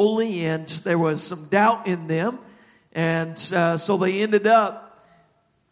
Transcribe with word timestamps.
holy 0.00 0.46
and 0.46 0.66
there 0.66 0.98
was 0.98 1.22
some 1.22 1.44
doubt 1.48 1.86
in 1.86 2.06
them. 2.06 2.38
And 2.92 3.36
uh, 3.52 3.76
so 3.76 3.98
they 3.98 4.22
ended 4.22 4.46
up 4.46 5.04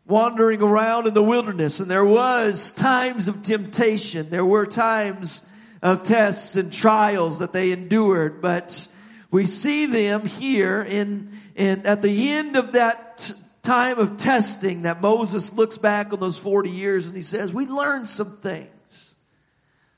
wandering 0.06 0.60
around 0.60 1.06
in 1.06 1.14
the 1.14 1.22
wilderness 1.22 1.80
and 1.80 1.90
there 1.90 2.04
was 2.04 2.70
times 2.72 3.26
of 3.26 3.40
temptation. 3.42 4.28
There 4.28 4.44
were 4.44 4.66
times 4.66 5.40
of 5.80 6.02
tests 6.02 6.56
and 6.56 6.70
trials 6.70 7.38
that 7.38 7.54
they 7.54 7.70
endured, 7.70 8.42
but 8.42 8.86
we 9.30 9.46
see 9.46 9.86
them 9.86 10.26
here 10.26 10.82
in, 10.82 11.32
in, 11.56 11.86
at 11.86 12.02
the 12.02 12.28
end 12.28 12.56
of 12.56 12.72
that 12.72 13.32
time 13.62 13.98
of 13.98 14.18
testing 14.18 14.82
that 14.82 15.00
Moses 15.00 15.54
looks 15.54 15.78
back 15.78 16.12
on 16.12 16.20
those 16.20 16.36
40 16.36 16.68
years 16.68 17.06
and 17.06 17.16
he 17.16 17.22
says, 17.22 17.50
we 17.50 17.64
learned 17.64 18.10
some 18.10 18.36
things. 18.42 19.14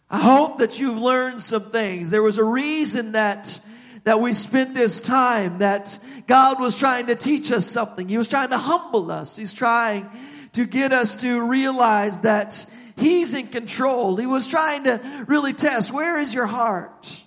I 0.08 0.20
hope 0.20 0.58
that 0.58 0.78
you've 0.78 0.98
learned 0.98 1.42
some 1.42 1.72
things. 1.72 2.10
There 2.10 2.22
was 2.22 2.38
a 2.38 2.44
reason 2.44 3.12
that 3.12 3.60
that 4.04 4.20
we 4.20 4.32
spent 4.32 4.74
this 4.74 5.00
time, 5.00 5.58
that 5.58 5.98
God 6.26 6.60
was 6.60 6.74
trying 6.74 7.06
to 7.06 7.14
teach 7.14 7.52
us 7.52 7.66
something. 7.66 8.08
He 8.08 8.18
was 8.18 8.28
trying 8.28 8.50
to 8.50 8.58
humble 8.58 9.10
us. 9.10 9.36
He's 9.36 9.52
trying 9.52 10.08
to 10.52 10.64
get 10.64 10.92
us 10.92 11.16
to 11.16 11.40
realize 11.40 12.20
that 12.22 12.66
He's 12.96 13.34
in 13.34 13.46
control. 13.46 14.16
He 14.16 14.26
was 14.26 14.46
trying 14.46 14.84
to 14.84 15.24
really 15.26 15.52
test, 15.52 15.92
where 15.92 16.18
is 16.18 16.34
your 16.34 16.46
heart? 16.46 17.24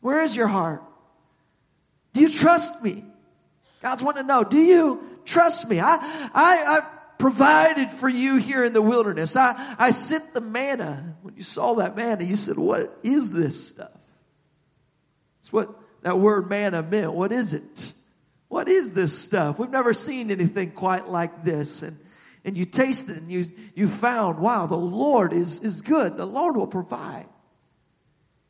Where 0.00 0.22
is 0.22 0.36
your 0.36 0.48
heart? 0.48 0.82
Do 2.12 2.20
you 2.20 2.28
trust 2.28 2.82
me? 2.82 3.04
God's 3.80 4.02
wanting 4.02 4.22
to 4.22 4.26
know, 4.28 4.44
do 4.44 4.58
you 4.58 5.02
trust 5.24 5.68
me? 5.68 5.80
I, 5.80 5.96
I, 5.96 6.78
I 6.78 6.80
provided 7.18 7.90
for 7.92 8.08
you 8.08 8.36
here 8.36 8.64
in 8.64 8.72
the 8.72 8.82
wilderness. 8.82 9.36
I, 9.36 9.76
I 9.78 9.90
sent 9.90 10.34
the 10.34 10.40
manna. 10.40 11.16
When 11.22 11.36
you 11.36 11.42
saw 11.42 11.74
that 11.74 11.96
manna, 11.96 12.24
you 12.24 12.36
said, 12.36 12.56
what 12.56 12.98
is 13.02 13.30
this 13.30 13.68
stuff? 13.68 13.90
What 15.52 15.78
that 16.02 16.18
word 16.18 16.50
manna 16.50 16.82
meant. 16.82 17.12
What 17.14 17.32
is 17.32 17.54
it? 17.54 17.92
What 18.48 18.68
is 18.68 18.92
this 18.92 19.16
stuff? 19.16 19.58
We've 19.58 19.70
never 19.70 19.94
seen 19.94 20.30
anything 20.30 20.72
quite 20.72 21.08
like 21.08 21.44
this. 21.44 21.82
And, 21.82 21.98
and 22.44 22.56
you 22.56 22.66
tasted 22.66 23.16
and 23.16 23.30
you, 23.30 23.44
you 23.74 23.88
found, 23.88 24.40
wow, 24.40 24.66
the 24.66 24.76
Lord 24.76 25.32
is, 25.32 25.60
is 25.60 25.80
good. 25.80 26.16
The 26.16 26.26
Lord 26.26 26.56
will 26.56 26.66
provide. 26.66 27.26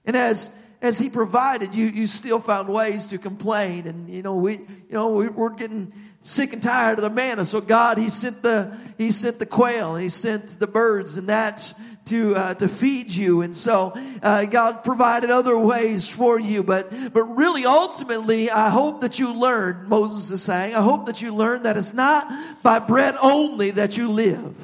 And 0.05 0.17
as, 0.17 0.51
as 0.81 0.99
he 0.99 1.09
provided, 1.09 1.75
you, 1.75 1.87
you 1.87 2.07
still 2.07 2.41
found 2.41 2.69
ways 2.69 3.09
to 3.09 3.19
complain. 3.19 3.87
And, 3.87 4.13
you 4.13 4.23
know, 4.23 4.35
we, 4.35 4.55
you 4.55 4.67
know, 4.91 5.11
we, 5.11 5.29
we're 5.29 5.51
getting 5.51 5.93
sick 6.23 6.53
and 6.53 6.63
tired 6.63 6.99
of 6.99 7.03
the 7.03 7.11
manna. 7.11 7.45
So 7.45 7.61
God, 7.61 7.99
he 7.99 8.09
sent 8.09 8.43
the, 8.43 8.77
he 8.99 9.11
sent 9.11 9.39
the 9.39 9.47
quail, 9.47 9.95
he 9.95 10.09
sent 10.09 10.59
the 10.59 10.67
birds 10.67 11.17
and 11.17 11.29
that 11.29 11.73
to, 12.07 12.35
uh, 12.35 12.55
to 12.55 12.69
feed 12.69 13.11
you. 13.11 13.43
And 13.43 13.55
so, 13.55 13.95
uh, 14.23 14.45
God 14.45 14.85
provided 14.85 15.31
other 15.31 15.57
ways 15.57 16.09
for 16.09 16.39
you. 16.39 16.63
But, 16.63 17.13
but 17.13 17.25
really 17.25 17.65
ultimately, 17.65 18.51
I 18.51 18.71
hope 18.71 19.03
that 19.03 19.19
you 19.19 19.33
learn, 19.33 19.89
Moses 19.89 20.31
is 20.31 20.43
saying, 20.43 20.75
I 20.75 20.83
hope 20.83 21.07
that 21.07 21.23
you 21.23 21.35
learn 21.35 21.63
that 21.63 21.77
it's 21.77 21.95
not 21.95 22.33
by 22.63 22.79
bread 22.79 23.17
only 23.21 23.73
that 23.73 23.97
you 23.97 24.09
live. 24.09 24.55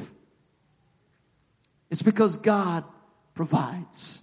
It's 1.90 2.02
because 2.02 2.36
God 2.36 2.84
provides. 3.34 4.22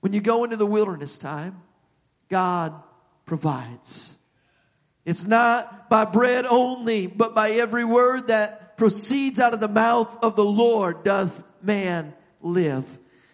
When 0.00 0.12
you 0.12 0.20
go 0.20 0.44
into 0.44 0.56
the 0.56 0.66
wilderness 0.66 1.18
time, 1.18 1.62
God 2.28 2.74
provides. 3.26 4.16
It's 5.04 5.26
not 5.26 5.88
by 5.90 6.04
bread 6.04 6.46
only, 6.46 7.06
but 7.06 7.34
by 7.34 7.52
every 7.52 7.84
word 7.84 8.28
that 8.28 8.76
proceeds 8.76 9.38
out 9.38 9.52
of 9.54 9.60
the 9.60 9.68
mouth 9.68 10.16
of 10.22 10.36
the 10.36 10.44
Lord 10.44 11.04
doth 11.04 11.30
man 11.62 12.14
live. 12.40 12.84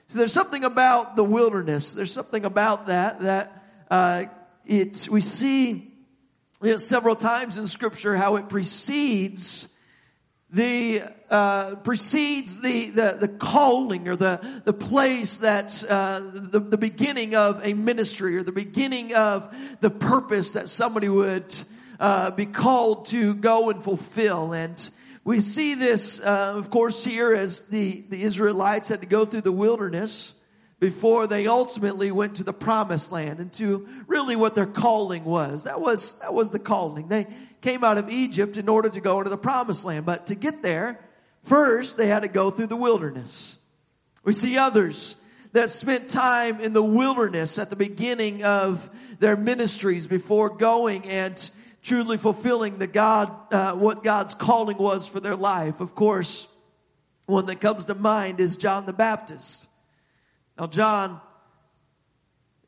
So 0.08 0.19
there's 0.19 0.32
something 0.32 0.64
about 0.64 1.16
the 1.16 1.24
wilderness. 1.24 1.92
There's 1.92 2.12
something 2.12 2.44
about 2.44 2.86
that 2.86 3.20
that 3.20 3.64
uh, 3.91 4.24
it 4.64 5.08
we 5.10 5.20
see 5.20 5.92
you 6.62 6.70
know, 6.70 6.77
several 6.77 7.16
times 7.16 7.58
in 7.58 7.66
Scripture 7.66 8.16
how 8.16 8.36
it 8.36 8.48
precedes 8.48 9.69
the 10.50 11.02
uh, 11.28 11.75
precedes 11.76 12.60
the, 12.60 12.91
the 12.91 13.16
the 13.20 13.28
calling 13.28 14.06
or 14.06 14.15
the 14.15 14.41
the 14.65 14.72
place 14.72 15.38
that 15.38 15.84
uh, 15.88 16.20
the 16.20 16.60
the 16.60 16.78
beginning 16.78 17.34
of 17.34 17.66
a 17.66 17.75
ministry 17.75 18.36
or 18.36 18.44
the 18.44 18.53
beginning 18.53 19.12
of 19.12 19.53
the 19.81 19.91
purpose 19.91 20.53
that 20.53 20.69
somebody 20.69 21.09
would 21.09 21.53
uh, 21.98 22.31
be 22.31 22.47
called 22.47 23.06
to 23.06 23.34
go 23.34 23.70
and 23.70 23.82
fulfill 23.82 24.53
and 24.53 24.88
we 25.26 25.41
see 25.41 25.75
this 25.75 26.20
uh, 26.20 26.54
of 26.56 26.70
course 26.70 27.04
here 27.04 27.34
as 27.34 27.62
the 27.62 28.04
the 28.09 28.22
Israelites 28.22 28.88
had 28.88 29.03
to 29.03 29.06
go 29.06 29.26
through 29.26 29.42
the 29.42 29.53
wilderness 29.53 30.34
before 30.78 31.26
they 31.26 31.47
ultimately 31.47 32.10
went 32.10 32.37
to 32.37 32.44
the 32.44 32.53
promised 32.53 33.10
land 33.10 33.41
and 33.41 33.53
to 33.54 33.88
really 34.06 34.36
what 34.36 34.54
their 34.54 34.66
calling 34.66 35.25
was. 35.25 35.65
That 35.65 35.81
was, 35.81 36.12
that 36.20 36.34
was 36.34 36.50
the 36.50 36.59
calling. 36.59 37.09
They 37.09 37.26
came 37.62 37.82
out 37.82 37.97
of 37.97 38.10
Egypt 38.10 38.59
in 38.59 38.69
order 38.69 38.91
to 38.91 39.00
go 39.00 39.19
into 39.19 39.31
the 39.31 39.38
promised 39.38 39.84
land. 39.84 40.04
But 40.04 40.26
to 40.26 40.34
get 40.34 40.62
there, 40.62 41.00
first 41.44 41.97
they 41.97 42.09
had 42.09 42.22
to 42.22 42.28
go 42.28 42.50
through 42.50 42.66
the 42.66 42.76
wilderness. 42.76 43.56
We 44.22 44.32
see 44.32 44.59
others 44.59 45.16
that 45.53 45.70
spent 45.70 46.09
time 46.09 46.60
in 46.60 46.75
the 46.75 46.82
wilderness 46.82 47.59
at 47.59 47.70
the 47.70 47.76
beginning 47.76 48.44
of 48.44 48.91
their 49.19 49.36
ministries 49.36 50.06
before 50.06 50.50
going 50.50 51.06
and 51.06 51.50
truly 51.86 52.16
fulfilling 52.16 52.78
the 52.78 52.88
God, 52.88 53.32
uh, 53.52 53.74
what 53.74 54.02
God's 54.02 54.34
calling 54.34 54.76
was 54.76 55.06
for 55.06 55.20
their 55.20 55.36
life. 55.36 55.80
Of 55.80 55.94
course, 55.94 56.48
one 57.26 57.47
that 57.47 57.60
comes 57.60 57.84
to 57.84 57.94
mind 57.94 58.41
is 58.41 58.56
John 58.56 58.86
the 58.86 58.92
Baptist. 58.92 59.69
Now, 60.58 60.66
John, 60.66 61.20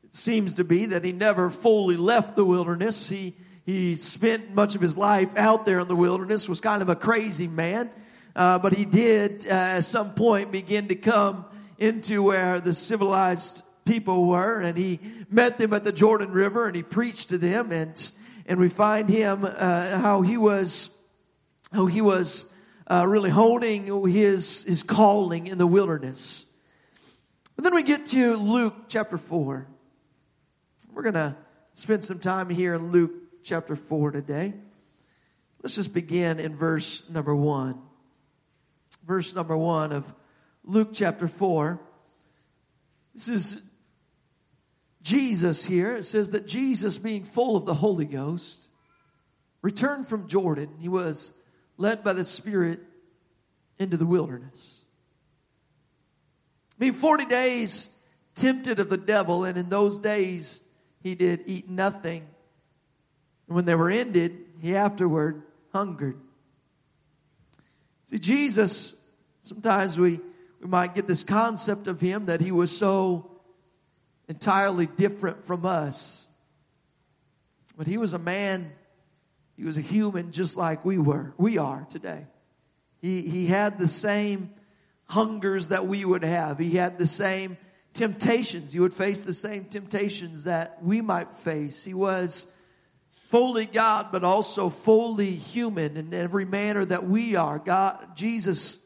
it 0.05 0.15
seems 0.15 0.53
to 0.55 0.63
be 0.63 0.87
that 0.87 1.03
he 1.03 1.11
never 1.11 1.49
fully 1.49 1.97
left 1.97 2.37
the 2.37 2.45
wilderness. 2.45 3.09
He, 3.09 3.35
he 3.65 3.95
spent 3.95 4.55
much 4.55 4.75
of 4.75 4.81
his 4.81 4.97
life 4.97 5.35
out 5.35 5.65
there 5.65 5.81
in 5.81 5.89
the 5.89 5.97
wilderness, 5.97 6.47
was 6.47 6.61
kind 6.61 6.81
of 6.81 6.87
a 6.87 6.95
crazy 6.95 7.47
man. 7.47 7.89
Uh, 8.37 8.57
but 8.57 8.71
he 8.71 8.85
did, 8.85 9.45
uh, 9.47 9.49
at 9.49 9.81
some 9.81 10.13
point, 10.13 10.49
begin 10.49 10.87
to 10.87 10.95
come 10.95 11.43
into 11.77 12.23
where 12.23 12.61
the 12.61 12.73
civilized 12.73 13.63
people 13.83 14.27
were, 14.27 14.61
and 14.61 14.77
he 14.77 15.01
met 15.29 15.57
them 15.57 15.73
at 15.73 15.83
the 15.83 15.91
Jordan 15.91 16.31
River, 16.31 16.67
and 16.67 16.75
he 16.75 16.83
preached 16.83 17.29
to 17.29 17.37
them, 17.37 17.73
and 17.73 18.11
and 18.49 18.59
we 18.59 18.67
find 18.67 19.07
him 19.07 19.45
uh, 19.45 19.97
how 19.99 20.23
he 20.23 20.35
was 20.35 20.89
how 21.71 21.85
he 21.85 22.01
was 22.01 22.45
uh, 22.87 23.05
really 23.07 23.29
holding 23.29 24.07
his 24.07 24.63
his 24.63 24.81
calling 24.81 25.47
in 25.47 25.59
the 25.59 25.67
wilderness. 25.67 26.47
And 27.55 27.65
then 27.65 27.75
we 27.75 27.83
get 27.83 28.07
to 28.07 28.35
Luke 28.37 28.73
chapter 28.87 29.17
4. 29.17 29.67
We're 30.91 31.11
to 31.11 31.35
spend 31.75 32.03
some 32.03 32.19
time 32.19 32.49
here 32.49 32.73
in 32.73 32.87
Luke 32.87 33.11
chapter 33.43 33.75
4 33.75 34.11
today. 34.11 34.53
Let's 35.61 35.75
just 35.75 35.93
begin 35.93 36.39
in 36.39 36.55
verse 36.55 37.03
number 37.09 37.35
1. 37.35 37.79
Verse 39.05 39.35
number 39.35 39.55
1 39.55 39.91
of 39.91 40.11
Luke 40.63 40.89
chapter 40.93 41.27
4. 41.27 41.79
This 43.13 43.27
is 43.27 43.61
Jesus 45.01 45.65
here. 45.65 45.95
It 45.97 46.05
says 46.05 46.31
that 46.31 46.47
Jesus, 46.47 46.97
being 46.97 47.23
full 47.23 47.55
of 47.55 47.65
the 47.65 47.73
Holy 47.73 48.05
Ghost, 48.05 48.69
returned 49.61 50.07
from 50.07 50.27
Jordan. 50.27 50.69
He 50.79 50.89
was 50.89 51.33
led 51.77 52.03
by 52.03 52.13
the 52.13 52.25
Spirit 52.25 52.79
into 53.77 53.97
the 53.97 54.05
wilderness 54.05 54.83
mean, 56.79 56.93
40 56.93 57.25
days 57.25 57.89
tempted 58.35 58.79
of 58.79 58.89
the 58.89 58.97
devil, 58.97 59.43
and 59.43 59.57
in 59.57 59.69
those 59.69 59.99
days 59.99 60.63
he 61.01 61.13
did 61.13 61.43
eat 61.45 61.69
nothing. 61.69 62.25
And 63.47 63.55
when 63.55 63.65
they 63.65 63.75
were 63.75 63.89
ended, 63.89 64.37
he 64.59 64.75
afterward 64.75 65.43
hungered. 65.73 66.17
See, 68.07 68.19
Jesus, 68.19 68.95
sometimes 69.43 69.99
we, 69.99 70.19
we 70.61 70.67
might 70.67 70.95
get 70.95 71.07
this 71.07 71.23
concept 71.23 71.87
of 71.87 71.99
him 71.99 72.27
that 72.27 72.41
he 72.41 72.51
was 72.51 72.75
so 72.75 73.29
entirely 74.29 74.85
different 74.85 75.45
from 75.45 75.65
us. 75.65 76.27
But 77.75 77.87
he 77.87 77.97
was 77.97 78.13
a 78.13 78.19
man, 78.19 78.71
he 79.57 79.65
was 79.65 79.75
a 79.75 79.81
human 79.81 80.31
just 80.31 80.55
like 80.55 80.85
we 80.85 80.97
were, 80.97 81.33
we 81.37 81.57
are 81.57 81.85
today. 81.89 82.27
He, 83.01 83.23
he 83.23 83.47
had 83.47 83.79
the 83.79 83.87
same 83.87 84.51
hungers 85.05 85.69
that 85.69 85.87
we 85.87 86.05
would 86.05 86.23
have. 86.23 86.59
He 86.59 86.71
had 86.71 86.99
the 86.99 87.07
same 87.07 87.57
temptations. 87.93 88.71
He 88.71 88.79
would 88.79 88.93
face 88.93 89.23
the 89.23 89.33
same 89.33 89.65
temptations 89.65 90.43
that 90.43 90.83
we 90.83 91.01
might 91.01 91.39
face. 91.39 91.83
He 91.83 91.93
was 91.93 92.45
fully 93.29 93.65
God, 93.65 94.07
but 94.11 94.23
also 94.23 94.69
fully 94.69 95.31
human 95.31 95.97
in 95.97 96.13
every 96.13 96.45
manner 96.45 96.85
that 96.85 97.07
we 97.07 97.35
are. 97.35 97.57
God, 97.57 98.15
Jesus, 98.15 98.79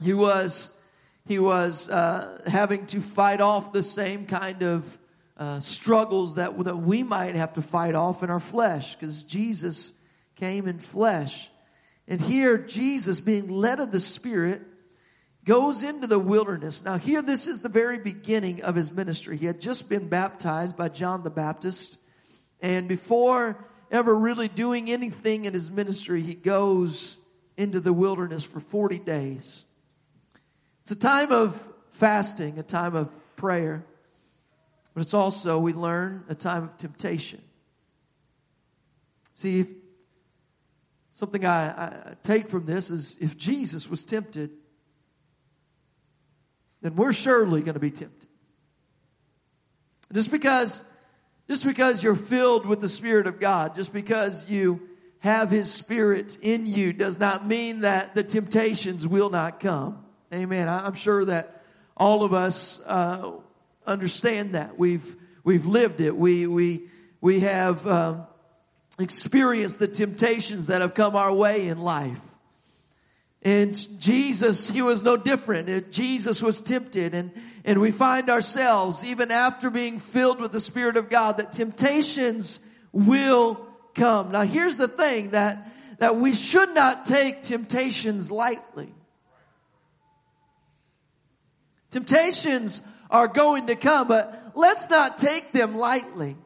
he 0.00 0.14
was, 0.14 0.70
he 1.26 1.38
was 1.38 1.88
uh, 1.88 2.40
having 2.46 2.86
to 2.86 3.00
fight 3.00 3.40
off 3.40 3.72
the 3.72 3.82
same 3.82 4.26
kind 4.26 4.62
of 4.62 4.98
uh, 5.36 5.60
struggles 5.60 6.36
that, 6.36 6.58
that 6.64 6.78
we 6.78 7.02
might 7.02 7.34
have 7.34 7.54
to 7.54 7.62
fight 7.62 7.94
off 7.94 8.22
in 8.22 8.30
our 8.30 8.40
flesh, 8.40 8.96
because 8.96 9.24
Jesus 9.24 9.92
came 10.36 10.66
in 10.66 10.78
flesh. 10.78 11.50
And 12.08 12.20
here, 12.20 12.58
Jesus, 12.58 13.20
being 13.20 13.48
led 13.48 13.80
of 13.80 13.92
the 13.92 14.00
Spirit, 14.00 14.62
goes 15.44 15.82
into 15.82 16.06
the 16.06 16.18
wilderness. 16.18 16.84
Now, 16.84 16.98
here, 16.98 17.22
this 17.22 17.46
is 17.46 17.60
the 17.60 17.68
very 17.68 17.98
beginning 17.98 18.62
of 18.62 18.74
his 18.74 18.92
ministry. 18.92 19.36
He 19.36 19.46
had 19.46 19.60
just 19.60 19.88
been 19.88 20.08
baptized 20.08 20.76
by 20.76 20.88
John 20.88 21.22
the 21.22 21.30
Baptist. 21.30 21.98
And 22.60 22.88
before 22.88 23.64
ever 23.90 24.14
really 24.14 24.48
doing 24.48 24.90
anything 24.90 25.44
in 25.44 25.54
his 25.54 25.70
ministry, 25.70 26.22
he 26.22 26.34
goes 26.34 27.18
into 27.56 27.80
the 27.80 27.92
wilderness 27.92 28.44
for 28.44 28.60
40 28.60 28.98
days. 29.00 29.64
It's 30.82 30.90
a 30.90 30.96
time 30.96 31.32
of 31.32 31.56
fasting, 31.92 32.58
a 32.58 32.62
time 32.62 32.94
of 32.94 33.08
prayer, 33.36 33.84
but 34.94 35.02
it's 35.02 35.14
also, 35.14 35.58
we 35.58 35.72
learn, 35.72 36.24
a 36.28 36.34
time 36.34 36.64
of 36.64 36.76
temptation. 36.76 37.40
See, 39.34 39.66
something 41.12 41.44
I, 41.44 41.68
I 41.68 42.14
take 42.22 42.50
from 42.50 42.66
this 42.66 42.90
is 42.90 43.16
if 43.20 43.36
Jesus 43.36 43.88
was 43.88 44.04
tempted, 44.04 44.50
then 46.82 46.96
we're 46.96 47.12
surely 47.12 47.62
going 47.62 47.74
to 47.74 47.80
be 47.80 47.90
tempted. 47.90 48.28
Just 50.12 50.30
because, 50.30 50.84
just 51.48 51.64
because 51.64 52.02
you're 52.02 52.16
filled 52.16 52.66
with 52.66 52.80
the 52.80 52.88
Spirit 52.88 53.26
of 53.26 53.40
God, 53.40 53.74
just 53.74 53.92
because 53.92 54.50
you 54.50 54.88
have 55.20 55.50
His 55.50 55.70
Spirit 55.70 56.38
in 56.42 56.66
you 56.66 56.92
does 56.92 57.18
not 57.18 57.46
mean 57.46 57.82
that 57.82 58.14
the 58.14 58.24
temptations 58.24 59.06
will 59.06 59.30
not 59.30 59.60
come. 59.60 60.04
Amen. 60.32 60.66
I'm 60.66 60.94
sure 60.94 61.26
that 61.26 61.62
all 61.94 62.22
of 62.24 62.32
us 62.32 62.80
uh, 62.86 63.32
understand 63.86 64.54
that. 64.54 64.78
We've 64.78 65.16
we've 65.44 65.66
lived 65.66 66.00
it. 66.00 66.16
We 66.16 66.46
we 66.46 66.88
we 67.20 67.40
have 67.40 67.86
um, 67.86 68.26
experienced 68.98 69.78
the 69.78 69.88
temptations 69.88 70.68
that 70.68 70.80
have 70.80 70.94
come 70.94 71.16
our 71.16 71.32
way 71.32 71.68
in 71.68 71.78
life. 71.78 72.20
And 73.42 73.76
Jesus, 74.00 74.70
he 74.70 74.80
was 74.80 75.02
no 75.02 75.16
different. 75.16 75.90
Jesus 75.90 76.40
was 76.40 76.60
tempted 76.60 77.12
and, 77.12 77.32
and 77.64 77.80
we 77.80 77.90
find 77.90 78.30
ourselves, 78.30 79.04
even 79.04 79.32
after 79.32 79.68
being 79.68 79.98
filled 79.98 80.40
with 80.40 80.52
the 80.52 80.60
Spirit 80.60 80.96
of 80.96 81.10
God, 81.10 81.38
that 81.38 81.52
temptations 81.52 82.60
will 82.92 83.66
come. 83.94 84.30
Now 84.30 84.42
here's 84.42 84.76
the 84.76 84.86
thing 84.86 85.30
that, 85.30 85.72
that 85.98 86.16
we 86.16 86.34
should 86.34 86.72
not 86.72 87.04
take 87.04 87.42
temptations 87.42 88.30
lightly. 88.30 88.94
Temptations 91.92 92.82
are 93.10 93.28
going 93.28 93.68
to 93.68 93.76
come, 93.76 94.08
but 94.08 94.52
let's 94.54 94.90
not 94.90 95.18
take 95.18 95.52
them 95.52 95.76
lightly. 95.76 96.36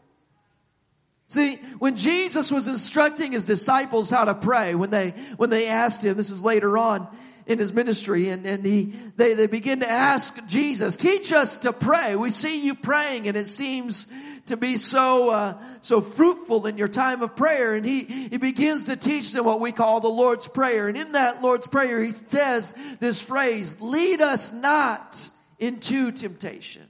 See, 1.28 1.56
when 1.78 1.96
Jesus 1.96 2.52
was 2.52 2.68
instructing 2.68 3.32
his 3.32 3.44
disciples 3.44 4.10
how 4.10 4.24
to 4.24 4.34
pray, 4.34 4.74
when 4.74 4.90
they, 4.90 5.10
when 5.36 5.50
they 5.50 5.66
asked 5.68 6.04
him, 6.04 6.16
this 6.16 6.30
is 6.30 6.42
later 6.42 6.76
on 6.76 7.08
in 7.46 7.58
his 7.58 7.72
ministry, 7.72 8.28
and, 8.28 8.44
and 8.44 8.64
he, 8.64 8.92
they, 9.16 9.34
they 9.34 9.46
begin 9.46 9.80
to 9.80 9.90
ask 9.90 10.36
Jesus, 10.46 10.96
teach 10.96 11.32
us 11.32 11.58
to 11.58 11.72
pray. 11.72 12.16
We 12.16 12.30
see 12.30 12.64
you 12.64 12.74
praying 12.74 13.28
and 13.28 13.36
it 13.36 13.46
seems 13.46 14.08
to 14.46 14.56
be 14.56 14.76
so, 14.76 15.30
uh, 15.30 15.58
so 15.80 16.00
fruitful 16.00 16.66
in 16.66 16.78
your 16.78 16.88
time 16.88 17.22
of 17.22 17.36
prayer. 17.36 17.74
And 17.74 17.84
he, 17.84 18.04
he 18.04 18.36
begins 18.36 18.84
to 18.84 18.96
teach 18.96 19.32
them 19.32 19.44
what 19.44 19.60
we 19.60 19.72
call 19.72 20.00
the 20.00 20.08
Lord's 20.08 20.46
Prayer. 20.46 20.88
And 20.88 20.96
in 20.96 21.12
that 21.12 21.42
Lord's 21.42 21.66
Prayer, 21.66 22.00
he 22.00 22.12
says 22.12 22.72
this 23.00 23.20
phrase, 23.20 23.80
lead 23.80 24.20
us 24.20 24.52
not 24.52 25.28
into 25.58 26.10
temptation. 26.10 26.88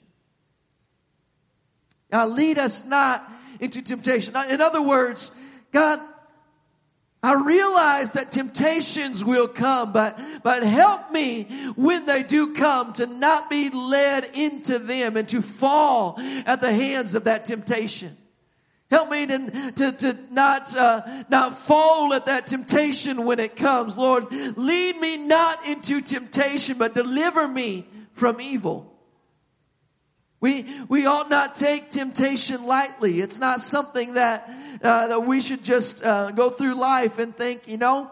Now 2.10 2.26
lead 2.26 2.58
us 2.58 2.84
not 2.84 3.30
into 3.60 3.82
temptation. 3.82 4.34
In 4.48 4.60
other 4.60 4.82
words, 4.82 5.30
God, 5.72 6.00
I 7.22 7.34
realize 7.34 8.12
that 8.12 8.30
temptations 8.30 9.24
will 9.24 9.48
come, 9.48 9.92
but, 9.92 10.18
but 10.44 10.62
help 10.62 11.10
me 11.10 11.44
when 11.74 12.06
they 12.06 12.22
do 12.22 12.54
come 12.54 12.92
to 12.94 13.06
not 13.06 13.50
be 13.50 13.70
led 13.70 14.30
into 14.34 14.78
them 14.78 15.16
and 15.16 15.28
to 15.30 15.42
fall 15.42 16.20
at 16.46 16.60
the 16.60 16.72
hands 16.72 17.14
of 17.14 17.24
that 17.24 17.44
temptation. 17.44 18.16
Help 18.88 19.10
me 19.10 19.26
to, 19.26 19.72
to, 19.72 19.92
to 19.92 20.18
not, 20.30 20.76
uh, 20.76 21.24
not 21.28 21.58
fall 21.58 22.14
at 22.14 22.26
that 22.26 22.46
temptation 22.46 23.24
when 23.24 23.40
it 23.40 23.56
comes. 23.56 23.98
Lord, 23.98 24.30
lead 24.56 24.96
me 25.00 25.16
not 25.16 25.66
into 25.66 26.00
temptation, 26.00 26.78
but 26.78 26.94
deliver 26.94 27.48
me 27.48 27.88
from 28.16 28.40
evil. 28.40 28.92
We, 30.40 30.66
we 30.88 31.06
ought 31.06 31.30
not 31.30 31.54
take 31.54 31.90
temptation 31.90 32.66
lightly. 32.66 33.20
It's 33.20 33.38
not 33.38 33.60
something 33.60 34.14
that, 34.14 34.48
uh, 34.82 35.08
that 35.08 35.26
we 35.26 35.40
should 35.40 35.62
just 35.62 36.04
uh, 36.04 36.30
go 36.30 36.50
through 36.50 36.74
life 36.74 37.18
and 37.18 37.36
think, 37.36 37.68
you 37.68 37.78
know, 37.78 38.10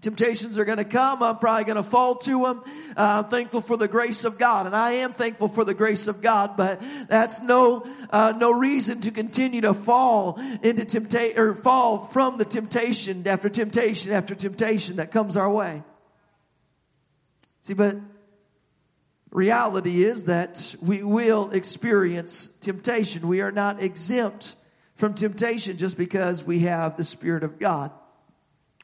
temptations 0.00 0.58
are 0.58 0.64
going 0.64 0.78
to 0.78 0.84
come. 0.84 1.22
I'm 1.22 1.38
probably 1.38 1.64
going 1.64 1.76
to 1.76 1.82
fall 1.82 2.16
to 2.16 2.42
them. 2.42 2.62
Uh, 2.96 3.22
I'm 3.24 3.30
thankful 3.30 3.60
for 3.60 3.76
the 3.76 3.88
grace 3.88 4.24
of 4.24 4.38
God, 4.38 4.66
and 4.66 4.74
I 4.74 4.92
am 4.92 5.12
thankful 5.12 5.48
for 5.48 5.64
the 5.64 5.74
grace 5.74 6.06
of 6.06 6.20
God. 6.22 6.56
But 6.56 6.80
that's 7.08 7.40
no 7.42 7.86
uh, 8.10 8.32
no 8.36 8.52
reason 8.52 9.00
to 9.02 9.10
continue 9.10 9.60
to 9.62 9.74
fall 9.74 10.40
into 10.62 10.84
temptation 10.84 11.38
or 11.38 11.54
fall 11.54 12.06
from 12.06 12.38
the 12.38 12.44
temptation 12.44 13.26
after 13.26 13.48
temptation 13.48 14.12
after 14.12 14.34
temptation 14.34 14.96
that 14.96 15.10
comes 15.10 15.36
our 15.36 15.50
way. 15.50 15.82
See, 17.62 17.74
but 17.74 17.96
reality 19.30 20.04
is 20.04 20.26
that 20.26 20.74
we 20.80 21.02
will 21.02 21.50
experience 21.50 22.48
temptation. 22.60 23.28
We 23.28 23.40
are 23.40 23.52
not 23.52 23.82
exempt 23.82 24.56
from 24.96 25.14
temptation 25.14 25.76
just 25.78 25.96
because 25.96 26.42
we 26.42 26.60
have 26.60 26.96
the 26.96 27.04
Spirit 27.04 27.44
of 27.44 27.58
God. 27.58 27.90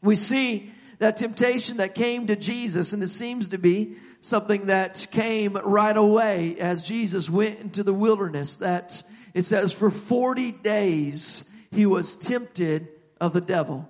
We 0.03 0.17
see 0.17 0.71
that 0.99 1.17
temptation 1.17 1.79
that 1.79 1.95
came 1.95 2.27
to 2.29 2.37
Jesus, 2.37 2.93
and 2.93 3.03
it 3.03 3.09
seems 3.09 3.49
to 3.49 3.59
be 3.59 3.97
something 4.21 4.67
that 4.67 5.07
came 5.11 5.55
right 5.55 5.97
away 5.97 6.57
as 6.59 6.85
Jesus 6.85 7.29
went 7.29 7.61
into 7.61 7.83
the 7.83 7.93
wilderness, 7.93 8.57
that 8.57 9.03
it 9.35 9.43
says 9.43 9.73
for 9.73 9.91
40 9.91 10.53
days 10.53 11.45
he 11.71 11.87
was 11.87 12.17
tempted 12.17 12.89
of 13.21 13.33
the 13.33 13.41
devil. 13.41 13.89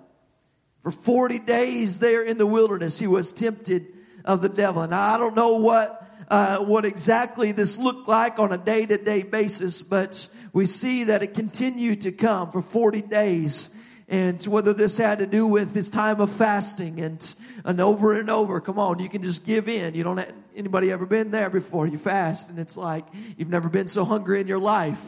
For 0.83 0.91
40 0.91 1.39
days 1.41 1.99
there 1.99 2.23
in 2.23 2.39
the 2.39 2.47
wilderness, 2.47 2.99
he 2.99 3.07
was 3.07 3.33
tempted 3.33 3.87
of 4.25 4.43
the 4.43 4.49
devil. 4.49 4.83
And 4.83 4.95
I 4.95 5.19
don't 5.19 5.35
know 5.35 5.57
what 5.57 6.04
uh, 6.29 6.59
what 6.65 6.85
exactly 6.85 7.53
this 7.53 7.79
looked 7.79 8.09
like 8.09 8.39
on 8.39 8.53
a 8.53 8.59
day 8.59 8.87
to 8.87 8.99
day 8.99 9.23
basis, 9.23 9.83
but 9.83 10.29
we 10.53 10.67
see 10.67 11.05
that 11.05 11.23
it 11.23 11.35
continued 11.35 12.03
to 12.03 12.13
come 12.13 12.51
for 12.51 12.63
40 12.63 13.03
days. 13.03 13.71
And 14.07 14.43
whether 14.45 14.75
this 14.75 14.97
had 14.97 15.19
to 15.21 15.27
do 15.27 15.47
with 15.47 15.73
this 15.73 15.89
time 15.89 16.21
of 16.21 16.31
fasting 16.31 17.01
and, 17.01 17.35
and 17.65 17.81
over 17.81 18.15
and 18.15 18.29
over, 18.29 18.61
come 18.61 18.79
on, 18.79 18.99
you 18.99 19.09
can 19.09 19.23
just 19.23 19.45
give 19.45 19.69
in. 19.69 19.95
You 19.95 20.05
don't 20.05 20.19
have, 20.19 20.33
anybody 20.55 20.93
ever 20.93 21.07
been 21.07 21.31
there 21.31 21.51
before? 21.51 21.87
You 21.87 21.99
fast 21.99 22.51
and 22.51 22.59
it's 22.59 22.77
like 22.77 23.07
you've 23.37 23.49
never 23.49 23.69
been 23.69 23.89
so 23.89 24.05
hungry 24.05 24.41
in 24.41 24.47
your 24.47 24.59
life 24.59 25.01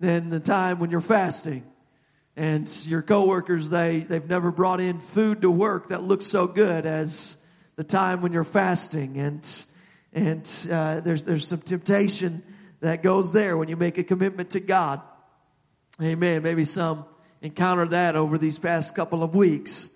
than 0.00 0.30
the 0.30 0.40
time 0.40 0.78
when 0.78 0.90
you're 0.90 1.00
fasting. 1.00 1.64
And 2.36 2.68
your 2.86 3.02
coworkers, 3.02 3.70
they, 3.70 4.00
they've 4.00 4.28
never 4.28 4.50
brought 4.50 4.80
in 4.80 5.00
food 5.00 5.42
to 5.42 5.50
work 5.50 5.88
that 5.90 6.02
looks 6.02 6.26
so 6.26 6.46
good 6.46 6.86
as 6.86 7.36
the 7.76 7.84
time 7.84 8.22
when 8.22 8.32
you're 8.32 8.44
fasting. 8.44 9.18
And 9.18 9.64
and 10.14 10.48
uh, 10.70 11.00
there's 11.00 11.24
there's 11.24 11.46
some 11.46 11.60
temptation 11.60 12.42
that 12.80 13.02
goes 13.02 13.32
there 13.32 13.56
when 13.56 13.68
you 13.68 13.76
make 13.76 13.98
a 13.98 14.04
commitment 14.04 14.50
to 14.50 14.60
God. 14.60 15.02
Amen. 16.00 16.42
Maybe 16.42 16.64
some 16.64 17.04
encountered 17.42 17.90
that 17.90 18.16
over 18.16 18.38
these 18.38 18.58
past 18.58 18.94
couple 18.94 19.22
of 19.22 19.34
weeks, 19.34 19.88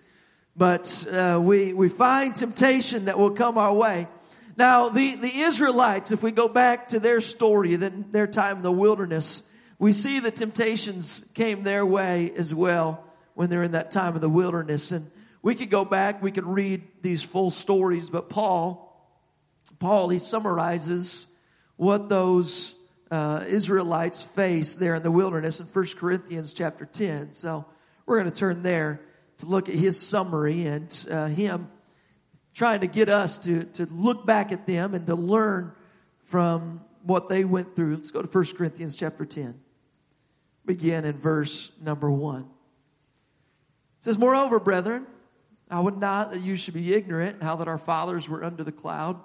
but 0.56 1.06
uh, 1.10 1.40
we 1.42 1.72
we 1.72 1.88
find 1.88 2.34
temptation 2.34 3.04
that 3.04 3.18
will 3.18 3.30
come 3.30 3.56
our 3.56 3.72
way. 3.72 4.08
Now 4.56 4.88
the 4.88 5.14
the 5.14 5.38
Israelites, 5.38 6.10
if 6.10 6.22
we 6.22 6.32
go 6.32 6.48
back 6.48 6.88
to 6.88 7.00
their 7.00 7.20
story, 7.20 7.76
then 7.76 8.06
their 8.10 8.26
time 8.26 8.56
in 8.56 8.62
the 8.62 8.72
wilderness, 8.72 9.44
we 9.78 9.92
see 9.92 10.18
the 10.18 10.32
temptations 10.32 11.24
came 11.34 11.62
their 11.62 11.86
way 11.86 12.32
as 12.36 12.52
well 12.52 13.04
when 13.34 13.50
they're 13.50 13.62
in 13.62 13.72
that 13.72 13.92
time 13.92 14.16
of 14.16 14.20
the 14.20 14.28
wilderness. 14.28 14.90
And 14.90 15.08
we 15.42 15.54
could 15.54 15.70
go 15.70 15.84
back, 15.84 16.20
we 16.20 16.32
could 16.32 16.46
read 16.46 16.82
these 17.02 17.22
full 17.22 17.50
stories, 17.50 18.10
but 18.10 18.28
Paul 18.28 18.87
Paul, 19.78 20.08
he 20.08 20.18
summarizes 20.18 21.26
what 21.76 22.08
those 22.08 22.74
uh, 23.10 23.44
Israelites 23.46 24.22
faced 24.22 24.78
there 24.78 24.96
in 24.96 25.02
the 25.02 25.10
wilderness 25.10 25.60
in 25.60 25.66
1 25.66 25.86
Corinthians 25.96 26.52
chapter 26.52 26.84
10. 26.84 27.32
So 27.32 27.64
we're 28.04 28.18
going 28.18 28.30
to 28.30 28.36
turn 28.36 28.62
there 28.62 29.00
to 29.38 29.46
look 29.46 29.68
at 29.68 29.74
his 29.74 30.00
summary 30.00 30.66
and 30.66 31.06
uh, 31.10 31.26
him 31.26 31.70
trying 32.54 32.80
to 32.80 32.88
get 32.88 33.08
us 33.08 33.38
to, 33.40 33.64
to 33.64 33.86
look 33.86 34.26
back 34.26 34.50
at 34.50 34.66
them 34.66 34.94
and 34.94 35.06
to 35.06 35.14
learn 35.14 35.72
from 36.26 36.80
what 37.04 37.28
they 37.28 37.44
went 37.44 37.76
through. 37.76 37.94
Let's 37.94 38.10
go 38.10 38.20
to 38.20 38.28
1 38.28 38.56
Corinthians 38.56 38.96
chapter 38.96 39.24
10. 39.24 39.58
Begin 40.66 41.04
in 41.04 41.18
verse 41.18 41.70
number 41.80 42.10
1. 42.10 42.40
It 42.40 42.46
says, 44.00 44.18
Moreover, 44.18 44.58
brethren, 44.58 45.06
I 45.70 45.80
would 45.80 45.98
not 45.98 46.32
that 46.32 46.40
you 46.40 46.56
should 46.56 46.74
be 46.74 46.92
ignorant 46.92 47.42
how 47.42 47.56
that 47.56 47.68
our 47.68 47.78
fathers 47.78 48.28
were 48.28 48.42
under 48.42 48.64
the 48.64 48.72
cloud 48.72 49.20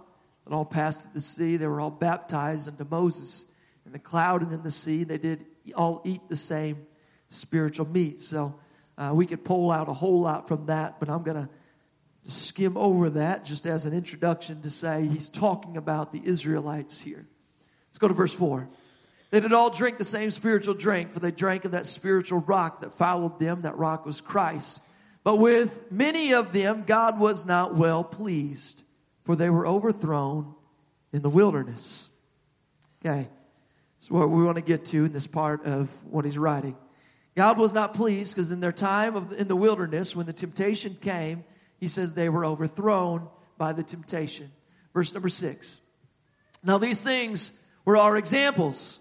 that 0.46 0.54
all 0.54 0.66
passed 0.66 1.14
the 1.14 1.22
sea. 1.22 1.58
They 1.58 1.68
were 1.68 1.82
all 1.82 1.92
baptized 1.92 2.68
into 2.68 2.86
Moses 2.86 3.46
in 3.86 3.92
the 3.92 4.00
cloud 4.00 4.42
and 4.42 4.52
in 4.52 4.64
the 4.64 4.72
sea. 4.72 5.04
They 5.04 5.18
did 5.18 5.46
all 5.76 6.02
eat 6.04 6.22
the 6.30 6.36
same 6.36 6.86
spiritual 7.30 7.88
meat. 7.88 8.22
So 8.22 8.56
uh, 8.98 9.12
we 9.14 9.26
could 9.26 9.44
pull 9.44 9.72
out 9.72 9.90
a 9.90 9.94
whole 9.94 10.22
lot 10.22 10.48
from 10.48 10.68
that, 10.68 11.00
but 11.00 11.10
I'm 11.10 11.24
going 11.24 11.48
to 11.48 11.50
skim 12.32 12.78
over 12.78 13.10
that 13.12 13.44
just 13.44 13.66
as 13.66 13.86
an 13.86 13.94
introduction 13.94 14.62
to 14.62 14.70
say 14.70 15.08
he's 15.08 15.30
talking 15.30 15.78
about 15.78 16.14
the 16.14 16.22
Israelites 16.24 17.02
here. 17.02 17.26
Let's 17.90 17.98
go 17.98 18.08
to 18.08 18.14
verse 18.14 18.34
4. 18.34 18.68
They 19.32 19.40
did 19.40 19.52
all 19.52 19.72
drink 19.72 19.98
the 19.98 20.06
same 20.06 20.30
spiritual 20.30 20.76
drink, 20.76 21.12
for 21.12 21.20
they 21.20 21.32
drank 21.32 21.66
of 21.66 21.72
that 21.72 21.88
spiritual 21.88 22.40
rock 22.42 22.82
that 22.82 22.94
followed 22.94 23.40
them. 23.40 23.62
That 23.62 23.78
rock 23.78 24.06
was 24.06 24.22
Christ. 24.22 24.80
But 25.24 25.38
with 25.38 25.92
many 25.92 26.34
of 26.34 26.54
them, 26.54 26.84
God 26.86 27.20
was 27.20 27.46
not 27.46 27.76
well 27.76 28.04
pleased, 28.04 28.84
for 29.24 29.36
they 29.36 29.50
were 29.50 29.66
overthrown 29.66 30.54
in 31.12 31.22
the 31.22 31.30
wilderness. 31.30 32.10
Okay. 33.04 33.28
So 34.00 34.16
what 34.16 34.30
we 34.30 34.44
want 34.44 34.58
to 34.58 34.64
get 34.64 34.86
to 34.86 35.06
in 35.06 35.14
this 35.14 35.28
part 35.28 35.66
of 35.66 35.90
what 36.10 36.26
he's 36.26 36.38
writing. 36.38 36.76
God 37.36 37.58
was 37.58 37.74
not 37.74 37.94
pleased 37.94 38.36
because 38.36 38.52
in 38.52 38.60
their 38.60 38.74
time 38.74 39.16
of, 39.16 39.32
in 39.34 39.48
the 39.48 39.56
wilderness, 39.56 40.16
when 40.16 40.26
the 40.26 40.34
temptation 40.34 40.98
came, 41.00 41.44
he 41.80 41.88
says 41.88 42.14
they 42.14 42.30
were 42.30 42.46
overthrown 42.46 43.28
by 43.58 43.74
the 43.74 43.84
temptation. 43.84 44.52
Verse 44.94 45.14
number 45.14 45.30
six. 45.30 45.80
Now 46.64 46.78
these 46.78 47.02
things 47.02 47.54
were 47.86 47.98
our 47.98 48.18
examples 48.18 49.00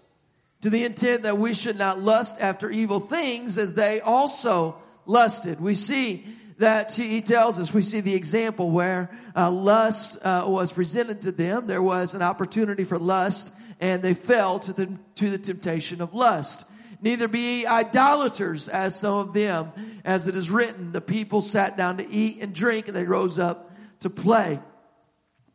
to 0.61 0.69
the 0.69 0.83
intent 0.85 1.23
that 1.23 1.37
we 1.37 1.53
should 1.53 1.77
not 1.77 1.99
lust 1.99 2.37
after 2.39 2.69
evil 2.69 2.99
things 2.99 3.57
as 3.57 3.73
they 3.73 3.99
also 3.99 4.77
lusted. 5.05 5.59
We 5.59 5.75
see 5.75 6.25
that 6.63 6.93
he 6.93 7.21
tells 7.21 7.59
us, 7.59 7.73
we 7.73 7.81
see 7.81 7.99
the 7.99 8.15
example 8.15 8.71
where 8.71 9.09
uh, 9.35 9.51
lust 9.51 10.17
uh, 10.23 10.45
was 10.47 10.71
presented 10.71 11.23
to 11.23 11.31
them. 11.33 11.67
There 11.67 11.81
was 11.81 12.15
an 12.15 12.21
opportunity 12.21 12.85
for 12.85 12.97
lust 12.97 13.51
and 13.81 14.01
they 14.01 14.13
fell 14.13 14.59
to 14.59 14.71
the, 14.71 14.97
to 15.15 15.29
the 15.29 15.37
temptation 15.37 15.99
of 15.99 16.13
lust. 16.13 16.65
Neither 17.01 17.27
be 17.27 17.67
idolaters 17.67 18.69
as 18.69 18.97
some 18.97 19.15
of 19.15 19.33
them, 19.33 19.73
as 20.05 20.29
it 20.29 20.37
is 20.37 20.49
written, 20.49 20.93
the 20.93 21.01
people 21.01 21.41
sat 21.41 21.75
down 21.75 21.97
to 21.97 22.09
eat 22.09 22.37
and 22.39 22.53
drink 22.53 22.87
and 22.87 22.95
they 22.95 23.03
rose 23.03 23.39
up 23.39 23.75
to 23.99 24.09
play. 24.09 24.61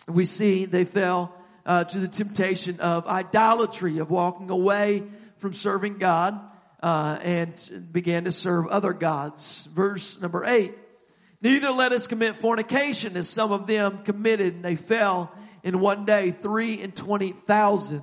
We 0.06 0.26
see 0.26 0.66
they 0.66 0.84
fell 0.84 1.34
uh, 1.64 1.84
to 1.84 1.98
the 2.00 2.08
temptation 2.08 2.80
of 2.80 3.06
idolatry, 3.06 3.96
of 3.96 4.10
walking 4.10 4.50
away 4.50 5.04
from 5.38 5.54
serving 5.54 5.96
God, 5.96 6.38
uh, 6.82 7.18
and 7.22 7.88
began 7.90 8.24
to 8.24 8.32
serve 8.32 8.66
other 8.66 8.92
gods. 8.92 9.66
Verse 9.72 10.20
number 10.20 10.44
eight. 10.44 10.74
Neither 11.40 11.70
let 11.70 11.92
us 11.92 12.06
commit 12.06 12.36
fornication 12.36 13.16
as 13.16 13.28
some 13.28 13.52
of 13.52 13.66
them 13.66 14.02
committed 14.04 14.54
and 14.54 14.64
they 14.64 14.76
fell 14.76 15.32
in 15.62 15.78
one 15.80 16.04
day 16.04 16.30
three 16.32 16.80
and 16.82 16.94
twenty 16.94 17.32
thousand. 17.46 18.02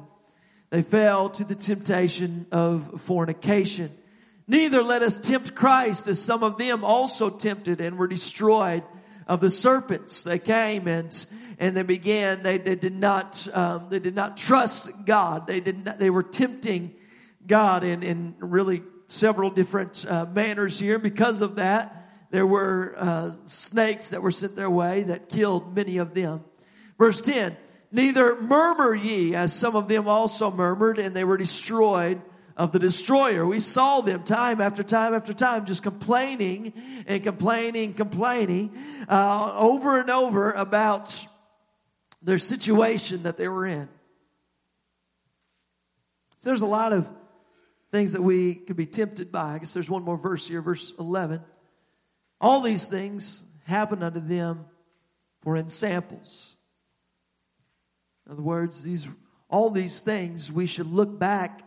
They 0.69 0.81
fell 0.81 1.29
to 1.29 1.43
the 1.43 1.55
temptation 1.55 2.47
of 2.51 3.01
fornication. 3.01 3.91
Neither 4.47 4.83
let 4.83 5.01
us 5.01 5.19
tempt 5.19 5.55
Christ 5.55 6.07
as 6.07 6.21
some 6.21 6.43
of 6.43 6.57
them 6.57 6.83
also 6.83 7.29
tempted 7.29 7.81
and 7.81 7.97
were 7.97 8.07
destroyed 8.07 8.83
of 9.27 9.41
the 9.41 9.49
serpents. 9.49 10.23
They 10.23 10.39
came 10.39 10.87
and 10.87 11.25
and 11.57 11.75
they 11.75 11.83
began. 11.83 12.43
They, 12.43 12.57
they 12.57 12.75
did 12.75 12.95
not 12.95 13.47
um, 13.53 13.87
they 13.89 13.99
did 13.99 14.15
not 14.15 14.37
trust 14.37 14.91
God. 15.05 15.47
They 15.47 15.59
did 15.59 15.85
not, 15.85 15.99
they 15.99 16.09
were 16.09 16.23
tempting 16.23 16.93
God 17.45 17.83
in 17.83 18.03
in 18.03 18.35
really 18.39 18.83
several 19.07 19.49
different 19.49 20.05
uh, 20.07 20.25
manners 20.25 20.79
here. 20.79 20.99
Because 20.99 21.41
of 21.41 21.55
that, 21.55 22.04
there 22.31 22.45
were 22.45 22.95
uh, 22.97 23.31
snakes 23.45 24.09
that 24.09 24.21
were 24.21 24.31
sent 24.31 24.55
their 24.55 24.69
way 24.69 25.03
that 25.03 25.29
killed 25.29 25.75
many 25.75 25.97
of 25.97 26.13
them. 26.13 26.43
Verse 26.97 27.21
ten. 27.21 27.57
Neither 27.91 28.41
murmur 28.41 28.93
ye, 28.93 29.35
as 29.35 29.53
some 29.53 29.75
of 29.75 29.87
them 29.87 30.07
also 30.07 30.51
murmured, 30.51 30.99
and 30.99 31.15
they 31.15 31.23
were 31.23 31.37
destroyed 31.37 32.21
of 32.57 32.71
the 32.71 32.79
destroyer. 32.79 33.45
We 33.45 33.59
saw 33.59 34.01
them 34.01 34.23
time 34.23 34.61
after 34.61 34.83
time 34.83 35.13
after 35.13 35.33
time 35.33 35.65
just 35.65 35.83
complaining 35.83 36.73
and 37.05 37.23
complaining, 37.23 37.93
complaining, 37.93 38.75
uh, 39.07 39.53
over 39.55 39.99
and 39.99 40.09
over 40.09 40.51
about 40.51 41.25
their 42.21 42.37
situation 42.37 43.23
that 43.23 43.37
they 43.37 43.47
were 43.47 43.65
in. 43.65 43.87
So 46.39 46.49
there's 46.49 46.61
a 46.61 46.67
lot 46.67 46.93
of 46.93 47.07
things 47.91 48.13
that 48.13 48.21
we 48.21 48.55
could 48.55 48.75
be 48.75 48.85
tempted 48.85 49.31
by. 49.31 49.53
I 49.53 49.57
guess 49.59 49.73
there's 49.73 49.89
one 49.89 50.03
more 50.03 50.17
verse 50.17 50.47
here, 50.47 50.61
verse 50.61 50.93
11. 50.99 51.41
All 52.45 52.61
these 52.61 52.87
things 52.87 53.43
happen 53.65 54.03
unto 54.03 54.19
them 54.19 54.65
for 55.41 55.55
in 55.55 55.67
samples 55.67 56.55
in 58.25 58.31
other 58.31 58.41
words, 58.41 58.83
these, 58.83 59.07
all 59.49 59.69
these 59.69 60.01
things, 60.01 60.51
we 60.51 60.65
should 60.65 60.87
look 60.87 61.19
back 61.19 61.61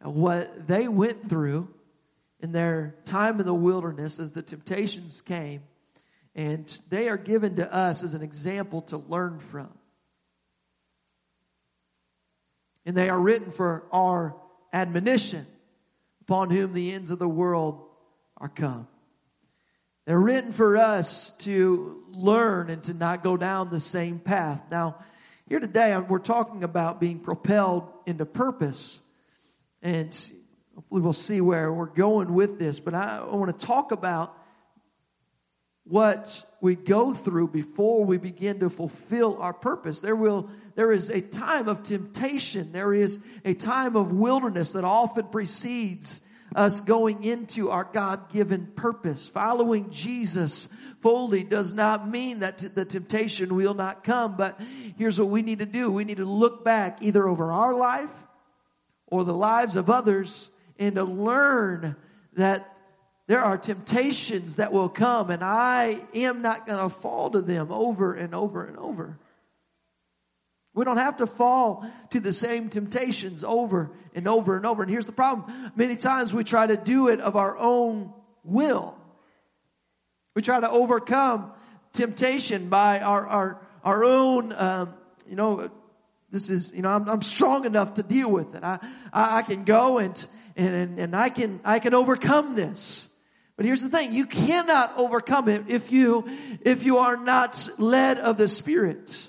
at 0.00 0.10
what 0.10 0.66
they 0.66 0.88
went 0.88 1.28
through 1.28 1.68
in 2.40 2.52
their 2.52 2.96
time 3.04 3.38
in 3.38 3.46
the 3.46 3.54
wilderness 3.54 4.18
as 4.18 4.32
the 4.32 4.42
temptations 4.42 5.20
came. 5.20 5.62
And 6.34 6.66
they 6.88 7.08
are 7.08 7.18
given 7.18 7.56
to 7.56 7.72
us 7.72 8.02
as 8.02 8.14
an 8.14 8.22
example 8.22 8.80
to 8.82 8.96
learn 8.96 9.38
from. 9.38 9.68
And 12.86 12.96
they 12.96 13.10
are 13.10 13.20
written 13.20 13.50
for 13.50 13.84
our 13.92 14.34
admonition 14.72 15.46
upon 16.22 16.50
whom 16.50 16.72
the 16.72 16.92
ends 16.92 17.10
of 17.10 17.18
the 17.18 17.28
world 17.28 17.84
are 18.38 18.48
come. 18.48 18.88
They're 20.04 20.18
written 20.18 20.52
for 20.52 20.76
us 20.76 21.30
to 21.38 22.02
learn 22.10 22.70
and 22.70 22.82
to 22.84 22.94
not 22.94 23.22
go 23.22 23.36
down 23.36 23.70
the 23.70 23.78
same 23.78 24.18
path. 24.18 24.60
Now, 24.70 24.96
here 25.48 25.60
today, 25.60 25.96
we're 25.96 26.18
talking 26.18 26.64
about 26.64 26.98
being 26.98 27.20
propelled 27.20 27.88
into 28.04 28.26
purpose. 28.26 29.00
And 29.80 30.08
hopefully 30.74 31.02
we'll 31.02 31.12
see 31.12 31.40
where 31.40 31.72
we're 31.72 31.86
going 31.86 32.34
with 32.34 32.58
this. 32.58 32.80
But 32.80 32.94
I, 32.94 33.18
I 33.18 33.34
want 33.36 33.56
to 33.56 33.66
talk 33.66 33.92
about 33.92 34.36
what 35.84 36.44
we 36.60 36.74
go 36.74 37.14
through 37.14 37.48
before 37.48 38.04
we 38.04 38.16
begin 38.16 38.60
to 38.60 38.70
fulfill 38.70 39.40
our 39.40 39.52
purpose. 39.52 40.00
There 40.00 40.16
will, 40.16 40.48
there 40.74 40.90
is 40.90 41.10
a 41.10 41.20
time 41.20 41.68
of 41.68 41.84
temptation. 41.84 42.72
There 42.72 42.92
is 42.92 43.20
a 43.44 43.54
time 43.54 43.94
of 43.94 44.10
wilderness 44.10 44.72
that 44.72 44.84
often 44.84 45.26
precedes 45.26 46.21
us 46.54 46.80
going 46.80 47.24
into 47.24 47.70
our 47.70 47.84
God-given 47.84 48.72
purpose. 48.76 49.28
Following 49.28 49.90
Jesus 49.90 50.68
fully 51.00 51.42
does 51.42 51.74
not 51.74 52.08
mean 52.08 52.40
that 52.40 52.58
the 52.58 52.84
temptation 52.84 53.54
will 53.54 53.74
not 53.74 54.04
come, 54.04 54.36
but 54.36 54.60
here's 54.96 55.18
what 55.18 55.28
we 55.28 55.42
need 55.42 55.58
to 55.58 55.66
do. 55.66 55.90
We 55.90 56.04
need 56.04 56.18
to 56.18 56.24
look 56.24 56.64
back 56.64 56.98
either 57.02 57.26
over 57.26 57.50
our 57.50 57.74
life 57.74 58.26
or 59.06 59.24
the 59.24 59.34
lives 59.34 59.76
of 59.76 59.90
others 59.90 60.50
and 60.78 60.94
to 60.94 61.04
learn 61.04 61.96
that 62.34 62.68
there 63.26 63.42
are 63.42 63.58
temptations 63.58 64.56
that 64.56 64.72
will 64.72 64.88
come 64.88 65.30
and 65.30 65.42
I 65.42 66.00
am 66.14 66.42
not 66.42 66.66
going 66.66 66.82
to 66.82 66.94
fall 66.94 67.30
to 67.30 67.40
them 67.40 67.70
over 67.70 68.14
and 68.14 68.34
over 68.34 68.64
and 68.64 68.76
over. 68.78 69.18
We 70.74 70.84
don't 70.84 70.96
have 70.96 71.18
to 71.18 71.26
fall 71.26 71.86
to 72.10 72.20
the 72.20 72.32
same 72.32 72.70
temptations 72.70 73.44
over 73.44 73.90
and 74.14 74.26
over 74.26 74.56
and 74.56 74.64
over. 74.64 74.82
And 74.82 74.90
here's 74.90 75.06
the 75.06 75.12
problem. 75.12 75.72
Many 75.76 75.96
times 75.96 76.32
we 76.32 76.44
try 76.44 76.66
to 76.66 76.76
do 76.76 77.08
it 77.08 77.20
of 77.20 77.36
our 77.36 77.56
own 77.58 78.12
will. 78.42 78.96
We 80.34 80.40
try 80.40 80.60
to 80.60 80.70
overcome 80.70 81.52
temptation 81.92 82.70
by 82.70 83.00
our, 83.00 83.26
our, 83.26 83.60
our 83.84 84.04
own, 84.04 84.52
um, 84.54 84.94
you 85.26 85.36
know, 85.36 85.70
this 86.30 86.48
is, 86.48 86.74
you 86.74 86.80
know, 86.80 86.88
I'm, 86.88 87.06
I'm 87.06 87.22
strong 87.22 87.66
enough 87.66 87.94
to 87.94 88.02
deal 88.02 88.30
with 88.30 88.54
it. 88.54 88.64
I, 88.64 88.78
I, 89.12 89.38
I 89.38 89.42
can 89.42 89.64
go 89.64 89.98
and, 89.98 90.26
and, 90.56 90.98
and 90.98 91.14
I 91.14 91.28
can, 91.28 91.60
I 91.64 91.80
can 91.80 91.92
overcome 91.92 92.54
this. 92.54 93.10
But 93.56 93.66
here's 93.66 93.82
the 93.82 93.90
thing. 93.90 94.14
You 94.14 94.24
cannot 94.24 94.96
overcome 94.96 95.48
it 95.48 95.64
if 95.68 95.92
you, 95.92 96.26
if 96.62 96.84
you 96.84 96.98
are 96.98 97.18
not 97.18 97.68
led 97.76 98.18
of 98.18 98.38
the 98.38 98.48
Spirit. 98.48 99.28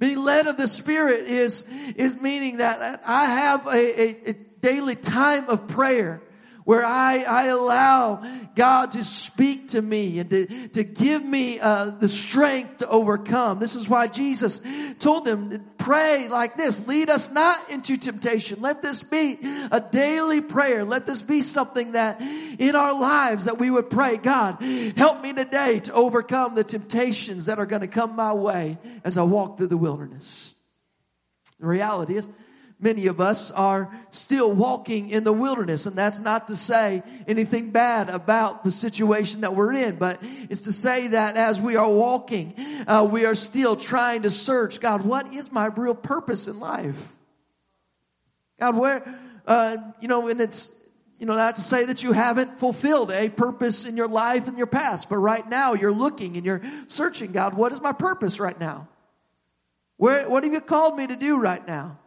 Being 0.00 0.18
led 0.18 0.46
of 0.46 0.56
the 0.56 0.66
Spirit 0.66 1.28
is, 1.28 1.62
is 1.94 2.16
meaning 2.16 2.56
that 2.56 3.02
I 3.06 3.26
have 3.26 3.66
a, 3.66 3.70
a, 3.70 4.30
a 4.30 4.32
daily 4.32 4.96
time 4.96 5.48
of 5.48 5.68
prayer 5.68 6.22
where 6.64 6.84
I, 6.84 7.18
I 7.18 7.46
allow 7.46 8.22
God 8.54 8.92
to 8.92 9.04
speak 9.04 9.68
to 9.68 9.82
me 9.82 10.18
and 10.18 10.30
to, 10.30 10.68
to 10.68 10.84
give 10.84 11.24
me 11.24 11.58
uh, 11.58 11.90
the 11.90 12.08
strength 12.08 12.78
to 12.78 12.88
overcome. 12.88 13.58
This 13.58 13.74
is 13.74 13.88
why 13.88 14.06
Jesus 14.06 14.60
told 14.98 15.24
them, 15.24 15.50
to 15.50 15.58
pray 15.78 16.28
like 16.28 16.56
this, 16.56 16.86
lead 16.86 17.10
us 17.10 17.30
not 17.30 17.70
into 17.70 17.96
temptation. 17.96 18.60
Let 18.60 18.82
this 18.82 19.02
be 19.02 19.38
a 19.70 19.80
daily 19.80 20.40
prayer. 20.40 20.84
Let 20.84 21.06
this 21.06 21.22
be 21.22 21.42
something 21.42 21.92
that 21.92 22.20
in 22.20 22.76
our 22.76 22.92
lives 22.92 23.46
that 23.46 23.58
we 23.58 23.70
would 23.70 23.90
pray, 23.90 24.16
God, 24.16 24.62
help 24.96 25.22
me 25.22 25.32
today 25.32 25.80
to 25.80 25.92
overcome 25.92 26.54
the 26.54 26.64
temptations 26.64 27.46
that 27.46 27.58
are 27.58 27.66
going 27.66 27.82
to 27.82 27.88
come 27.88 28.16
my 28.16 28.32
way 28.32 28.78
as 29.04 29.16
I 29.16 29.22
walk 29.22 29.56
through 29.56 29.68
the 29.68 29.76
wilderness. 29.76 30.54
The 31.58 31.66
reality 31.66 32.16
is, 32.16 32.28
many 32.80 33.06
of 33.06 33.20
us 33.20 33.50
are 33.50 33.90
still 34.10 34.50
walking 34.50 35.10
in 35.10 35.24
the 35.24 35.32
wilderness. 35.32 35.86
And 35.86 35.96
that's 35.96 36.20
not 36.20 36.48
to 36.48 36.56
say 36.56 37.02
anything 37.28 37.70
bad 37.70 38.08
about 38.10 38.64
the 38.64 38.72
situation 38.72 39.42
that 39.42 39.54
we're 39.54 39.72
in, 39.72 39.96
but 39.96 40.18
it's 40.48 40.62
to 40.62 40.72
say 40.72 41.08
that 41.08 41.36
as 41.36 41.60
we 41.60 41.76
are 41.76 41.88
walking, 41.88 42.54
uh, 42.86 43.06
we 43.10 43.26
are 43.26 43.34
still 43.34 43.76
trying 43.76 44.22
to 44.22 44.30
search, 44.30 44.80
God, 44.80 45.02
what 45.02 45.34
is 45.34 45.52
my 45.52 45.66
real 45.66 45.94
purpose 45.94 46.48
in 46.48 46.58
life? 46.58 46.96
God, 48.58 48.76
where, 48.76 49.18
uh, 49.46 49.76
you 50.00 50.08
know, 50.08 50.28
and 50.28 50.40
it's, 50.40 50.72
you 51.18 51.26
know, 51.26 51.34
not 51.34 51.56
to 51.56 51.62
say 51.62 51.84
that 51.84 52.02
you 52.02 52.12
haven't 52.12 52.58
fulfilled 52.58 53.10
a 53.10 53.28
purpose 53.28 53.84
in 53.84 53.96
your 53.96 54.08
life 54.08 54.48
in 54.48 54.56
your 54.56 54.66
past, 54.66 55.10
but 55.10 55.18
right 55.18 55.46
now 55.48 55.74
you're 55.74 55.92
looking 55.92 56.36
and 56.36 56.46
you're 56.46 56.62
searching, 56.86 57.32
God, 57.32 57.54
what 57.54 57.72
is 57.72 57.80
my 57.80 57.92
purpose 57.92 58.40
right 58.40 58.58
now? 58.58 58.88
Where, 59.98 60.28
what 60.30 60.44
have 60.44 60.52
you 60.54 60.62
called 60.62 60.96
me 60.96 61.06
to 61.06 61.16
do 61.16 61.36
right 61.36 61.66
now? 61.66 61.98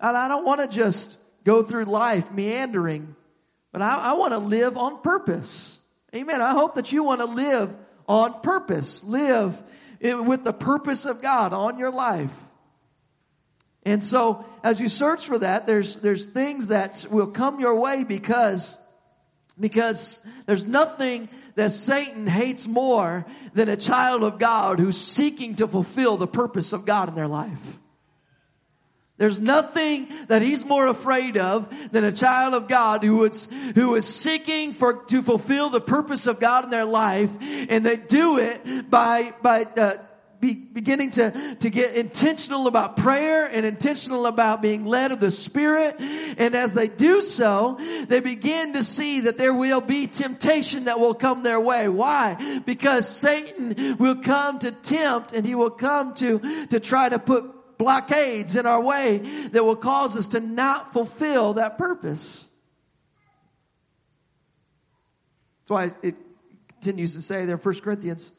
And 0.00 0.16
I 0.16 0.28
don't 0.28 0.44
want 0.44 0.60
to 0.60 0.68
just 0.68 1.18
go 1.44 1.62
through 1.62 1.84
life 1.84 2.30
meandering, 2.30 3.14
but 3.72 3.82
I, 3.82 3.96
I 3.96 4.12
want 4.14 4.32
to 4.32 4.38
live 4.38 4.76
on 4.76 5.00
purpose. 5.02 5.80
Amen. 6.14 6.40
I 6.40 6.52
hope 6.52 6.74
that 6.74 6.92
you 6.92 7.04
want 7.04 7.20
to 7.20 7.26
live 7.26 7.74
on 8.08 8.40
purpose. 8.40 9.02
Live 9.04 9.60
with 10.00 10.44
the 10.44 10.52
purpose 10.52 11.04
of 11.04 11.22
God 11.22 11.52
on 11.52 11.78
your 11.78 11.90
life. 11.90 12.32
And 13.84 14.02
so 14.02 14.44
as 14.64 14.80
you 14.80 14.88
search 14.88 15.26
for 15.26 15.38
that, 15.38 15.66
there's, 15.66 15.96
there's 15.96 16.26
things 16.26 16.68
that 16.68 17.06
will 17.08 17.28
come 17.28 17.60
your 17.60 17.76
way 17.76 18.02
because, 18.02 18.76
because 19.58 20.20
there's 20.44 20.64
nothing 20.64 21.28
that 21.54 21.70
Satan 21.70 22.26
hates 22.26 22.66
more 22.66 23.24
than 23.54 23.68
a 23.68 23.76
child 23.76 24.24
of 24.24 24.38
God 24.40 24.80
who's 24.80 25.00
seeking 25.00 25.54
to 25.56 25.68
fulfill 25.68 26.16
the 26.16 26.26
purpose 26.26 26.72
of 26.72 26.84
God 26.84 27.08
in 27.08 27.14
their 27.14 27.28
life. 27.28 27.78
There's 29.18 29.38
nothing 29.38 30.08
that 30.28 30.42
he's 30.42 30.64
more 30.64 30.88
afraid 30.88 31.38
of 31.38 31.72
than 31.90 32.04
a 32.04 32.12
child 32.12 32.52
of 32.52 32.68
God 32.68 33.02
who 33.02 33.24
is, 33.24 33.48
who 33.74 33.94
is 33.94 34.04
seeking 34.04 34.74
for, 34.74 35.04
to 35.04 35.22
fulfill 35.22 35.70
the 35.70 35.80
purpose 35.80 36.26
of 36.26 36.38
God 36.38 36.64
in 36.64 36.70
their 36.70 36.84
life, 36.84 37.30
and 37.40 37.84
they 37.84 37.96
do 37.96 38.38
it 38.38 38.90
by, 38.90 39.32
by, 39.42 39.64
uh, 39.64 39.98
be 40.38 40.52
beginning 40.52 41.12
to, 41.12 41.56
to 41.60 41.70
get 41.70 41.94
intentional 41.94 42.66
about 42.66 42.98
prayer 42.98 43.46
and 43.46 43.64
intentional 43.64 44.26
about 44.26 44.60
being 44.60 44.84
led 44.84 45.10
of 45.10 45.18
the 45.18 45.30
Spirit. 45.30 45.96
And 45.98 46.54
as 46.54 46.74
they 46.74 46.88
do 46.88 47.22
so, 47.22 47.78
they 48.06 48.20
begin 48.20 48.74
to 48.74 48.84
see 48.84 49.20
that 49.20 49.38
there 49.38 49.54
will 49.54 49.80
be 49.80 50.06
temptation 50.06 50.84
that 50.84 51.00
will 51.00 51.14
come 51.14 51.42
their 51.42 51.58
way. 51.58 51.88
Why? 51.88 52.60
Because 52.66 53.08
Satan 53.08 53.96
will 53.98 54.16
come 54.16 54.58
to 54.58 54.72
tempt 54.72 55.32
and 55.32 55.46
he 55.46 55.54
will 55.54 55.70
come 55.70 56.12
to, 56.16 56.66
to 56.66 56.80
try 56.80 57.08
to 57.08 57.18
put 57.18 57.55
blockades 57.78 58.56
in 58.56 58.66
our 58.66 58.80
way 58.80 59.18
that 59.18 59.64
will 59.64 59.76
cause 59.76 60.16
us 60.16 60.28
to 60.28 60.40
not 60.40 60.92
fulfill 60.92 61.54
that 61.54 61.78
purpose. 61.78 62.48
That's 65.62 65.70
why 65.70 65.94
it 66.02 66.16
continues 66.68 67.14
to 67.14 67.22
say 67.22 67.44
there 67.44 67.56
in 67.56 67.62
1 67.62 67.80
Corinthians 67.80 68.32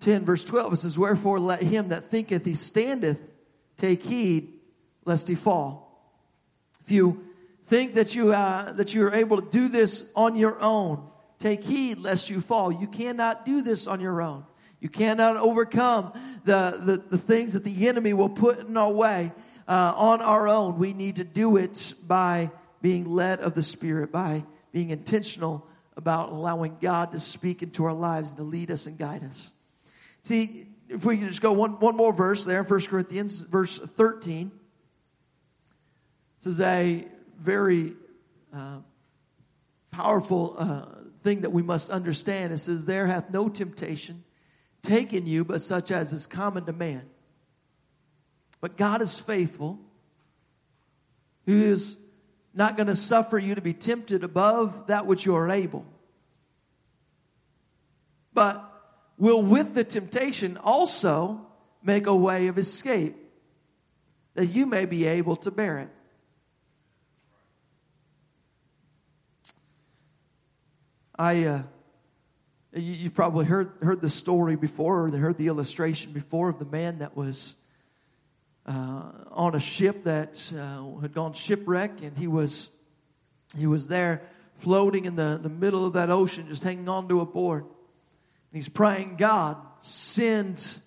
10 0.00 0.24
verse 0.24 0.44
12, 0.44 0.72
it 0.74 0.76
says, 0.76 0.98
Wherefore 0.98 1.40
let 1.40 1.62
him 1.62 1.88
that 1.88 2.10
thinketh 2.10 2.44
he 2.44 2.54
standeth 2.54 3.18
take 3.76 4.02
heed 4.02 4.52
lest 5.04 5.28
he 5.28 5.34
fall. 5.34 5.86
If 6.84 6.90
you 6.90 7.24
think 7.68 7.94
that 7.94 8.14
you, 8.14 8.32
uh, 8.32 8.72
that 8.72 8.94
you 8.94 9.06
are 9.06 9.14
able 9.14 9.40
to 9.40 9.50
do 9.50 9.68
this 9.68 10.04
on 10.14 10.36
your 10.36 10.60
own, 10.62 11.08
take 11.38 11.62
heed 11.62 11.98
lest 11.98 12.30
you 12.30 12.40
fall. 12.40 12.72
You 12.72 12.86
cannot 12.86 13.44
do 13.44 13.62
this 13.62 13.86
on 13.86 14.00
your 14.00 14.22
own. 14.22 14.44
You 14.86 14.90
cannot 14.90 15.36
overcome 15.36 16.12
the, 16.44 16.78
the, 16.80 17.16
the 17.16 17.18
things 17.18 17.54
that 17.54 17.64
the 17.64 17.88
enemy 17.88 18.12
will 18.12 18.28
put 18.28 18.60
in 18.60 18.76
our 18.76 18.92
way 18.92 19.32
uh, 19.66 19.92
on 19.96 20.20
our 20.22 20.46
own. 20.46 20.78
We 20.78 20.92
need 20.92 21.16
to 21.16 21.24
do 21.24 21.56
it 21.56 21.92
by 22.06 22.52
being 22.82 23.04
led 23.04 23.40
of 23.40 23.56
the 23.56 23.64
Spirit, 23.64 24.12
by 24.12 24.44
being 24.70 24.90
intentional 24.90 25.66
about 25.96 26.28
allowing 26.30 26.76
God 26.80 27.10
to 27.10 27.18
speak 27.18 27.64
into 27.64 27.84
our 27.84 27.92
lives 27.92 28.28
and 28.28 28.36
to 28.36 28.44
lead 28.44 28.70
us 28.70 28.86
and 28.86 28.96
guide 28.96 29.24
us. 29.24 29.50
See, 30.22 30.68
if 30.88 31.04
we 31.04 31.16
can 31.16 31.26
just 31.26 31.42
go 31.42 31.50
one, 31.50 31.80
one 31.80 31.96
more 31.96 32.12
verse 32.12 32.44
there, 32.44 32.60
in 32.60 32.66
1 32.66 32.80
Corinthians, 32.82 33.40
verse 33.40 33.80
13. 33.96 34.52
This 36.44 36.54
is 36.54 36.60
a 36.60 37.08
very 37.40 37.94
uh, 38.54 38.76
powerful 39.90 40.54
uh, 40.56 40.84
thing 41.24 41.40
that 41.40 41.50
we 41.50 41.64
must 41.64 41.90
understand. 41.90 42.52
It 42.52 42.58
says, 42.58 42.86
There 42.86 43.08
hath 43.08 43.30
no 43.30 43.48
temptation 43.48 44.22
taken 44.86 45.26
you, 45.26 45.44
but 45.44 45.60
such 45.60 45.90
as 45.90 46.12
is 46.12 46.26
common 46.26 46.64
to 46.66 46.72
man. 46.72 47.02
But 48.60 48.76
God 48.76 49.02
is 49.02 49.18
faithful, 49.18 49.78
who 51.44 51.64
is 51.64 51.98
not 52.54 52.76
going 52.76 52.86
to 52.86 52.96
suffer 52.96 53.38
you 53.38 53.54
to 53.54 53.60
be 53.60 53.74
tempted 53.74 54.24
above 54.24 54.86
that 54.86 55.06
which 55.06 55.26
you 55.26 55.34
are 55.34 55.50
able. 55.50 55.84
But 58.32 58.62
will 59.18 59.42
with 59.42 59.74
the 59.74 59.84
temptation 59.84 60.56
also 60.56 61.46
make 61.82 62.06
a 62.06 62.14
way 62.14 62.46
of 62.48 62.58
escape 62.58 63.16
that 64.34 64.46
you 64.46 64.66
may 64.66 64.84
be 64.84 65.06
able 65.06 65.36
to 65.36 65.50
bear 65.50 65.78
it. 65.78 65.88
I, 71.18 71.44
uh, 71.44 71.62
you, 72.76 73.04
have 73.04 73.14
probably 73.14 73.46
heard, 73.46 73.72
heard 73.80 74.00
the 74.00 74.10
story 74.10 74.56
before, 74.56 75.06
or 75.06 75.16
heard 75.16 75.38
the 75.38 75.46
illustration 75.46 76.12
before 76.12 76.48
of 76.48 76.58
the 76.58 76.64
man 76.64 76.98
that 76.98 77.16
was 77.16 77.56
uh, 78.66 79.02
on 79.30 79.54
a 79.54 79.60
ship 79.60 80.04
that 80.04 80.52
uh, 80.56 81.00
had 81.00 81.14
gone 81.14 81.32
shipwreck, 81.32 82.02
and 82.02 82.16
he 82.18 82.26
was, 82.26 82.68
he 83.56 83.66
was 83.66 83.88
there 83.88 84.22
floating 84.58 85.04
in 85.04 85.16
the, 85.16 85.38
the 85.42 85.48
middle 85.48 85.86
of 85.86 85.94
that 85.94 86.10
ocean, 86.10 86.46
just 86.48 86.62
hanging 86.62 86.88
onto 86.88 87.20
a 87.20 87.26
board. 87.26 87.62
And 87.64 87.72
He's 88.52 88.68
praying, 88.68 89.16
God, 89.16 89.56
send, 89.80 90.78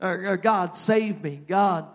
or, 0.00 0.36
God, 0.36 0.76
save 0.76 1.22
me. 1.22 1.40
God, 1.46 1.86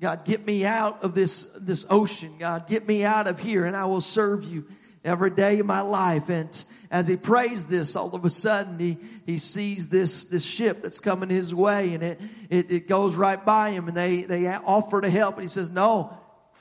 God, 0.00 0.24
get 0.24 0.46
me 0.46 0.64
out 0.64 1.02
of 1.02 1.14
this, 1.14 1.46
this 1.56 1.84
ocean. 1.90 2.36
God, 2.38 2.66
get 2.66 2.86
me 2.86 3.04
out 3.04 3.26
of 3.26 3.40
here 3.40 3.64
and 3.64 3.76
I 3.76 3.84
will 3.84 4.00
serve 4.00 4.44
you 4.44 4.66
every 5.04 5.30
day 5.30 5.58
of 5.58 5.66
my 5.66 5.80
life. 5.80 6.28
And 6.28 6.64
as 6.90 7.06
he 7.06 7.16
prays 7.16 7.66
this, 7.66 7.96
all 7.96 8.14
of 8.14 8.24
a 8.24 8.30
sudden 8.30 8.78
he, 8.78 8.98
he 9.26 9.38
sees 9.38 9.88
this, 9.88 10.24
this 10.26 10.44
ship 10.44 10.82
that's 10.82 11.00
coming 11.00 11.30
his 11.30 11.54
way 11.54 11.94
and 11.94 12.02
it, 12.02 12.20
it, 12.48 12.70
it 12.70 12.88
goes 12.88 13.14
right 13.14 13.42
by 13.44 13.70
him 13.70 13.88
and 13.88 13.96
they, 13.96 14.22
they 14.22 14.46
offer 14.48 15.00
to 15.00 15.10
help. 15.10 15.36
And 15.36 15.42
he 15.42 15.48
says, 15.48 15.70
no, 15.70 16.16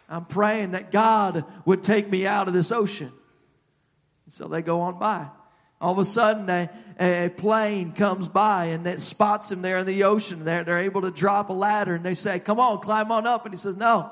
I'm 0.07 0.25
praying 0.25 0.71
that 0.71 0.91
God 0.91 1.45
would 1.65 1.83
take 1.83 2.09
me 2.09 2.25
out 2.25 2.47
of 2.47 2.53
this 2.53 2.71
ocean. 2.71 3.11
So 4.27 4.47
they 4.47 4.61
go 4.61 4.81
on 4.81 4.99
by. 4.99 5.27
All 5.81 5.93
of 5.93 5.99
a 5.99 6.05
sudden, 6.05 6.49
a, 6.49 6.69
a 6.99 7.29
plane 7.29 7.93
comes 7.93 8.27
by 8.27 8.65
and 8.65 8.85
it 8.85 8.99
spots 9.01 9.49
him 9.49 9.61
there 9.61 9.77
in 9.77 9.85
the 9.85 10.03
ocean. 10.03 10.43
They're, 10.43 10.63
they're 10.65 10.79
able 10.79 11.03
to 11.03 11.11
drop 11.11 11.49
a 11.49 11.53
ladder 11.53 11.95
and 11.95 12.03
they 12.03 12.13
say, 12.13 12.39
come 12.39 12.59
on, 12.59 12.79
climb 12.81 13.11
on 13.11 13.25
up. 13.25 13.45
And 13.45 13.53
he 13.53 13.57
says, 13.57 13.77
no, 13.77 14.11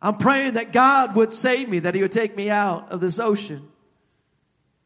I'm 0.00 0.16
praying 0.16 0.54
that 0.54 0.72
God 0.72 1.16
would 1.16 1.32
save 1.32 1.68
me, 1.68 1.80
that 1.80 1.94
he 1.94 2.02
would 2.02 2.12
take 2.12 2.36
me 2.36 2.50
out 2.50 2.92
of 2.92 3.00
this 3.00 3.18
ocean. 3.18 3.68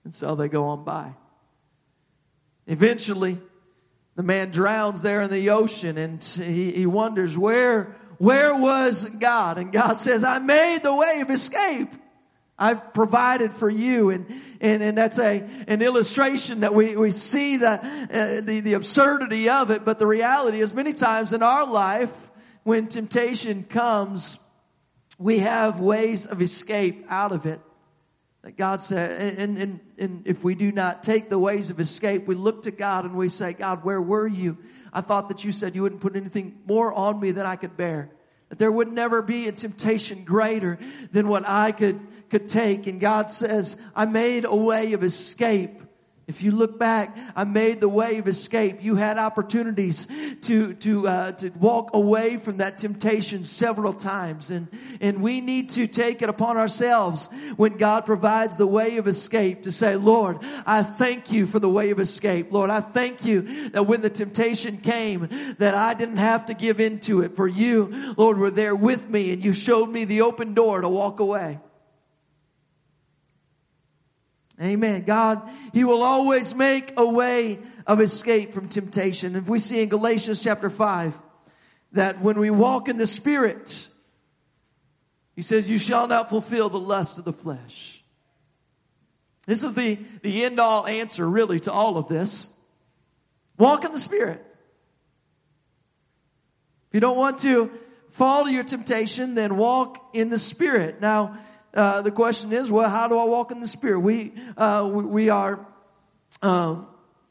And 0.05 0.15
so 0.15 0.35
they 0.35 0.49
go 0.49 0.65
on 0.65 0.85
by. 0.85 1.13
Eventually, 2.67 3.39
the 4.15 4.23
man 4.23 4.51
drowns 4.51 5.03
there 5.03 5.23
in 5.23 5.31
the 5.31 5.51
ocean 5.51 5.99
and 5.99 6.23
he, 6.23 6.71
he 6.73 6.87
wonders, 6.87 7.37
where, 7.37 7.97
where 8.19 8.55
was 8.55 9.05
God? 9.05 9.59
And 9.59 9.73
God 9.73 9.95
says, 9.95 10.25
I 10.25 10.39
made 10.39 10.83
the 10.83 10.95
way 10.95 11.21
of 11.21 11.31
escape. 11.31 11.93
I've 12.59 12.95
provided 12.95 13.53
for 13.55 13.69
you. 13.69 14.11
And, 14.11 14.27
and, 14.61 14.83
and 14.83 14.97
that's 14.97 15.19
a, 15.19 15.43
an 15.67 15.83
illustration 15.83 16.61
that 16.61 16.75
we, 16.75 16.97
we 16.97 17.11
see 17.11 17.57
the, 17.57 17.71
uh, 17.71 18.41
the, 18.43 18.61
the 18.61 18.75
absurdity 18.75 19.49
of 19.49 19.71
it. 19.71 19.85
But 19.85 19.99
the 19.99 20.07
reality 20.07 20.61
is 20.61 20.73
many 20.73 20.93
times 20.93 21.33
in 21.33 21.43
our 21.43 21.67
life, 21.67 22.13
when 22.63 22.87
temptation 22.87 23.65
comes, 23.65 24.39
we 25.23 25.39
have 25.41 25.81
ways 25.81 26.27
of 26.27 26.43
escape 26.43 27.07
out 27.09 27.33
of 27.33 27.47
it. 27.47 27.61
That 28.43 28.57
God 28.57 28.81
said, 28.81 29.39
and, 29.39 29.57
and, 29.57 29.81
and 29.99 30.23
if 30.27 30.43
we 30.43 30.57
do 30.57 30.73
not 30.73 31.05
take 31.05 31.31
the 31.31 31.39
ways 31.39 31.71
of 31.71 31.79
escape, 31.79 32.27
we 32.27 32.35
look 32.35 32.65
to 32.65 32.73
God 32.73 33.05
and 33.05 33.15
we 33.15 33.29
say, 33.29 33.53
God, 33.53 33.85
where 33.85 34.03
were 34.03 34.27
you? 34.27 34.59
I 34.93 35.01
thought 35.01 35.29
that 35.29 35.45
you 35.45 35.53
said 35.53 35.77
you 35.77 35.83
wouldn't 35.83 36.01
put 36.01 36.17
anything 36.17 36.59
more 36.67 36.93
on 36.93 37.21
me 37.21 37.31
than 37.31 37.47
I 37.47 37.55
could 37.55 37.77
bear. 37.77 38.11
That 38.49 38.59
there 38.59 38.73
would 38.73 38.93
never 38.93 39.23
be 39.23 39.47
a 39.47 39.53
temptation 39.53 40.25
greater 40.25 40.79
than 41.13 41.29
what 41.29 41.49
I 41.49 41.73
could 41.73 42.01
could 42.33 42.49
take. 42.49 42.87
And 42.87 42.99
God 42.99 43.29
says, 43.29 43.77
I 43.95 44.07
made 44.07 44.47
a 44.47 44.57
way 44.57 44.95
of 44.95 45.05
escape. 45.05 45.83
If 46.29 46.43
you 46.43 46.53
look 46.53 46.79
back, 46.79 47.17
I 47.35 47.43
made 47.43 47.81
the 47.81 47.89
way 47.89 48.19
of 48.19 48.29
escape. 48.29 48.83
You 48.83 48.95
had 48.95 49.19
opportunities 49.19 50.07
to 50.43 50.75
to 50.75 51.09
uh, 51.09 51.33
to 51.33 51.51
walk 51.51 51.91
away 51.95 52.37
from 52.37 52.59
that 52.59 52.79
temptation 52.79 53.43
several 53.43 53.93
times, 53.93 54.51
and 54.51 54.69
and 55.01 55.21
we 55.21 55.41
need 55.41 55.71
to 55.71 55.89
take 55.89 56.23
it 56.23 56.29
upon 56.29 56.57
ourselves 56.57 57.29
when 57.57 57.77
God 57.77 58.07
provides 58.07 58.57
the 58.57 58.69
way 58.69 58.99
of 58.99 59.09
escape 59.09 59.65
to 59.65 59.73
say, 59.73 59.97
Lord, 59.97 60.39
I 60.65 60.85
thank 60.85 61.33
you 61.33 61.49
for 61.49 61.59
the 61.59 61.69
way 61.69 61.91
of 61.91 61.99
escape. 61.99 62.53
Lord, 62.53 62.71
I 62.71 62.83
thank 62.83 63.25
you 63.25 63.71
that 63.71 63.87
when 63.87 64.01
the 64.01 64.11
temptation 64.11 64.77
came, 64.77 65.29
that 65.59 65.75
I 65.75 65.95
didn't 65.95 66.19
have 66.19 66.47
to 66.47 66.55
give 66.55 66.79
into 66.79 67.23
it. 67.23 67.35
For 67.35 67.49
you, 67.49 68.15
Lord, 68.17 68.39
were 68.39 68.51
there 68.53 68.77
with 68.77 69.09
me, 69.11 69.33
and 69.33 69.43
you 69.43 69.53
showed 69.53 69.91
me 69.91 70.05
the 70.05 70.21
open 70.21 70.55
door 70.55 70.83
to 70.83 70.89
walk 70.89 71.19
away. 71.19 71.59
Amen. 74.63 75.03
God, 75.03 75.51
He 75.73 75.85
will 75.85 76.03
always 76.03 76.55
make 76.55 76.93
a 76.97 77.07
way 77.07 77.59
of 77.87 78.01
escape 78.01 78.55
from 78.55 78.69
temptation. 78.69 79.35
If 79.35 79.49
we 79.49 79.59
see 79.59 79.83
in 79.83 79.89
Galatians 79.89 80.43
chapter 80.43 80.71
5 80.71 81.15
that 81.93 82.21
when 82.21 82.39
we 82.39 82.51
walk 82.51 82.89
in 82.89 82.97
the 82.97 83.07
Spirit, 83.07 83.89
He 85.35 85.43
says, 85.43 85.69
you 85.69 85.79
shall 85.79 86.07
not 86.07 86.29
fulfill 86.29 86.69
the 86.69 86.79
lust 86.79 87.19
of 87.19 87.25
the 87.25 87.33
flesh. 87.33 88.03
This 89.47 89.65
is 89.65 89.75
the, 89.75 89.99
the 90.23 90.45
end 90.45 90.61
all 90.61 90.87
answer, 90.87 91.29
really, 91.29 91.59
to 91.61 91.73
all 91.73 91.99
of 91.99 92.07
this. 92.07 92.49
Walk 93.59 93.85
in 93.85 93.93
the 93.93 93.99
Spirit. 93.99 94.45
If 96.89 96.95
you 96.95 97.01
don't 97.01 97.17
want 97.17 97.39
to 97.39 97.71
fall 98.11 98.45
to 98.45 98.53
your 98.53 98.63
temptation, 98.63 99.35
then 99.35 99.57
walk 99.57 100.11
in 100.13 100.31
the 100.31 100.39
Spirit. 100.39 101.01
Now, 101.01 101.39
uh, 101.75 102.03
the 102.03 102.11
question 102.11 102.53
is, 102.53 102.71
well, 102.71 102.89
how 102.89 103.09
do 103.09 103.19
I 103.19 103.25
walk 103.25 103.51
in 103.51 103.61
the 103.61 103.69
Spirit? 103.69 104.01
We, 104.01 104.33
uh, 104.57 104.89
we, 104.93 105.05
we, 105.05 105.29
are, 105.31 105.67
um, 106.43 106.87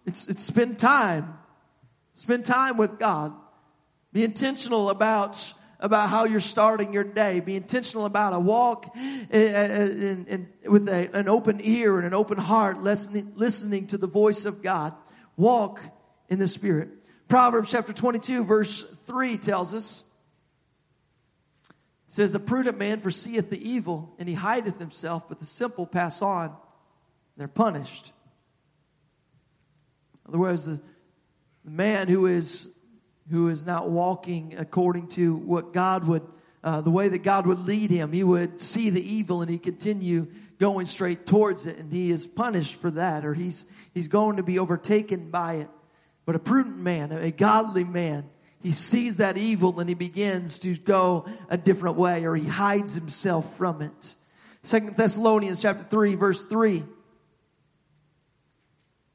it's, 0.06 0.27
it's 0.27 0.43
spend 0.43 0.80
time. 0.80 1.38
Spend 2.13 2.45
time 2.45 2.77
with 2.77 2.99
God. 2.99 3.34
Be 4.13 4.23
intentional 4.23 4.89
about 4.89 5.54
about 5.82 6.10
how 6.10 6.25
you're 6.25 6.39
starting 6.39 6.93
your 6.93 7.04
day. 7.04 7.39
Be 7.39 7.56
intentional 7.56 8.06
about 8.06 8.34
a 8.34 8.39
walk 8.39 8.95
in, 8.95 9.32
in, 9.32 10.25
in, 10.27 10.71
with 10.71 10.88
a, 10.88 11.10
an 11.17 11.27
open 11.27 11.60
ear 11.63 11.97
and 11.97 12.06
an 12.06 12.13
open 12.13 12.38
heart, 12.38 12.77
listening, 12.77 13.34
listening 13.36 13.88
to 13.88 13.97
the 13.97 14.08
voice 14.08 14.45
of 14.45 14.62
God. 14.62 14.93
Walk 15.38 15.82
in 16.30 16.38
the 16.38 16.47
Spirit. 16.47 16.89
Proverbs 17.27 17.71
chapter 17.71 17.93
22 17.93 18.43
verse 18.43 18.86
3 19.06 19.38
tells 19.38 19.73
us, 19.73 20.04
it 22.12 22.15
says, 22.15 22.36
A 22.36 22.41
prudent 22.41 22.78
man 22.78 23.00
foreseeth 23.00 23.50
the 23.50 23.69
evil, 23.69 24.13
and 24.19 24.28
he 24.28 24.36
hideth 24.36 24.78
himself, 24.80 25.30
but 25.30 25.39
the 25.39 25.45
simple 25.45 25.88
pass 25.88 26.21
on. 26.21 26.54
They're 27.38 27.47
punished. 27.47 28.12
In 30.26 30.32
other 30.32 30.38
words, 30.38 30.65
the, 30.65 30.82
the 31.63 31.71
man 31.71 32.10
who 32.10 32.26
is 32.26 32.67
who 33.30 33.47
is 33.47 33.65
not 33.65 33.89
walking 33.89 34.56
according 34.58 35.08
to 35.08 35.36
what 35.36 35.71
God 35.71 36.06
would, 36.06 36.28
uh, 36.65 36.82
the 36.82 36.91
way 36.91 37.08
that 37.08 37.24
God 37.24 37.47
would 37.47 37.60
lead 37.60 37.89
him. 37.89 38.12
He 38.12 38.26
would 38.26 38.60
see 38.60 38.89
the 38.89 39.02
evil 39.02 39.41
and 39.41 39.50
he 39.50 39.58
continue 39.58 40.28
going 40.60 40.88
straight 40.88 41.26
towards 41.26 41.65
it, 41.65 41.78
and 41.78 41.93
he 41.93 42.12
is 42.12 42.28
punished 42.28 42.76
for 42.82 42.91
that, 42.91 43.24
or 43.24 43.34
he's 43.34 43.65
he's 43.93 44.10
going 44.10 44.36
to 44.36 44.43
be 44.43 44.60
overtaken 44.60 45.32
by 45.32 45.54
it. 45.54 45.69
But 46.26 46.36
a 46.36 46.39
prudent 46.39 46.78
man, 46.78 47.13
a 47.13 47.32
godly 47.32 47.86
man, 47.86 48.30
he 48.62 48.71
sees 48.71 49.17
that 49.17 49.38
evil 49.38 49.80
and 49.80 49.89
he 49.89 49.95
begins 49.95 50.60
to 50.60 50.76
go 50.76 51.26
a 51.50 51.58
different 51.58 51.97
way, 51.97 52.26
or 52.26 52.36
he 52.36 52.47
hides 52.47 52.93
himself 52.93 53.58
from 53.58 53.82
it. 53.82 54.15
Second 54.63 54.95
Thessalonians 54.95 55.62
chapter 55.62 55.84
three, 55.84 56.15
verse 56.15 56.43
three 56.43 56.84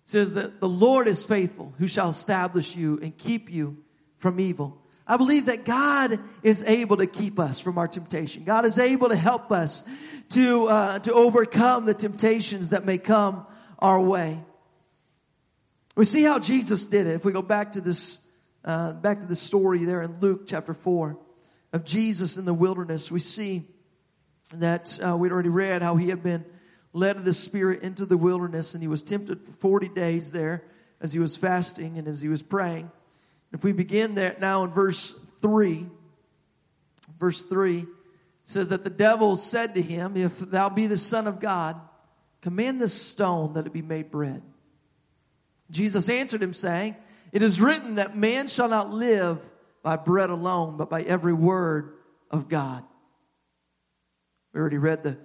says 0.04 0.34
that 0.34 0.60
the 0.60 0.68
Lord 0.68 1.08
is 1.08 1.24
faithful, 1.24 1.72
who 1.78 1.88
shall 1.88 2.08
establish 2.08 2.76
you 2.76 2.98
and 3.02 3.16
keep 3.16 3.50
you 3.50 3.76
from 4.18 4.38
evil. 4.38 4.80
I 5.06 5.16
believe 5.16 5.46
that 5.46 5.64
God 5.64 6.18
is 6.42 6.64
able 6.64 6.96
to 6.96 7.06
keep 7.06 7.38
us 7.38 7.60
from 7.60 7.78
our 7.78 7.86
temptation. 7.86 8.44
God 8.44 8.66
is 8.66 8.78
able 8.78 9.08
to 9.08 9.16
help 9.16 9.52
us 9.52 9.84
to, 10.30 10.66
uh, 10.66 10.98
to 11.00 11.12
overcome 11.12 11.86
the 11.86 11.94
temptations 11.94 12.70
that 12.70 12.84
may 12.84 12.98
come 12.98 13.46
our 13.78 14.00
way. 14.00 14.40
We 15.96 16.04
see 16.04 16.22
how 16.22 16.40
Jesus 16.40 16.86
did 16.86 17.06
it. 17.06 17.14
If 17.14 17.24
we 17.24 17.32
go 17.32 17.42
back 17.42 17.72
to 17.72 17.80
this, 17.80 18.18
uh, 18.66 18.92
back 18.92 19.20
to 19.20 19.26
the 19.26 19.36
story 19.36 19.84
there 19.84 20.02
in 20.02 20.18
Luke 20.20 20.46
chapter 20.46 20.74
4 20.74 21.16
of 21.72 21.84
Jesus 21.84 22.36
in 22.36 22.44
the 22.44 22.54
wilderness, 22.54 23.10
we 23.10 23.20
see 23.20 23.68
that 24.52 24.98
uh, 25.04 25.16
we'd 25.16 25.32
already 25.32 25.48
read 25.48 25.82
how 25.82 25.96
he 25.96 26.08
had 26.08 26.22
been 26.22 26.44
led 26.92 27.16
of 27.16 27.24
the 27.24 27.32
Spirit 27.32 27.82
into 27.82 28.04
the 28.04 28.16
wilderness 28.16 28.74
and 28.74 28.82
he 28.82 28.88
was 28.88 29.02
tempted 29.02 29.40
for 29.42 29.52
40 29.52 29.88
days 29.88 30.32
there 30.32 30.64
as 31.00 31.12
he 31.12 31.18
was 31.18 31.36
fasting 31.36 31.98
and 31.98 32.08
as 32.08 32.20
he 32.20 32.28
was 32.28 32.42
praying. 32.42 32.90
If 33.52 33.62
we 33.62 33.72
begin 33.72 34.14
there 34.14 34.36
now 34.40 34.64
in 34.64 34.70
verse 34.70 35.14
3, 35.42 35.86
verse 37.20 37.44
3 37.44 37.86
says 38.44 38.70
that 38.70 38.84
the 38.84 38.90
devil 38.90 39.36
said 39.36 39.74
to 39.74 39.82
him, 39.82 40.16
If 40.16 40.38
thou 40.38 40.68
be 40.68 40.86
the 40.86 40.96
Son 40.96 41.26
of 41.26 41.40
God, 41.40 41.80
command 42.40 42.80
this 42.80 42.94
stone 42.94 43.54
that 43.54 43.66
it 43.66 43.72
be 43.72 43.82
made 43.82 44.10
bread. 44.10 44.42
Jesus 45.70 46.08
answered 46.08 46.42
him, 46.42 46.54
saying, 46.54 46.96
It 47.32 47.42
is 47.42 47.60
written 47.60 47.96
that 47.96 48.16
man 48.16 48.48
shall 48.48 48.68
not 48.68 48.92
live 48.92 49.40
by 49.82 49.96
bread 49.96 50.30
alone, 50.30 50.76
but 50.76 50.90
by 50.90 51.02
every 51.02 51.32
word 51.32 51.94
of 52.30 52.48
God. 52.48 52.84
We 54.52 54.60
already 54.60 54.78
read 54.78 55.02
the 55.02 55.18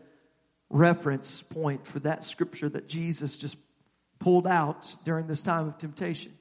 reference 0.69 1.41
point 1.41 1.87
for 1.87 1.99
that 1.99 2.23
scripture 2.23 2.69
that 2.69 2.87
Jesus 2.87 3.37
just 3.37 3.57
pulled 4.19 4.47
out 4.47 4.95
during 5.03 5.27
this 5.27 5.41
time 5.41 5.67
of 5.67 5.77
temptation. 5.77 6.33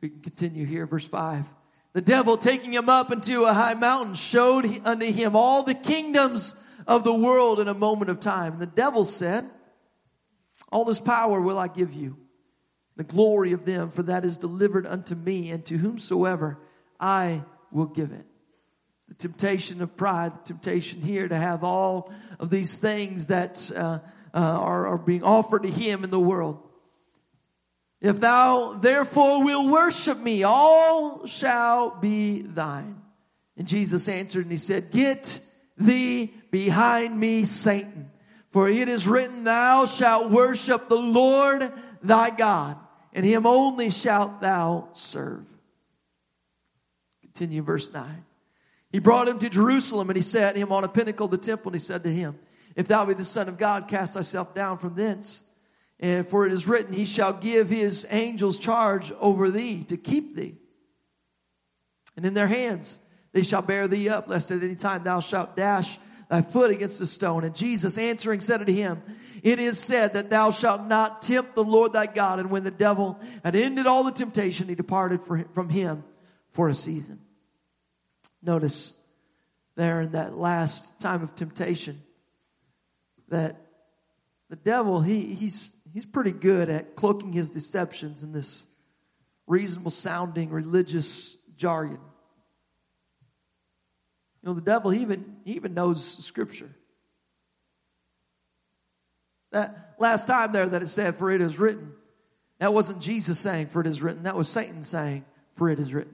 We 0.00 0.10
can 0.10 0.20
continue 0.20 0.66
here, 0.66 0.86
verse 0.86 1.06
5. 1.06 1.46
The 1.94 2.02
devil 2.02 2.36
taking 2.36 2.74
him 2.74 2.88
up 2.88 3.12
into 3.12 3.44
a 3.44 3.54
high 3.54 3.74
mountain 3.74 4.14
showed 4.14 4.82
unto 4.84 5.06
him 5.06 5.36
all 5.36 5.62
the 5.62 5.74
kingdoms 5.74 6.54
of 6.86 7.04
the 7.04 7.14
world 7.14 7.60
in 7.60 7.68
a 7.68 7.74
moment 7.74 8.10
of 8.10 8.20
time. 8.20 8.54
And 8.54 8.62
The 8.62 8.66
devil 8.66 9.04
said, 9.04 9.48
All 10.70 10.84
this 10.84 10.98
power 11.00 11.40
will 11.40 11.58
I 11.58 11.68
give 11.68 11.92
you, 11.94 12.18
the 12.96 13.04
glory 13.04 13.52
of 13.52 13.64
them, 13.64 13.90
for 13.90 14.02
that 14.04 14.24
is 14.24 14.38
delivered 14.38 14.86
unto 14.86 15.14
me, 15.14 15.50
and 15.50 15.64
to 15.66 15.76
whomsoever 15.76 16.58
I 17.00 17.42
will 17.70 17.86
give 17.86 18.12
it. 18.12 18.24
The 19.08 19.14
temptation 19.14 19.82
of 19.82 19.96
pride, 19.96 20.32
the 20.34 20.54
temptation 20.54 21.02
here 21.02 21.28
to 21.28 21.36
have 21.36 21.64
all 21.64 22.12
of 22.38 22.50
these 22.50 22.78
things 22.78 23.26
that 23.26 23.70
uh, 23.74 23.98
uh, 24.32 24.38
are, 24.38 24.86
are 24.86 24.98
being 24.98 25.22
offered 25.22 25.64
to 25.64 25.70
him 25.70 26.04
in 26.04 26.10
the 26.10 26.20
world. 26.20 26.62
If 28.00 28.20
thou 28.20 28.74
therefore 28.74 29.42
will 29.42 29.68
worship 29.68 30.18
me, 30.18 30.42
all 30.42 31.26
shall 31.26 31.98
be 31.98 32.42
thine. 32.42 33.00
And 33.56 33.66
Jesus 33.66 34.08
answered 34.08 34.42
and 34.42 34.52
he 34.52 34.58
said, 34.58 34.90
Get 34.90 35.40
thee 35.78 36.32
behind 36.50 37.18
me, 37.18 37.44
Satan. 37.44 38.10
For 38.50 38.68
it 38.68 38.88
is 38.88 39.06
written, 39.08 39.44
Thou 39.44 39.86
shalt 39.86 40.30
worship 40.30 40.88
the 40.88 40.96
Lord 40.96 41.72
thy 42.02 42.30
God, 42.30 42.76
and 43.14 43.24
him 43.24 43.46
only 43.46 43.90
shalt 43.90 44.40
thou 44.40 44.88
serve. 44.92 45.44
Continue 47.22 47.62
verse 47.62 47.92
9. 47.92 48.24
He 48.90 48.98
brought 48.98 49.28
him 49.28 49.38
to 49.38 49.48
Jerusalem 49.48 50.10
and 50.10 50.16
he 50.16 50.22
set 50.22 50.56
him 50.56 50.72
on 50.72 50.84
a 50.84 50.88
pinnacle 50.88 51.24
of 51.26 51.30
the 51.30 51.38
temple 51.38 51.70
and 51.70 51.80
he 51.80 51.84
said 51.84 52.02
to 52.04 52.12
him, 52.12 52.38
If 52.76 52.88
thou 52.88 53.06
be 53.06 53.14
the 53.14 53.24
son 53.24 53.48
of 53.48 53.56
God, 53.56 53.88
cast 53.88 54.14
thyself 54.14 54.54
down 54.54 54.78
from 54.78 54.94
thence. 54.94 55.44
And 56.00 56.28
for 56.28 56.46
it 56.46 56.52
is 56.52 56.66
written, 56.66 56.92
He 56.92 57.04
shall 57.04 57.32
give 57.32 57.70
His 57.70 58.06
angels 58.10 58.58
charge 58.58 59.12
over 59.20 59.50
thee 59.50 59.84
to 59.84 59.96
keep 59.96 60.36
thee. 60.36 60.56
And 62.16 62.26
in 62.26 62.34
their 62.34 62.48
hands 62.48 62.98
they 63.32 63.42
shall 63.42 63.62
bear 63.62 63.88
thee 63.88 64.08
up, 64.08 64.28
lest 64.28 64.50
at 64.50 64.62
any 64.62 64.76
time 64.76 65.02
thou 65.02 65.20
shalt 65.20 65.56
dash 65.56 65.98
thy 66.28 66.42
foot 66.42 66.70
against 66.70 67.00
a 67.00 67.06
stone. 67.06 67.44
And 67.44 67.54
Jesus 67.54 67.98
answering 67.98 68.40
said 68.40 68.60
unto 68.60 68.72
him, 68.72 69.02
It 69.42 69.58
is 69.58 69.78
said 69.78 70.14
that 70.14 70.30
thou 70.30 70.50
shalt 70.50 70.86
not 70.86 71.22
tempt 71.22 71.54
the 71.54 71.64
Lord 71.64 71.92
thy 71.92 72.06
God. 72.06 72.38
And 72.38 72.50
when 72.50 72.64
the 72.64 72.70
devil 72.70 73.20
had 73.42 73.56
ended 73.56 73.86
all 73.86 74.04
the 74.04 74.12
temptation, 74.12 74.68
he 74.68 74.74
departed 74.74 75.20
from 75.54 75.68
him 75.68 76.04
for 76.52 76.68
a 76.68 76.74
season. 76.74 77.20
Notice 78.42 78.92
there 79.76 80.02
in 80.02 80.12
that 80.12 80.36
last 80.36 81.00
time 81.00 81.22
of 81.22 81.34
temptation 81.34 82.02
that 83.28 83.56
the 84.50 84.56
devil, 84.56 85.00
he, 85.00 85.34
he's 85.34 85.72
he's 85.94 86.04
pretty 86.04 86.32
good 86.32 86.68
at 86.68 86.96
cloaking 86.96 87.32
his 87.32 87.50
deceptions 87.50 88.22
in 88.22 88.32
this 88.32 88.66
reasonable 89.46 89.90
sounding 89.90 90.50
religious 90.50 91.36
jargon. 91.56 92.00
You 94.44 94.50
know, 94.50 94.54
the 94.56 94.60
devil 94.60 94.90
he 94.90 95.00
even 95.00 95.36
he 95.42 95.52
even 95.52 95.72
knows 95.72 96.04
scripture. 96.22 96.68
That 99.52 99.94
last 99.98 100.26
time 100.26 100.52
there 100.52 100.68
that 100.68 100.82
it 100.82 100.88
said, 100.88 101.16
for 101.16 101.30
it 101.30 101.40
is 101.40 101.58
written, 101.58 101.94
that 102.58 102.74
wasn't 102.74 103.00
Jesus 103.00 103.38
saying, 103.38 103.68
for 103.68 103.80
it 103.80 103.86
is 103.86 104.02
written. 104.02 104.24
That 104.24 104.36
was 104.36 104.50
Satan 104.50 104.82
saying, 104.82 105.24
for 105.56 105.70
it 105.70 105.78
is 105.78 105.94
written. 105.94 106.12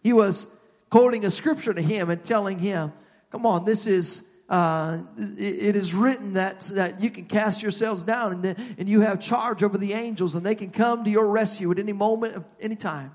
He 0.00 0.12
was 0.12 0.48
quoting 0.88 1.24
a 1.24 1.30
scripture 1.30 1.72
to 1.72 1.80
him 1.80 2.10
and 2.10 2.24
telling 2.24 2.58
him, 2.58 2.94
come 3.30 3.46
on, 3.46 3.64
this 3.64 3.86
is 3.86 4.24
uh, 4.48 5.02
it 5.16 5.76
is 5.76 5.94
written 5.94 6.32
that, 6.32 6.60
that 6.72 7.00
you 7.00 7.10
can 7.10 7.26
cast 7.26 7.62
yourselves 7.62 8.02
down 8.02 8.44
and, 8.44 8.58
and 8.76 8.88
you 8.88 9.02
have 9.02 9.20
charge 9.20 9.62
over 9.62 9.78
the 9.78 9.92
angels 9.92 10.34
and 10.34 10.44
they 10.44 10.56
can 10.56 10.70
come 10.70 11.04
to 11.04 11.10
your 11.10 11.26
rescue 11.26 11.70
at 11.70 11.78
any 11.78 11.92
moment 11.92 12.34
of 12.34 12.44
any 12.58 12.74
time. 12.74 13.12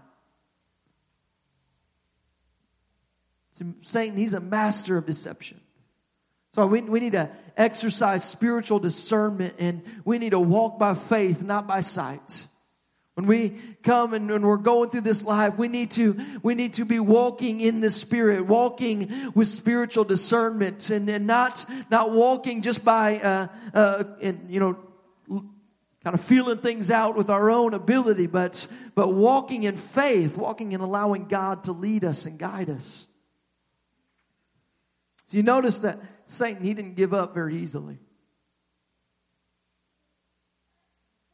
Satan, 3.83 4.17
he's 4.17 4.33
a 4.33 4.39
master 4.39 4.97
of 4.97 5.05
deception. 5.05 5.61
So 6.53 6.65
we, 6.67 6.81
we 6.81 6.99
need 6.99 7.13
to 7.13 7.29
exercise 7.57 8.23
spiritual 8.23 8.79
discernment 8.79 9.55
and 9.59 9.81
we 10.05 10.17
need 10.17 10.31
to 10.31 10.39
walk 10.39 10.79
by 10.79 10.95
faith, 10.95 11.41
not 11.41 11.67
by 11.67 11.81
sight. 11.81 12.47
When 13.15 13.27
we 13.27 13.57
come 13.81 14.13
and 14.13 14.29
when 14.29 14.41
we're 14.41 14.57
going 14.57 14.89
through 14.89 15.01
this 15.01 15.23
life, 15.23 15.57
we 15.57 15.69
need 15.69 15.91
to, 15.91 16.17
we 16.43 16.53
need 16.53 16.73
to 16.73 16.85
be 16.85 16.99
walking 16.99 17.61
in 17.61 17.79
the 17.79 17.89
spirit, 17.89 18.45
walking 18.45 19.31
with 19.33 19.47
spiritual 19.47 20.03
discernment 20.03 20.89
and, 20.89 21.09
and 21.09 21.25
not, 21.25 21.65
not 21.89 22.11
walking 22.11 22.61
just 22.61 22.83
by, 22.83 23.19
uh, 23.19 23.47
uh, 23.73 24.03
and, 24.21 24.49
you 24.49 24.59
know, 24.59 24.77
kind 26.03 26.13
of 26.13 26.21
feeling 26.21 26.57
things 26.57 26.91
out 26.91 27.15
with 27.15 27.29
our 27.29 27.49
own 27.49 27.73
ability, 27.73 28.27
but, 28.27 28.67
but 28.95 29.13
walking 29.13 29.63
in 29.63 29.77
faith, 29.77 30.37
walking 30.37 30.73
and 30.73 30.83
allowing 30.83 31.27
God 31.27 31.63
to 31.63 31.71
lead 31.71 32.03
us 32.03 32.25
and 32.25 32.37
guide 32.37 32.69
us. 32.69 33.07
So 35.25 35.37
you 35.37 35.43
notice 35.43 35.79
that 35.79 35.99
Satan, 36.27 36.63
he 36.63 36.73
didn't 36.73 36.95
give 36.95 37.13
up 37.13 37.33
very 37.33 37.57
easily. 37.57 37.97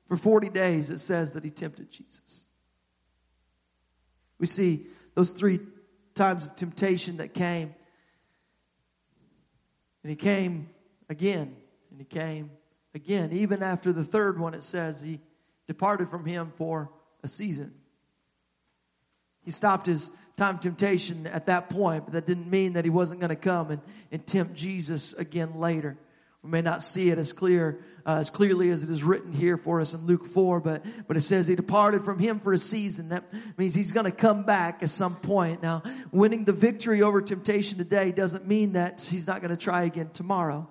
For 0.08 0.18
40 0.18 0.50
days, 0.50 0.90
it 0.90 1.00
says 1.00 1.34
that 1.34 1.44
he 1.44 1.50
tempted 1.50 1.90
Jesus. 1.90 2.44
We 4.40 4.48
see 4.48 4.88
those 5.16 5.32
three 5.32 5.60
times 6.16 6.46
of 6.46 6.56
temptation 6.56 7.18
that 7.18 7.34
came. 7.34 7.74
And 10.04 10.10
he 10.10 10.16
came 10.16 10.70
again, 11.10 11.56
and 11.92 12.00
he 12.00 12.06
came 12.06 12.52
again. 12.96 13.32
Even 13.32 13.62
after 13.62 13.94
the 13.94 14.04
third 14.04 14.40
one, 14.40 14.54
it 14.54 14.64
says 14.64 15.00
he 15.00 15.20
departed 15.68 16.10
from 16.10 16.26
him 16.26 16.52
for 16.58 16.90
a 17.24 17.28
season. 17.28 17.74
He 19.44 19.52
stopped 19.52 19.86
his 19.86 20.12
time 20.42 20.58
temptation 20.58 21.28
at 21.28 21.46
that 21.46 21.70
point, 21.70 22.06
but 22.06 22.14
that 22.14 22.26
didn't 22.26 22.50
mean 22.50 22.74
that 22.74 22.84
he 22.84 22.90
wasn't 22.90 23.20
going 23.20 23.30
to 23.30 23.36
come 23.36 23.70
and, 23.70 23.82
and 24.12 24.26
tempt 24.26 24.56
Jesus 24.56 25.14
again 25.14 25.54
later. 25.56 25.98
We 26.42 26.50
may 26.50 26.64
not 26.64 26.82
see 26.82 27.12
it 27.12 27.20
as 27.20 27.32
clear 27.32 27.84
uh, 28.04 28.16
as 28.16 28.32
clearly 28.32 28.72
as 28.72 28.82
it 28.82 28.90
is 28.90 29.04
written 29.04 29.32
here 29.32 29.58
for 29.58 29.80
us 29.80 29.94
in 29.94 30.08
Luke 30.08 30.26
4, 30.26 30.60
but, 30.60 30.84
but 31.08 31.16
it 31.16 31.22
says 31.22 31.46
he 31.46 31.56
departed 31.56 32.04
from 32.04 32.18
him 32.18 32.40
for 32.40 32.52
a 32.52 32.58
season. 32.58 33.10
That 33.10 33.32
means 33.56 33.76
he's 33.76 33.92
going 33.92 34.08
to 34.08 34.12
come 34.12 34.42
back 34.42 34.82
at 34.82 34.90
some 34.90 35.16
point. 35.18 35.62
Now, 35.62 35.84
winning 36.12 36.46
the 36.46 36.54
victory 36.54 37.04
over 37.04 37.22
temptation 37.22 37.78
today 37.78 38.12
doesn't 38.12 38.48
mean 38.48 38.74
that 38.74 39.02
he's 39.02 39.28
not 39.28 39.42
going 39.42 39.56
to 39.56 39.64
try 39.64 39.84
again 39.84 40.10
tomorrow. 40.12 40.68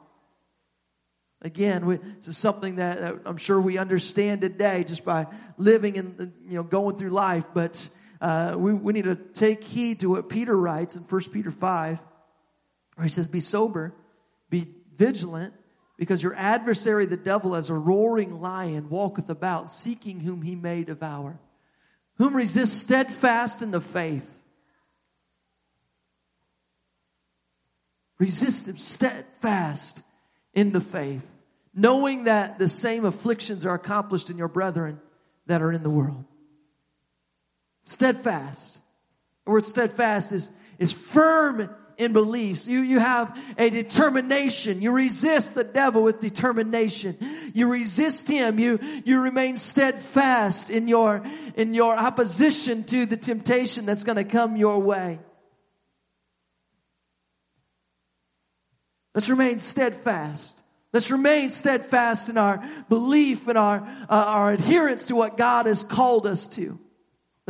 Again, 1.42 1.86
we, 1.86 1.96
this 1.98 2.26
is 2.26 2.38
something 2.38 2.76
that, 2.76 2.98
that, 2.98 3.14
I'm 3.24 3.36
sure 3.36 3.60
we 3.60 3.78
understand 3.78 4.40
today 4.40 4.82
just 4.82 5.04
by 5.04 5.28
living 5.56 5.96
and 5.96 6.32
you 6.48 6.56
know 6.56 6.64
going 6.64 6.96
through 6.96 7.10
life. 7.10 7.44
But 7.54 7.88
uh, 8.20 8.54
we 8.56 8.72
we 8.72 8.92
need 8.92 9.04
to 9.04 9.16
take 9.16 9.64
heed 9.64 10.00
to 10.00 10.10
what 10.10 10.28
Peter 10.28 10.56
writes 10.56 10.96
in 10.96 11.02
1 11.02 11.20
Peter 11.32 11.50
five, 11.50 11.98
where 12.94 13.06
he 13.06 13.12
says, 13.12 13.28
"Be 13.28 13.40
sober, 13.40 13.94
be 14.50 14.68
vigilant, 14.96 15.54
because 16.00 16.22
your 16.22 16.34
adversary, 16.34 17.04
the 17.04 17.18
devil, 17.18 17.54
as 17.54 17.68
a 17.68 17.74
roaring 17.74 18.40
lion, 18.40 18.88
walketh 18.88 19.28
about, 19.28 19.70
seeking 19.70 20.18
whom 20.18 20.40
he 20.40 20.56
may 20.56 20.82
devour. 20.82 21.38
Whom 22.16 22.34
resist 22.34 22.78
steadfast 22.78 23.60
in 23.60 23.70
the 23.70 23.82
faith. 23.82 24.28
Resist 28.18 28.68
him 28.68 28.78
steadfast 28.78 30.02
in 30.54 30.72
the 30.72 30.80
faith, 30.80 31.26
knowing 31.74 32.24
that 32.24 32.58
the 32.58 32.68
same 32.68 33.04
afflictions 33.04 33.64
are 33.64 33.74
accomplished 33.74 34.30
in 34.30 34.38
your 34.38 34.48
brethren 34.48 35.00
that 35.46 35.60
are 35.60 35.70
in 35.70 35.82
the 35.82 35.90
world. 35.90 36.24
Steadfast. 37.84 38.80
The 39.44 39.52
word 39.52 39.66
steadfast 39.66 40.32
is, 40.32 40.50
is 40.78 40.92
firm 40.92 41.70
in 42.00 42.14
beliefs. 42.14 42.66
You, 42.66 42.80
you 42.80 42.98
have 42.98 43.38
a 43.58 43.68
determination. 43.68 44.80
You 44.80 44.90
resist 44.90 45.54
the 45.54 45.64
devil 45.64 46.02
with 46.02 46.18
determination. 46.18 47.18
You 47.52 47.68
resist 47.68 48.26
him. 48.26 48.58
You, 48.58 48.80
you 49.04 49.20
remain 49.20 49.56
steadfast 49.56 50.70
in 50.70 50.88
your, 50.88 51.22
in 51.56 51.74
your 51.74 51.94
opposition 51.94 52.84
to 52.84 53.04
the 53.04 53.18
temptation 53.18 53.84
that's 53.84 54.04
going 54.04 54.16
to 54.16 54.24
come 54.24 54.56
your 54.56 54.78
way. 54.78 55.18
Let's 59.14 59.28
remain 59.28 59.58
steadfast. 59.58 60.62
Let's 60.92 61.10
remain 61.10 61.50
steadfast 61.50 62.28
in 62.28 62.38
our 62.38 62.66
belief 62.88 63.46
and 63.46 63.58
our, 63.58 63.80
uh, 64.08 64.24
our 64.26 64.52
adherence 64.52 65.06
to 65.06 65.16
what 65.16 65.36
God 65.36 65.66
has 65.66 65.82
called 65.82 66.26
us 66.26 66.46
to. 66.48 66.78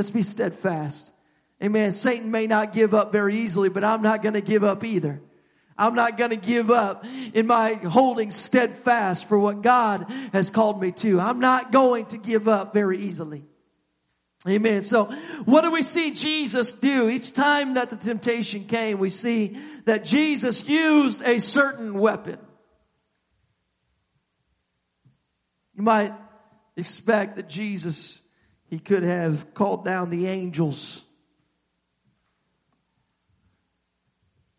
Let's 0.01 0.09
be 0.09 0.23
steadfast. 0.23 1.13
Amen. 1.63 1.93
Satan 1.93 2.31
may 2.31 2.47
not 2.47 2.73
give 2.73 2.95
up 2.95 3.13
very 3.13 3.41
easily, 3.41 3.69
but 3.69 3.85
I'm 3.85 4.01
not 4.01 4.23
going 4.23 4.33
to 4.33 4.41
give 4.41 4.65
up 4.65 4.83
either. 4.83 5.21
I'm 5.77 5.95
not 5.95 6.17
going 6.17 6.31
to 6.31 6.37
give 6.37 6.71
up 6.71 7.05
in 7.35 7.47
my 7.47 7.75
holding 7.75 8.31
steadfast 8.31 9.29
for 9.29 9.39
what 9.39 9.61
God 9.61 10.11
has 10.33 10.49
called 10.51 10.81
me 10.81 10.93
to. 10.93 11.21
I'm 11.21 11.39
not 11.39 11.71
going 11.71 12.07
to 12.07 12.17
give 12.17 12.49
up 12.49 12.73
very 12.73 13.01
easily. 13.01 13.45
Amen. 14.49 14.85
So 14.85 15.13
what 15.45 15.65
do 15.65 15.71
we 15.71 15.83
see 15.83 16.13
Jesus 16.13 16.73
do? 16.73 17.11
Each 17.11 17.35
time 17.35 17.75
that 17.75 17.91
the 17.91 17.97
temptation 17.97 18.65
came, 18.65 18.99
we 18.99 19.11
see 19.11 19.59
that 19.85 20.07
Jesus 20.07 20.67
used 20.67 21.21
a 21.21 21.39
certain 21.41 21.99
weapon. 21.99 22.39
You 25.75 25.83
might 25.83 26.15
expect 26.75 27.37
that 27.37 27.51
Jesus, 27.51 28.23
he 28.71 28.79
could 28.79 29.03
have 29.03 29.53
called 29.53 29.85
down 29.85 30.11
the 30.11 30.29
angels 30.29 31.03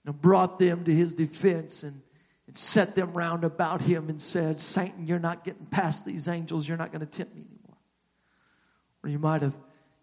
and 0.06 0.21
brought 0.21 0.60
them 0.60 0.84
to 0.84 0.93
his 0.93 1.15
defense 1.15 1.84
and, 1.84 2.02
and 2.45 2.58
set 2.58 2.93
them 2.93 3.13
round 3.13 3.45
about 3.45 3.82
him 3.82 4.10
and 4.10 4.19
said, 4.19 4.60
Satan, 4.60 5.08
you're 5.08 5.17
not 5.17 5.45
getting 5.45 5.65
past 5.65 6.06
these 6.06 6.28
angels. 6.28 6.67
You're 6.67 6.78
not 6.78 6.91
going 6.91 7.00
to 7.00 7.06
tempt 7.06 7.34
me 7.34 7.43
anymore. 7.43 7.78
Or 9.02 9.10
you 9.10 9.17
might 9.17 9.43
have 9.43 9.56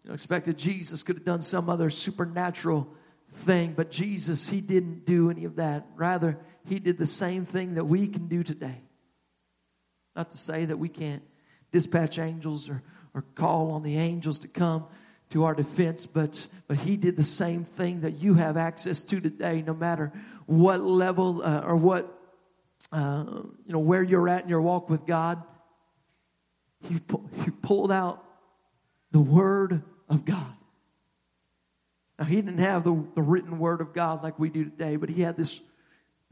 you 0.03 0.07
know, 0.07 0.15
expected 0.15 0.57
Jesus 0.57 1.03
could 1.03 1.17
have 1.17 1.25
done 1.25 1.43
some 1.43 1.69
other 1.69 1.91
supernatural 1.91 2.91
thing, 3.31 3.73
but 3.77 3.91
Jesus, 3.91 4.49
he 4.49 4.59
didn't 4.59 5.05
do 5.05 5.29
any 5.29 5.45
of 5.45 5.57
that. 5.57 5.85
Rather, 5.95 6.39
he 6.65 6.79
did 6.79 6.97
the 6.97 7.05
same 7.05 7.45
thing 7.45 7.75
that 7.75 7.85
we 7.85 8.07
can 8.07 8.27
do 8.27 8.41
today. 8.41 8.81
Not 10.15 10.31
to 10.31 10.37
say 10.37 10.65
that 10.65 10.77
we 10.77 10.89
can't 10.89 11.21
dispatch 11.71 12.17
angels 12.17 12.71
or, 12.71 12.81
or 13.13 13.23
call 13.35 13.71
on 13.71 13.83
the 13.83 13.97
angels 13.97 14.39
to 14.39 14.47
come 14.47 14.85
to 15.29 15.43
our 15.43 15.53
defense, 15.53 16.05
but, 16.05 16.47
but 16.67 16.77
he 16.77 16.97
did 16.97 17.15
the 17.15 17.23
same 17.23 17.63
thing 17.63 18.01
that 18.01 18.15
you 18.15 18.33
have 18.33 18.57
access 18.57 19.03
to 19.03 19.19
today, 19.19 19.63
no 19.65 19.73
matter 19.73 20.11
what 20.47 20.81
level 20.81 21.43
uh, 21.43 21.61
or 21.61 21.75
what, 21.75 22.19
uh, 22.91 23.25
you 23.65 23.73
know, 23.73 23.79
where 23.79 24.01
you're 24.01 24.27
at 24.27 24.43
in 24.43 24.49
your 24.49 24.61
walk 24.61 24.89
with 24.89 25.05
God. 25.05 25.41
He, 26.81 26.99
he 27.43 27.51
pulled 27.51 27.91
out 27.91 28.23
the 29.11 29.19
Word 29.19 29.83
of 30.07 30.25
God. 30.25 30.53
Now, 32.17 32.25
he 32.25 32.35
didn't 32.37 32.57
have 32.57 32.83
the, 32.83 33.03
the 33.15 33.21
written 33.21 33.59
Word 33.59 33.81
of 33.81 33.93
God 33.93 34.23
like 34.23 34.39
we 34.39 34.49
do 34.49 34.63
today, 34.63 34.95
but 34.95 35.09
he 35.09 35.21
had 35.21 35.37
this, 35.37 35.59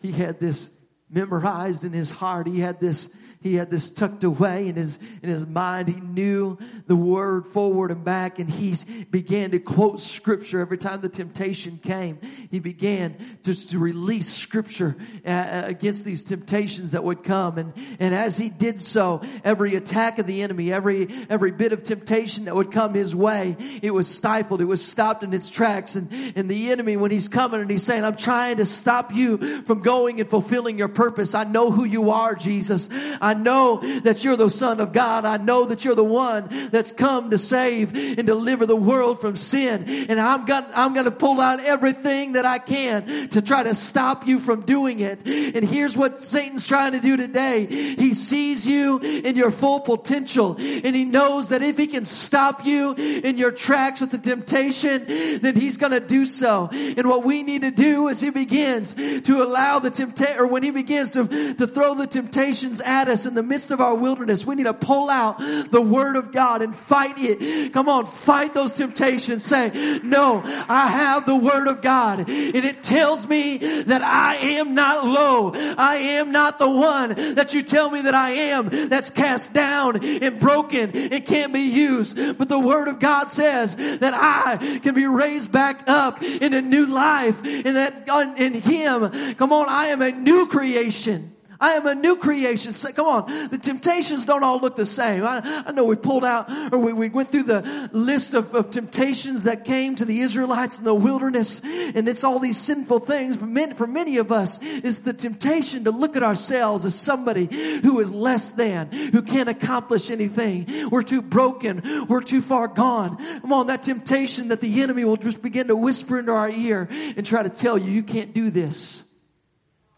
he 0.01 0.11
had 0.11 0.39
this 0.39 0.69
memorized 1.09 1.83
in 1.83 1.93
his 1.93 2.11
heart. 2.11 2.47
He 2.47 2.59
had 2.59 2.79
this, 2.81 3.09
he 3.41 3.55
had 3.55 3.71
this 3.71 3.89
tucked 3.89 4.25
away 4.25 4.67
in 4.67 4.75
his, 4.75 4.99
in 5.21 5.29
his 5.29 5.45
mind. 5.45 5.87
He 5.87 6.01
knew 6.01 6.57
the 6.85 6.95
word 6.95 7.47
forward 7.47 7.91
and 7.91 8.03
back 8.03 8.39
and 8.39 8.49
he 8.49 8.75
began 9.09 9.51
to 9.51 9.59
quote 9.59 10.01
scripture 10.01 10.59
every 10.59 10.77
time 10.77 10.99
the 10.99 11.09
temptation 11.09 11.79
came. 11.81 12.19
He 12.51 12.59
began 12.59 13.37
to, 13.43 13.53
to 13.69 13.79
release 13.79 14.31
scripture 14.31 14.97
uh, 15.25 15.29
uh, 15.29 15.63
against 15.67 16.03
these 16.03 16.25
temptations 16.25 16.91
that 16.91 17.03
would 17.03 17.23
come. 17.23 17.57
And, 17.57 17.73
and 17.99 18.13
as 18.13 18.37
he 18.37 18.49
did 18.49 18.79
so, 18.79 19.21
every 19.45 19.75
attack 19.75 20.19
of 20.19 20.27
the 20.27 20.41
enemy, 20.41 20.73
every, 20.73 21.07
every 21.29 21.51
bit 21.51 21.71
of 21.71 21.83
temptation 21.83 22.45
that 22.45 22.55
would 22.55 22.71
come 22.71 22.93
his 22.93 23.15
way, 23.15 23.55
it 23.81 23.91
was 23.91 24.07
stifled. 24.07 24.59
It 24.59 24.65
was 24.65 24.83
stopped 24.83 25.23
in 25.23 25.33
its 25.33 25.49
tracks. 25.49 25.95
And, 25.95 26.11
and 26.35 26.49
the 26.49 26.71
enemy, 26.71 26.97
when 26.97 27.11
he's 27.11 27.29
coming 27.29 27.61
and 27.61 27.69
he's 27.69 27.83
saying, 27.83 28.03
I'm 28.03 28.17
trying 28.17 28.57
to 28.57 28.65
stop 28.65 29.13
you 29.13 29.63
from 29.63 29.81
going 29.81 30.19
and 30.19 30.29
fulfilling 30.29 30.77
your 30.77 30.89
purpose. 30.97 31.35
I 31.35 31.43
know 31.43 31.71
who 31.71 31.85
you 31.85 32.11
are, 32.11 32.35
Jesus. 32.35 32.89
I 33.21 33.35
know 33.35 33.79
that 34.01 34.23
you're 34.23 34.35
the 34.35 34.49
son 34.49 34.81
of 34.81 34.91
God. 34.91 35.23
I 35.23 35.37
know 35.37 35.65
that 35.65 35.85
you're 35.85 35.95
the 35.95 36.03
one 36.03 36.49
that's 36.71 36.91
come 36.91 37.29
to 37.29 37.37
save 37.37 37.95
and 37.95 38.25
deliver 38.25 38.65
the 38.65 38.75
world 38.75 39.21
from 39.21 39.37
sin. 39.37 40.07
And 40.09 40.19
I'm 40.19 40.45
gonna, 40.45 40.69
I'm 40.73 40.93
to 40.95 41.11
pull 41.11 41.39
out 41.39 41.59
everything 41.59 42.33
that 42.33 42.45
I 42.45 42.57
can 42.57 43.29
to 43.29 43.41
try 43.41 43.63
to 43.63 43.75
stop 43.75 44.25
you 44.25 44.39
from 44.39 44.61
doing 44.61 44.99
it. 44.99 45.25
And 45.25 45.63
here's 45.63 45.95
what 45.95 46.23
Satan's 46.23 46.65
trying 46.65 46.93
to 46.93 46.99
do 46.99 47.15
today. 47.15 47.67
He 47.67 48.15
sees 48.15 48.65
you 48.65 48.97
in 48.97 49.35
your 49.35 49.51
full 49.51 49.81
potential 49.81 50.55
and 50.57 50.95
he 50.95 51.05
knows 51.05 51.49
that 51.49 51.61
if 51.61 51.77
he 51.77 51.85
can 51.85 52.05
stop 52.05 52.65
you 52.65 52.93
in 52.93 53.37
your 53.37 53.51
tracks 53.51 54.01
with 54.01 54.09
the 54.09 54.17
temptation, 54.17 55.05
then 55.41 55.55
he's 55.55 55.77
to 55.77 55.99
do 55.99 56.25
so. 56.25 56.69
And 56.71 57.07
what 57.07 57.23
we 57.23 57.43
need 57.43 57.61
to 57.61 57.71
do 57.71 58.07
is 58.07 58.19
he 58.19 58.31
begins 58.31 58.95
to 58.95 59.43
allow 59.43 59.77
the 59.77 59.91
temptation, 59.91 60.39
or 60.39 60.47
when 60.47 60.63
he 60.63 60.71
begins 60.71 60.86
begins 60.87 61.11
to, 61.11 61.53
to 61.55 61.67
throw 61.67 61.95
the 61.95 62.07
temptations 62.07 62.79
at 62.79 63.09
us 63.09 63.25
in 63.25 63.33
the 63.33 63.43
midst 63.43 63.71
of 63.71 63.81
our 63.81 63.93
wilderness, 63.93 64.45
we 64.45 64.55
need 64.55 64.63
to 64.63 64.73
pull 64.73 65.09
out 65.09 65.37
the 65.37 65.81
word 65.81 66.15
of 66.15 66.31
God 66.31 66.61
and 66.61 66.73
fight 66.73 67.19
it. 67.19 67.73
Come 67.73 67.89
on, 67.89 68.05
fight 68.05 68.53
those 68.53 68.71
temptations. 68.71 69.43
Say, 69.43 69.99
no, 70.01 70.41
I 70.69 70.87
have 70.87 71.25
the 71.25 71.35
word 71.35 71.67
of 71.67 71.81
God 71.81 72.19
and 72.29 72.55
it 72.55 72.83
tells 72.83 73.27
me 73.27 73.57
that 73.57 74.01
I 74.01 74.37
am 74.37 74.75
not 74.75 75.05
low. 75.05 75.51
I 75.53 75.97
am 75.97 76.31
not 76.31 76.57
the 76.57 76.69
one 76.69 77.35
that 77.35 77.53
you 77.53 77.63
tell 77.63 77.89
me 77.89 78.03
that 78.03 78.15
I 78.15 78.31
am 78.31 78.69
that's 78.87 79.09
cast 79.09 79.51
down 79.51 80.01
and 80.03 80.39
broken 80.39 80.91
and 80.95 81.25
can't 81.25 81.51
be 81.51 81.63
used. 81.63 82.15
But 82.37 82.47
the 82.47 82.59
word 82.59 82.87
of 82.87 82.99
God 82.99 83.29
says 83.29 83.75
that 83.75 84.13
I 84.13 84.79
can 84.79 84.95
be 84.95 85.05
raised 85.05 85.51
back 85.51 85.83
up 85.87 86.23
in 86.23 86.53
a 86.53 86.61
new 86.61 86.85
life 86.85 87.35
and 87.43 87.75
that 87.75 88.07
in 88.37 88.53
him, 88.53 89.35
come 89.35 89.51
on, 89.51 89.67
I 89.67 89.87
am 89.87 90.01
a 90.01 90.11
new 90.11 90.47
creation 90.47 90.76
creation. 90.77 91.33
I 91.59 91.71
am 91.71 91.87
a 91.87 91.95
new 91.95 92.17
creation. 92.17 92.73
So, 92.73 92.91
come 92.91 93.07
on. 93.07 93.49
The 93.49 93.57
temptations 93.57 94.25
don't 94.25 94.43
all 94.43 94.59
look 94.59 94.75
the 94.75 94.85
same. 94.85 95.23
I, 95.23 95.63
I 95.65 95.71
know 95.71 95.85
we 95.85 95.95
pulled 95.95 96.23
out, 96.23 96.51
or 96.71 96.77
we, 96.77 96.93
we 96.93 97.09
went 97.09 97.31
through 97.31 97.43
the 97.43 97.89
list 97.93 98.35
of, 98.35 98.53
of, 98.53 98.69
temptations 98.69 99.45
that 99.45 99.65
came 99.65 99.95
to 99.95 100.05
the 100.05 100.19
Israelites 100.19 100.77
in 100.77 100.85
the 100.85 100.93
wilderness, 100.93 101.59
and 101.63 102.07
it's 102.07 102.23
all 102.23 102.37
these 102.37 102.59
sinful 102.59 102.99
things. 102.99 103.37
But 103.37 103.49
many, 103.49 103.73
for 103.73 103.87
many 103.87 104.17
of 104.17 104.31
us, 104.31 104.59
it's 104.61 104.99
the 104.99 105.13
temptation 105.13 105.85
to 105.85 105.91
look 105.91 106.15
at 106.15 106.21
ourselves 106.21 106.85
as 106.85 106.93
somebody 106.93 107.45
who 107.81 107.99
is 108.01 108.11
less 108.11 108.51
than, 108.51 108.91
who 108.91 109.23
can't 109.23 109.49
accomplish 109.49 110.11
anything. 110.11 110.89
We're 110.91 111.01
too 111.01 111.23
broken. 111.23 112.05
We're 112.07 112.21
too 112.21 112.43
far 112.43 112.67
gone. 112.67 113.17
Come 113.41 113.51
on, 113.51 113.67
that 113.67 113.81
temptation 113.81 114.49
that 114.49 114.61
the 114.61 114.83
enemy 114.83 115.05
will 115.05 115.17
just 115.17 115.41
begin 115.41 115.69
to 115.69 115.75
whisper 115.75 116.19
into 116.19 116.33
our 116.33 116.49
ear 116.49 116.87
and 116.91 117.25
try 117.25 117.41
to 117.41 117.49
tell 117.49 117.79
you, 117.79 117.91
you 117.91 118.03
can't 118.03 118.31
do 118.31 118.51
this. 118.51 119.03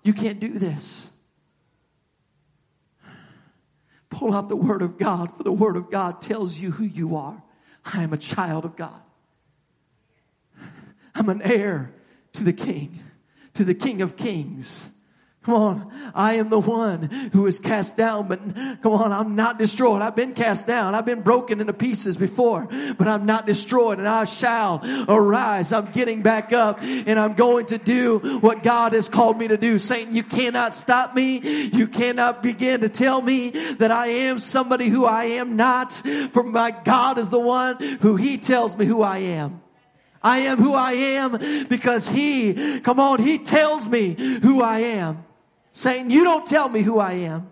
You 0.03 0.13
can't 0.13 0.39
do 0.39 0.49
this. 0.49 1.09
Pull 4.09 4.33
out 4.33 4.49
the 4.49 4.55
Word 4.55 4.81
of 4.81 4.97
God, 4.97 5.35
for 5.38 5.43
the 5.43 5.51
Word 5.51 5.75
of 5.75 5.91
God 5.91 6.21
tells 6.21 6.57
you 6.57 6.71
who 6.71 6.83
you 6.83 7.15
are. 7.15 7.41
I 7.85 8.03
am 8.03 8.13
a 8.13 8.17
child 8.17 8.65
of 8.65 8.75
God. 8.75 9.01
I'm 11.13 11.29
an 11.29 11.41
heir 11.41 11.93
to 12.33 12.43
the 12.43 12.53
King, 12.53 12.99
to 13.53 13.63
the 13.63 13.73
King 13.73 14.01
of 14.01 14.15
Kings. 14.15 14.88
Come 15.49 15.57
on. 15.57 15.91
I 16.13 16.35
am 16.35 16.49
the 16.49 16.59
one 16.59 17.09
who 17.33 17.47
is 17.47 17.59
cast 17.59 17.97
down, 17.97 18.27
but 18.27 18.39
come 18.83 18.93
on, 18.93 19.12
I'm 19.12 19.35
not 19.35 19.57
destroyed. 19.57 19.99
I've 20.03 20.15
been 20.15 20.35
cast 20.35 20.67
down. 20.67 20.93
I've 20.93 21.07
been 21.07 21.21
broken 21.21 21.59
into 21.59 21.73
pieces 21.73 22.17
before, 22.17 22.67
but 22.99 23.07
I'm 23.07 23.25
not 23.25 23.47
destroyed 23.47 23.97
and 23.97 24.07
I 24.07 24.25
shall 24.25 24.79
arise. 25.09 25.71
I'm 25.71 25.89
getting 25.91 26.21
back 26.21 26.53
up 26.53 26.83
and 26.83 27.19
I'm 27.19 27.33
going 27.33 27.65
to 27.67 27.79
do 27.79 28.19
what 28.41 28.62
God 28.62 28.93
has 28.93 29.09
called 29.09 29.39
me 29.39 29.47
to 29.47 29.57
do. 29.57 29.79
Satan, 29.79 30.15
you 30.15 30.21
cannot 30.21 30.75
stop 30.75 31.15
me. 31.15 31.39
You 31.39 31.88
cannot 31.88 32.43
begin 32.43 32.81
to 32.81 32.89
tell 32.89 33.19
me 33.19 33.49
that 33.49 33.89
I 33.89 34.05
am 34.05 34.38
somebody 34.38 34.89
who 34.89 35.05
I 35.05 35.23
am 35.39 35.55
not. 35.55 35.93
For 36.31 36.43
my 36.43 36.69
God 36.69 37.17
is 37.17 37.31
the 37.31 37.39
one 37.39 37.81
who 38.01 38.17
he 38.17 38.38
tells 38.38 38.77
me 38.77 38.85
who 38.85 39.01
I 39.01 39.17
am. 39.17 39.63
I 40.21 40.41
am 40.41 40.59
who 40.59 40.73
I 40.75 40.91
am 40.91 41.67
because 41.69 42.07
he, 42.07 42.81
come 42.81 42.99
on, 42.99 43.19
he 43.19 43.39
tells 43.39 43.88
me 43.88 44.13
who 44.43 44.62
I 44.62 44.79
am 44.79 45.25
saying, 45.79 46.11
you 46.11 46.25
don't 46.25 46.45
tell 46.45 46.67
me 46.67 46.81
who 46.81 46.99
I 46.99 47.13
am. 47.13 47.49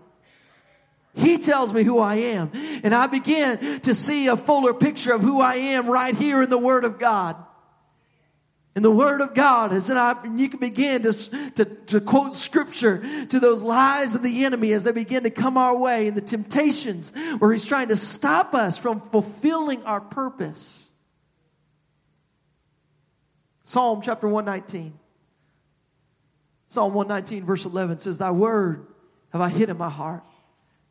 He 1.14 1.38
tells 1.38 1.72
me 1.72 1.82
who 1.82 1.98
I 1.98 2.16
am. 2.16 2.52
And 2.84 2.94
I 2.94 3.06
begin 3.06 3.80
to 3.80 3.94
see 3.94 4.28
a 4.28 4.36
fuller 4.36 4.74
picture 4.74 5.14
of 5.14 5.22
who 5.22 5.40
I 5.40 5.54
am 5.56 5.88
right 5.88 6.14
here 6.14 6.42
in 6.42 6.50
the 6.50 6.58
Word 6.58 6.84
of 6.84 6.98
God. 6.98 7.36
And 8.76 8.84
the 8.84 8.90
Word 8.90 9.22
of 9.22 9.34
God 9.34 9.72
is 9.72 9.90
and 9.90 10.38
you 10.38 10.48
can 10.48 10.60
begin 10.60 11.02
to, 11.02 11.12
to, 11.52 11.64
to 11.64 12.00
quote 12.00 12.34
scripture 12.34 13.02
to 13.26 13.40
those 13.40 13.62
lies 13.62 14.14
of 14.14 14.22
the 14.22 14.44
enemy 14.44 14.72
as 14.72 14.84
they 14.84 14.92
begin 14.92 15.24
to 15.24 15.30
come 15.30 15.56
our 15.56 15.76
way 15.76 16.06
and 16.06 16.16
the 16.16 16.20
temptations 16.20 17.12
where 17.38 17.50
he's 17.50 17.64
trying 17.64 17.88
to 17.88 17.96
stop 17.96 18.54
us 18.54 18.76
from 18.76 19.00
fulfilling 19.00 19.82
our 19.84 20.00
purpose. 20.00 20.86
Psalm 23.64 24.02
chapter 24.02 24.28
119. 24.28 24.92
Psalm 26.68 26.94
119 26.94 27.44
verse 27.44 27.64
11 27.64 27.98
says, 27.98 28.18
Thy 28.18 28.30
word 28.30 28.86
have 29.30 29.40
I 29.40 29.48
hid 29.48 29.70
in 29.70 29.76
my 29.76 29.90
heart 29.90 30.22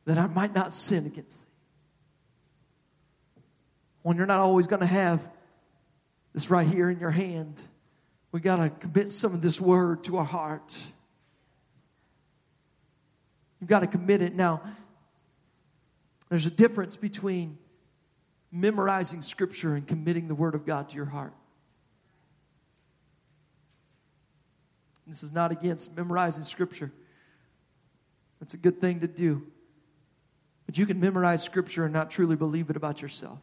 that 0.06 0.18
I 0.18 0.28
might 0.28 0.54
not 0.54 0.74
sin 0.74 1.06
against 1.06 1.42
thee. 1.42 1.48
When 4.02 4.18
you're 4.18 4.26
not 4.26 4.40
always 4.40 4.68
going 4.68 4.80
to 4.80 4.86
have 4.86 5.22
this 6.34 6.50
right 6.50 6.68
here 6.68 6.90
in 6.90 7.00
your 7.00 7.12
hand, 7.12 7.62
we 8.32 8.40
got 8.40 8.58
to 8.58 8.70
commit 8.70 9.12
some 9.12 9.34
of 9.34 9.42
this 9.42 9.60
word 9.60 10.04
to 10.06 10.18
our 10.18 10.26
heart. 10.26 10.82
You've 13.60 13.70
got 13.70 13.80
to 13.80 13.88
commit 13.88 14.22
it. 14.22 14.34
Now, 14.34 14.62
there's 16.30 16.46
a 16.46 16.52
difference 16.52 16.96
between 16.96 17.58
memorizing 18.52 19.22
scripture 19.22 19.76
and 19.76 19.88
committing 19.88 20.28
the 20.28 20.36
word 20.36 20.56
of 20.56 20.66
God 20.66 20.90
to 20.90 20.96
your 20.96 21.06
heart. 21.06 21.34
This 25.08 25.24
is 25.24 25.32
not 25.32 25.52
against 25.52 25.96
memorizing 25.96 26.44
scripture. 26.44 26.92
That's 28.40 28.54
a 28.54 28.58
good 28.58 28.82
thing 28.82 29.00
to 29.00 29.08
do. 29.08 29.44
But 30.66 30.78
you 30.78 30.86
can 30.86 31.00
memorize 31.00 31.44
scripture 31.44 31.86
and 31.86 31.94
not 31.94 32.12
truly 32.12 32.36
believe 32.36 32.70
it 32.70 32.76
about 32.76 33.02
yourself, 33.02 33.40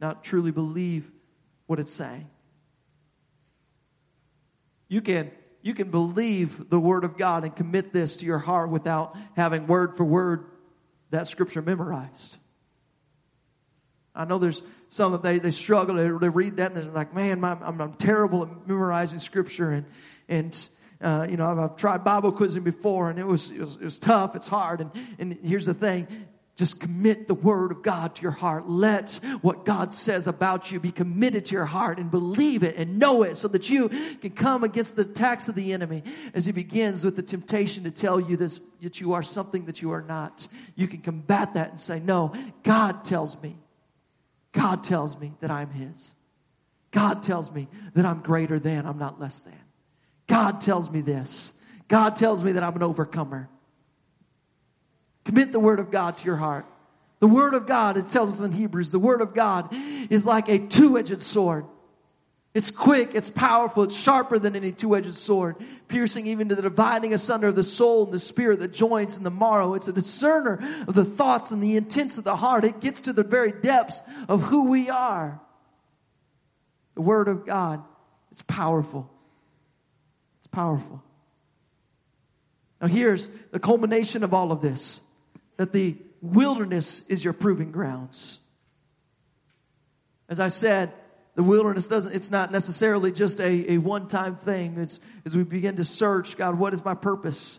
not 0.00 0.24
truly 0.24 0.50
believe 0.50 1.10
what 1.66 1.78
it's 1.78 1.92
saying. 1.92 2.28
You 4.88 5.00
can, 5.00 5.30
you 5.62 5.74
can 5.74 5.90
believe 5.90 6.68
the 6.68 6.80
word 6.80 7.04
of 7.04 7.16
God 7.16 7.44
and 7.44 7.54
commit 7.54 7.92
this 7.92 8.16
to 8.16 8.26
your 8.26 8.38
heart 8.38 8.68
without 8.68 9.16
having 9.36 9.68
word 9.68 9.96
for 9.96 10.04
word 10.04 10.44
that 11.10 11.28
scripture 11.28 11.62
memorized. 11.62 12.36
I 14.12 14.24
know 14.24 14.38
there's 14.38 14.62
some 14.88 15.12
that 15.12 15.22
they, 15.22 15.38
they 15.38 15.50
struggle, 15.52 15.96
they, 15.96 16.08
they 16.08 16.28
read 16.28 16.56
that 16.56 16.72
and 16.72 16.76
they're 16.76 16.92
like, 16.92 17.14
man, 17.14 17.40
my, 17.40 17.52
I'm, 17.52 17.80
I'm 17.80 17.94
terrible 17.94 18.42
at 18.42 18.68
memorizing 18.68 19.20
scripture 19.20 19.70
and, 19.70 19.86
and 20.28 20.68
uh, 21.00 21.26
you 21.28 21.36
know, 21.36 21.44
I've, 21.44 21.58
I've, 21.58 21.76
tried 21.76 22.02
Bible 22.02 22.32
quizzing 22.32 22.62
before 22.62 23.10
and 23.10 23.18
it 23.18 23.26
was, 23.26 23.50
it 23.50 23.60
was, 23.60 23.74
it 23.76 23.84
was 23.84 23.98
tough. 23.98 24.34
It's 24.34 24.48
hard. 24.48 24.80
And, 24.80 24.90
and 25.18 25.38
here's 25.42 25.66
the 25.66 25.74
thing. 25.74 26.06
Just 26.56 26.78
commit 26.78 27.26
the 27.26 27.34
word 27.34 27.72
of 27.72 27.82
God 27.82 28.14
to 28.14 28.22
your 28.22 28.30
heart. 28.30 28.68
Let 28.68 29.18
what 29.42 29.64
God 29.64 29.92
says 29.92 30.28
about 30.28 30.70
you 30.70 30.78
be 30.78 30.92
committed 30.92 31.46
to 31.46 31.52
your 31.52 31.64
heart 31.64 31.98
and 31.98 32.12
believe 32.12 32.62
it 32.62 32.76
and 32.76 32.98
know 32.98 33.24
it 33.24 33.36
so 33.36 33.48
that 33.48 33.68
you 33.68 33.88
can 33.88 34.30
come 34.30 34.62
against 34.62 34.94
the 34.94 35.02
attacks 35.02 35.48
of 35.48 35.56
the 35.56 35.72
enemy 35.72 36.04
as 36.32 36.46
he 36.46 36.52
begins 36.52 37.04
with 37.04 37.16
the 37.16 37.22
temptation 37.22 37.84
to 37.84 37.90
tell 37.90 38.20
you 38.20 38.36
this, 38.36 38.60
that 38.82 39.00
you 39.00 39.14
are 39.14 39.22
something 39.22 39.64
that 39.64 39.82
you 39.82 39.90
are 39.90 40.02
not. 40.02 40.46
You 40.76 40.86
can 40.86 41.00
combat 41.00 41.54
that 41.54 41.70
and 41.70 41.80
say, 41.80 41.98
no, 41.98 42.32
God 42.62 43.04
tells 43.04 43.40
me. 43.42 43.58
God 44.52 44.84
tells 44.84 45.18
me 45.18 45.32
that 45.40 45.50
I'm 45.50 45.70
his. 45.70 46.14
God 46.92 47.24
tells 47.24 47.50
me 47.50 47.66
that 47.94 48.06
I'm 48.06 48.20
greater 48.20 48.60
than, 48.60 48.86
I'm 48.86 48.98
not 48.98 49.20
less 49.20 49.42
than. 49.42 49.63
God 50.26 50.60
tells 50.60 50.90
me 50.90 51.00
this. 51.00 51.52
God 51.88 52.16
tells 52.16 52.42
me 52.42 52.52
that 52.52 52.62
I'm 52.62 52.74
an 52.76 52.82
overcomer. 52.82 53.48
Commit 55.24 55.52
the 55.52 55.60
word 55.60 55.80
of 55.80 55.90
God 55.90 56.18
to 56.18 56.24
your 56.24 56.36
heart. 56.36 56.66
The 57.20 57.26
word 57.26 57.54
of 57.54 57.66
God, 57.66 57.96
it 57.96 58.08
tells 58.08 58.32
us 58.32 58.40
in 58.40 58.52
Hebrews, 58.52 58.90
the 58.90 58.98
word 58.98 59.20
of 59.20 59.34
God 59.34 59.74
is 60.10 60.26
like 60.26 60.48
a 60.48 60.58
two-edged 60.58 61.22
sword. 61.22 61.64
It's 62.52 62.70
quick, 62.70 63.14
it's 63.14 63.30
powerful, 63.30 63.84
it's 63.84 63.96
sharper 63.96 64.38
than 64.38 64.54
any 64.54 64.72
two-edged 64.72 65.14
sword, 65.14 65.56
piercing 65.88 66.26
even 66.26 66.50
to 66.50 66.54
the 66.54 66.62
dividing 66.62 67.12
asunder 67.14 67.48
of 67.48 67.56
the 67.56 67.64
soul 67.64 68.04
and 68.04 68.12
the 68.12 68.18
spirit, 68.18 68.60
the 68.60 68.68
joints 68.68 69.16
and 69.16 69.24
the 69.24 69.30
marrow. 69.30 69.74
It's 69.74 69.88
a 69.88 69.92
discerner 69.92 70.60
of 70.86 70.94
the 70.94 71.04
thoughts 71.04 71.50
and 71.50 71.62
the 71.62 71.76
intents 71.76 72.18
of 72.18 72.24
the 72.24 72.36
heart. 72.36 72.64
It 72.64 72.80
gets 72.80 73.02
to 73.02 73.12
the 73.12 73.24
very 73.24 73.52
depths 73.52 74.02
of 74.28 74.42
who 74.42 74.64
we 74.64 74.90
are. 74.90 75.40
The 76.94 77.02
word 77.02 77.28
of 77.28 77.46
God, 77.46 77.82
it's 78.30 78.42
powerful 78.42 79.10
powerful. 80.54 81.02
Now, 82.80 82.88
here's 82.88 83.28
the 83.50 83.58
culmination 83.58 84.24
of 84.24 84.32
all 84.34 84.52
of 84.52 84.60
this 84.60 85.00
that 85.56 85.72
the 85.72 85.96
wilderness 86.20 87.02
is 87.08 87.22
your 87.22 87.32
proving 87.32 87.70
grounds. 87.70 88.40
As 90.28 90.40
I 90.40 90.48
said, 90.48 90.92
the 91.34 91.42
wilderness 91.42 91.86
doesn't, 91.86 92.14
it's 92.14 92.30
not 92.30 92.50
necessarily 92.50 93.12
just 93.12 93.40
a, 93.40 93.72
a 93.72 93.78
one 93.78 94.08
time 94.08 94.36
thing. 94.36 94.78
It's 94.78 95.00
as 95.24 95.36
we 95.36 95.42
begin 95.42 95.76
to 95.76 95.84
search, 95.84 96.36
God, 96.36 96.58
what 96.58 96.74
is 96.74 96.84
my 96.84 96.94
purpose? 96.94 97.58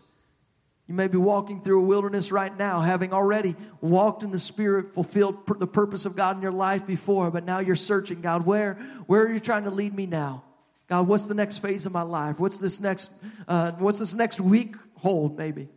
You 0.86 0.94
may 0.94 1.08
be 1.08 1.18
walking 1.18 1.62
through 1.62 1.80
a 1.80 1.84
wilderness 1.84 2.30
right 2.30 2.56
now, 2.56 2.80
having 2.80 3.12
already 3.12 3.56
walked 3.80 4.22
in 4.22 4.30
the 4.30 4.38
Spirit, 4.38 4.94
fulfilled 4.94 5.38
the 5.58 5.66
purpose 5.66 6.06
of 6.06 6.14
God 6.14 6.36
in 6.36 6.42
your 6.42 6.52
life 6.52 6.86
before, 6.86 7.30
but 7.30 7.44
now 7.44 7.58
you're 7.58 7.74
searching, 7.74 8.20
God, 8.20 8.46
where, 8.46 8.74
where 9.06 9.22
are 9.22 9.32
you 9.32 9.40
trying 9.40 9.64
to 9.64 9.70
lead 9.70 9.92
me 9.94 10.06
now? 10.06 10.44
God, 10.88 11.08
what's 11.08 11.24
the 11.24 11.34
next 11.34 11.58
phase 11.58 11.86
of 11.86 11.92
my 11.92 12.02
life? 12.02 12.38
What's 12.38 12.58
this 12.58 12.80
next, 12.80 13.10
uh, 13.48 13.72
what's 13.72 13.98
this 13.98 14.14
next 14.14 14.40
week 14.40 14.76
hold 14.94 15.36
maybe? 15.36 15.68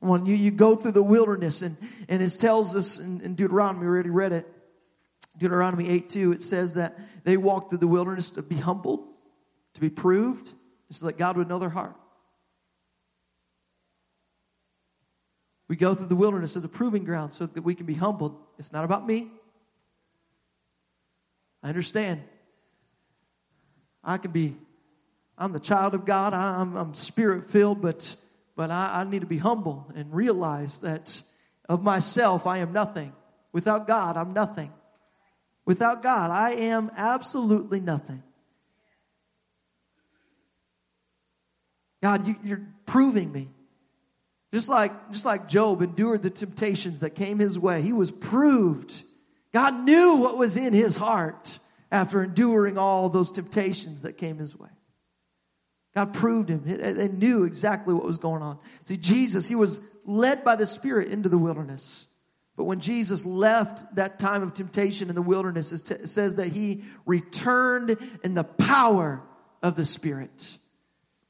When 0.00 0.26
you, 0.26 0.34
you 0.34 0.50
go 0.50 0.76
through 0.76 0.92
the 0.92 1.02
wilderness 1.02 1.62
and, 1.62 1.76
and 2.08 2.22
it 2.22 2.30
tells 2.30 2.76
us 2.76 2.98
in, 2.98 3.20
in 3.22 3.34
Deuteronomy, 3.34 3.80
we 3.80 3.86
already 3.86 4.10
read 4.10 4.32
it, 4.32 4.46
Deuteronomy 5.38 5.88
8 5.88 6.08
2, 6.08 6.32
it 6.32 6.42
says 6.42 6.74
that 6.74 6.98
they 7.24 7.36
walked 7.36 7.70
through 7.70 7.78
the 7.78 7.86
wilderness 7.86 8.30
to 8.30 8.42
be 8.42 8.56
humbled, 8.56 9.06
to 9.74 9.80
be 9.80 9.90
proved, 9.90 10.52
so 10.90 11.06
that 11.06 11.18
God 11.18 11.36
would 11.36 11.48
know 11.48 11.58
their 11.58 11.68
heart. 11.68 11.96
We 15.68 15.76
go 15.76 15.94
through 15.94 16.06
the 16.06 16.16
wilderness 16.16 16.56
as 16.56 16.64
a 16.64 16.68
proving 16.68 17.04
ground 17.04 17.32
so 17.32 17.46
that 17.46 17.62
we 17.62 17.74
can 17.74 17.86
be 17.86 17.94
humbled. 17.94 18.40
It's 18.58 18.72
not 18.72 18.84
about 18.84 19.06
me. 19.06 19.30
I 21.62 21.68
understand. 21.68 22.22
I 24.06 24.18
can 24.18 24.30
be, 24.30 24.56
I'm 25.36 25.52
the 25.52 25.60
child 25.60 25.94
of 25.94 26.04
God, 26.04 26.32
I, 26.32 26.62
am 26.62 26.76
I'm 26.76 26.94
spirit 26.94 27.50
filled, 27.50 27.82
but, 27.82 28.14
but 28.54 28.70
I, 28.70 29.00
I 29.00 29.04
need 29.04 29.22
to 29.22 29.26
be 29.26 29.38
humble 29.38 29.92
and 29.96 30.14
realize 30.14 30.78
that 30.80 31.20
of 31.68 31.82
myself, 31.82 32.46
I 32.46 32.58
am 32.58 32.72
nothing. 32.72 33.12
Without 33.52 33.88
God, 33.88 34.16
I'm 34.16 34.32
nothing. 34.32 34.72
Without 35.64 36.04
God, 36.04 36.30
I 36.30 36.52
am 36.52 36.92
absolutely 36.96 37.80
nothing. 37.80 38.22
God, 42.00 42.28
you, 42.28 42.54
are 42.54 42.62
proving 42.86 43.32
me. 43.32 43.48
Just 44.54 44.68
like, 44.68 45.10
just 45.10 45.24
like 45.24 45.48
Job 45.48 45.82
endured 45.82 46.22
the 46.22 46.30
temptations 46.30 47.00
that 47.00 47.16
came 47.16 47.40
his 47.40 47.58
way, 47.58 47.82
he 47.82 47.92
was 47.92 48.12
proved. 48.12 49.02
God 49.52 49.80
knew 49.80 50.14
what 50.14 50.38
was 50.38 50.56
in 50.56 50.72
his 50.72 50.96
heart 50.96 51.58
after 51.90 52.22
enduring 52.22 52.78
all 52.78 53.08
those 53.08 53.30
temptations 53.30 54.02
that 54.02 54.16
came 54.16 54.38
his 54.38 54.58
way. 54.58 54.68
God 55.94 56.12
proved 56.12 56.50
him. 56.50 56.62
They 56.64 57.08
knew 57.08 57.44
exactly 57.44 57.94
what 57.94 58.04
was 58.04 58.18
going 58.18 58.42
on. 58.42 58.58
See, 58.84 58.96
Jesus, 58.96 59.46
he 59.46 59.54
was 59.54 59.80
led 60.04 60.44
by 60.44 60.56
the 60.56 60.66
Spirit 60.66 61.08
into 61.08 61.28
the 61.28 61.38
wilderness. 61.38 62.06
But 62.56 62.64
when 62.64 62.80
Jesus 62.80 63.24
left 63.24 63.94
that 63.96 64.18
time 64.18 64.42
of 64.42 64.54
temptation 64.54 65.08
in 65.08 65.14
the 65.14 65.22
wilderness, 65.22 65.72
it 65.72 66.08
says 66.08 66.36
that 66.36 66.48
he 66.48 66.84
returned 67.04 67.96
in 68.22 68.34
the 68.34 68.44
power 68.44 69.22
of 69.62 69.76
the 69.76 69.84
Spirit. 69.84 70.58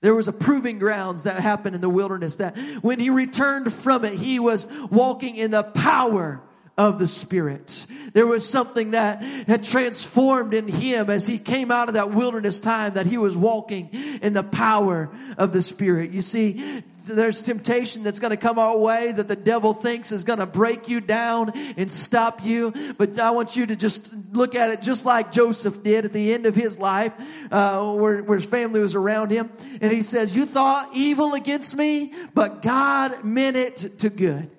There 0.03 0.15
was 0.15 0.29
a 0.29 0.33
proving 0.33 0.79
grounds 0.79 1.25
that 1.25 1.41
happened 1.41 1.75
in 1.75 1.81
the 1.81 1.89
wilderness 1.89 2.37
that 2.37 2.57
when 2.83 3.01
he 3.01 3.11
returned 3.11 3.73
from 3.73 4.05
it, 4.05 4.15
he 4.15 4.39
was 4.39 4.69
walking 4.91 5.37
in 5.37 5.51
the 5.51 5.63
power 5.63 6.43
of 6.79 6.99
the 6.99 7.09
Spirit. 7.09 7.87
There 8.13 8.27
was 8.27 8.49
something 8.49 8.91
that 8.91 9.23
had 9.23 9.65
transformed 9.65 10.53
in 10.53 10.69
him 10.69 11.09
as 11.09 11.27
he 11.27 11.39
came 11.39 11.71
out 11.71 11.89
of 11.89 11.95
that 11.95 12.11
wilderness 12.11 12.61
time 12.61 12.95
that 12.95 13.07
he 13.07 13.17
was 13.17 13.37
walking 13.37 13.91
in 14.21 14.35
the 14.35 14.43
power 14.43 15.11
of 15.39 15.53
the 15.53 15.63
Spirit. 15.63 16.13
You 16.13 16.23
see, 16.23 16.83
there's 17.07 17.43
temptation 17.43 18.03
that's 18.03 18.19
going 18.19 18.31
to 18.31 18.37
come 18.37 18.59
our 18.59 18.77
way 18.77 19.13
that 19.13 19.29
the 19.29 19.37
devil 19.37 19.73
thinks 19.73 20.13
is 20.13 20.25
going 20.25 20.39
to 20.39 20.47
break 20.47 20.89
you 20.89 21.01
down 21.01 21.53
and 21.77 21.91
stop 21.91 22.45
you. 22.45 22.73
But 22.99 23.19
I 23.19 23.31
want 23.31 23.57
you 23.57 23.67
to 23.67 23.77
just 23.77 24.11
look 24.33 24.55
at 24.55 24.71
it 24.71 24.83
just 24.83 25.07
like 25.07 25.33
Joseph 25.33 25.83
did 25.83 26.05
at 26.05 26.13
the 26.13 26.35
end 26.35 26.47
of 26.47 26.55
his 26.55 26.79
life, 26.79 27.13
uh, 27.51 27.93
where, 27.95 28.23
where 28.23 28.39
his 28.39 28.49
family 28.49 28.81
was 28.81 28.95
around 28.95 29.31
him. 29.31 29.51
And 29.81 29.93
he 29.93 30.03
says, 30.03 30.35
you 30.35 30.47
thought 30.47 30.91
evil 30.95 31.35
against 31.35 31.75
me, 31.75 32.13
but 32.35 32.61
God 32.61 33.25
meant 33.25 33.57
it 33.57 33.99
to 34.01 34.11
good. 34.11 34.51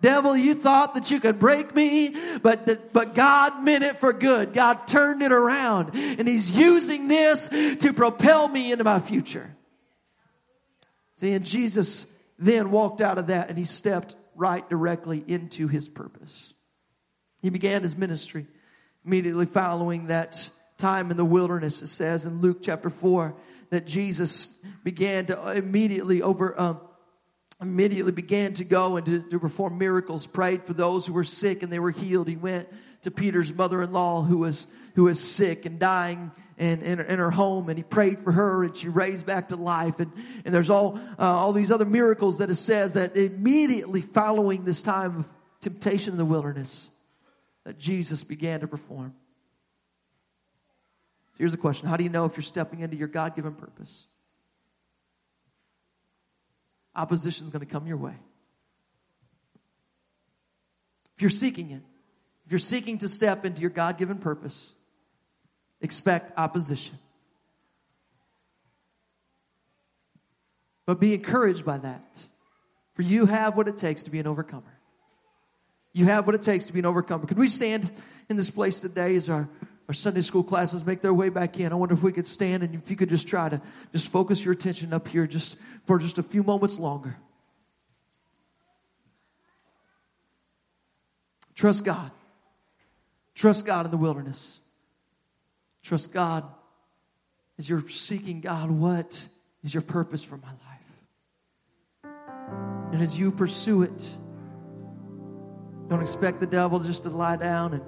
Devil, 0.00 0.36
you 0.36 0.54
thought 0.54 0.94
that 0.94 1.10
you 1.10 1.20
could 1.20 1.38
break 1.38 1.74
me, 1.74 2.16
but, 2.42 2.92
but 2.92 3.14
God 3.14 3.62
meant 3.62 3.84
it 3.84 3.98
for 3.98 4.12
good. 4.12 4.54
God 4.54 4.86
turned 4.86 5.22
it 5.22 5.32
around 5.32 5.94
and 5.94 6.26
He's 6.26 6.50
using 6.50 7.08
this 7.08 7.48
to 7.48 7.92
propel 7.92 8.48
me 8.48 8.72
into 8.72 8.84
my 8.84 9.00
future. 9.00 9.54
See, 11.16 11.32
and 11.32 11.44
Jesus 11.44 12.06
then 12.38 12.70
walked 12.70 13.02
out 13.02 13.18
of 13.18 13.26
that 13.26 13.50
and 13.50 13.58
He 13.58 13.66
stepped 13.66 14.16
right 14.34 14.66
directly 14.68 15.22
into 15.26 15.68
His 15.68 15.86
purpose. 15.86 16.54
He 17.42 17.50
began 17.50 17.82
His 17.82 17.94
ministry 17.94 18.46
immediately 19.04 19.46
following 19.46 20.06
that 20.06 20.48
time 20.78 21.10
in 21.10 21.16
the 21.16 21.24
wilderness. 21.24 21.82
It 21.82 21.88
says 21.88 22.24
in 22.24 22.40
Luke 22.40 22.58
chapter 22.62 22.90
4 22.90 23.34
that 23.70 23.86
Jesus 23.86 24.48
began 24.82 25.26
to 25.26 25.52
immediately 25.52 26.22
over, 26.22 26.58
um, 26.58 26.80
immediately 27.60 28.12
began 28.12 28.54
to 28.54 28.64
go 28.64 28.96
and 28.96 29.06
to, 29.06 29.22
to, 29.22 29.38
perform 29.38 29.76
miracles, 29.76 30.26
prayed 30.26 30.64
for 30.64 30.72
those 30.72 31.06
who 31.06 31.12
were 31.12 31.24
sick 31.24 31.62
and 31.62 31.72
they 31.72 31.78
were 31.78 31.90
healed. 31.90 32.26
He 32.28 32.36
went 32.36 32.68
to 33.02 33.10
Peter's 33.10 33.52
mother-in-law 33.52 34.22
who 34.22 34.38
was, 34.38 34.66
who 34.94 35.04
was 35.04 35.20
sick 35.20 35.66
and 35.66 35.78
dying 35.78 36.30
in, 36.56 36.82
in, 36.82 37.00
in 37.00 37.18
her 37.18 37.30
home 37.30 37.68
and 37.68 37.78
he 37.78 37.82
prayed 37.82 38.22
for 38.24 38.32
her 38.32 38.64
and 38.64 38.76
she 38.76 38.88
raised 38.88 39.26
back 39.26 39.48
to 39.50 39.56
life. 39.56 40.00
And, 40.00 40.10
and 40.44 40.54
there's 40.54 40.70
all, 40.70 40.98
uh, 41.18 41.22
all 41.22 41.52
these 41.52 41.70
other 41.70 41.84
miracles 41.84 42.38
that 42.38 42.48
it 42.48 42.56
says 42.56 42.94
that 42.94 43.16
immediately 43.16 44.00
following 44.00 44.64
this 44.64 44.80
time 44.82 45.18
of 45.18 45.28
temptation 45.60 46.12
in 46.12 46.18
the 46.18 46.24
wilderness 46.24 46.88
that 47.64 47.78
Jesus 47.78 48.24
began 48.24 48.60
to 48.60 48.68
perform. 48.68 49.14
So 51.32 51.38
here's 51.38 51.52
the 51.52 51.58
question. 51.58 51.88
How 51.88 51.96
do 51.98 52.04
you 52.04 52.10
know 52.10 52.24
if 52.24 52.36
you're 52.36 52.42
stepping 52.42 52.80
into 52.80 52.96
your 52.96 53.08
God-given 53.08 53.54
purpose? 53.54 54.06
Opposition 56.94 57.44
is 57.44 57.50
going 57.50 57.64
to 57.64 57.70
come 57.70 57.86
your 57.86 57.96
way. 57.96 58.14
If 61.16 61.22
you're 61.22 61.30
seeking 61.30 61.70
it, 61.70 61.82
if 62.46 62.52
you're 62.52 62.58
seeking 62.58 62.98
to 62.98 63.08
step 63.08 63.44
into 63.44 63.60
your 63.60 63.70
God 63.70 63.98
given 63.98 64.18
purpose, 64.18 64.72
expect 65.80 66.32
opposition. 66.38 66.98
But 70.86 70.98
be 70.98 71.14
encouraged 71.14 71.64
by 71.64 71.78
that. 71.78 72.22
For 72.94 73.02
you 73.02 73.26
have 73.26 73.56
what 73.56 73.68
it 73.68 73.76
takes 73.76 74.02
to 74.04 74.10
be 74.10 74.18
an 74.18 74.26
overcomer. 74.26 74.78
You 75.92 76.06
have 76.06 76.26
what 76.26 76.34
it 76.34 76.42
takes 76.42 76.66
to 76.66 76.72
be 76.72 76.80
an 76.80 76.86
overcomer. 76.86 77.26
Could 77.26 77.38
we 77.38 77.48
stand 77.48 77.90
in 78.28 78.36
this 78.36 78.50
place 78.50 78.80
today 78.80 79.14
as 79.14 79.28
our 79.28 79.48
our 79.90 79.94
Sunday 79.94 80.20
school 80.20 80.44
classes 80.44 80.86
make 80.86 81.02
their 81.02 81.12
way 81.12 81.30
back 81.30 81.58
in. 81.58 81.72
I 81.72 81.74
wonder 81.74 81.96
if 81.96 82.02
we 82.04 82.12
could 82.12 82.28
stand 82.28 82.62
and 82.62 82.76
if 82.76 82.88
you 82.88 82.94
could 82.94 83.08
just 83.08 83.26
try 83.26 83.48
to 83.48 83.60
just 83.90 84.06
focus 84.06 84.44
your 84.44 84.52
attention 84.52 84.92
up 84.92 85.08
here 85.08 85.26
just 85.26 85.56
for 85.84 85.98
just 85.98 86.16
a 86.16 86.22
few 86.22 86.44
moments 86.44 86.78
longer. 86.78 87.16
Trust 91.56 91.84
God. 91.84 92.12
Trust 93.34 93.66
God 93.66 93.84
in 93.84 93.90
the 93.90 93.96
wilderness. 93.96 94.60
Trust 95.82 96.12
God 96.12 96.44
as 97.58 97.68
you're 97.68 97.88
seeking 97.88 98.40
God. 98.40 98.70
What 98.70 99.26
is 99.64 99.74
your 99.74 99.82
purpose 99.82 100.22
for 100.22 100.36
my 100.36 100.52
life? 100.52 102.12
And 102.92 103.02
as 103.02 103.18
you 103.18 103.32
pursue 103.32 103.82
it, 103.82 104.08
don't 105.88 106.00
expect 106.00 106.38
the 106.38 106.46
devil 106.46 106.78
just 106.78 107.02
to 107.02 107.08
lie 107.08 107.34
down 107.34 107.74
and 107.74 107.82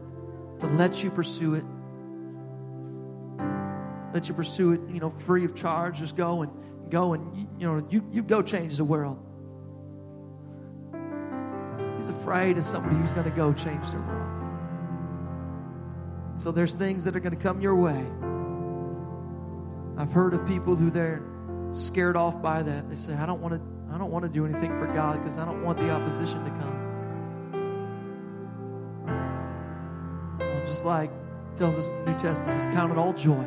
to 0.58 0.66
let 0.66 1.04
you 1.04 1.10
pursue 1.12 1.54
it 1.54 1.64
let 4.12 4.28
you 4.28 4.34
pursue 4.34 4.72
it, 4.72 4.80
you 4.88 5.00
know, 5.00 5.10
free 5.26 5.44
of 5.44 5.54
charge. 5.54 5.98
Just 5.98 6.16
go 6.16 6.42
and 6.42 6.52
go 6.90 7.14
and, 7.14 7.48
you, 7.58 7.66
know, 7.66 7.86
you, 7.90 8.04
you 8.10 8.22
go 8.22 8.42
change 8.42 8.76
the 8.76 8.84
world. 8.84 9.18
He's 11.96 12.08
afraid 12.08 12.58
of 12.58 12.64
somebody 12.64 12.96
who's 12.96 13.12
going 13.12 13.30
to 13.30 13.36
go 13.36 13.52
change 13.52 13.88
their 13.90 14.00
world. 14.00 14.28
So 16.34 16.50
there's 16.50 16.74
things 16.74 17.04
that 17.04 17.14
are 17.16 17.20
going 17.20 17.36
to 17.36 17.42
come 17.42 17.60
your 17.60 17.76
way. 17.76 18.04
I've 19.96 20.12
heard 20.12 20.34
of 20.34 20.46
people 20.46 20.74
who 20.74 20.90
they're 20.90 21.22
scared 21.72 22.16
off 22.16 22.42
by 22.42 22.62
that. 22.62 22.90
They 22.90 22.96
say, 22.96 23.14
I 23.14 23.26
don't 23.26 23.40
want 23.40 23.54
to, 23.54 23.60
I 23.94 23.98
don't 23.98 24.10
want 24.10 24.24
to 24.24 24.28
do 24.28 24.44
anything 24.44 24.78
for 24.78 24.86
God 24.86 25.22
because 25.22 25.38
I 25.38 25.44
don't 25.44 25.62
want 25.62 25.78
the 25.78 25.90
opposition 25.90 26.44
to 26.44 26.50
come. 26.50 26.78
Just 30.66 30.84
like 30.84 31.10
tells 31.56 31.74
us 31.74 31.88
the 31.88 31.96
New 32.06 32.18
Testament, 32.18 32.62
says, 32.62 32.64
count 32.72 32.92
it 32.92 32.98
all 32.98 33.12
joy 33.12 33.46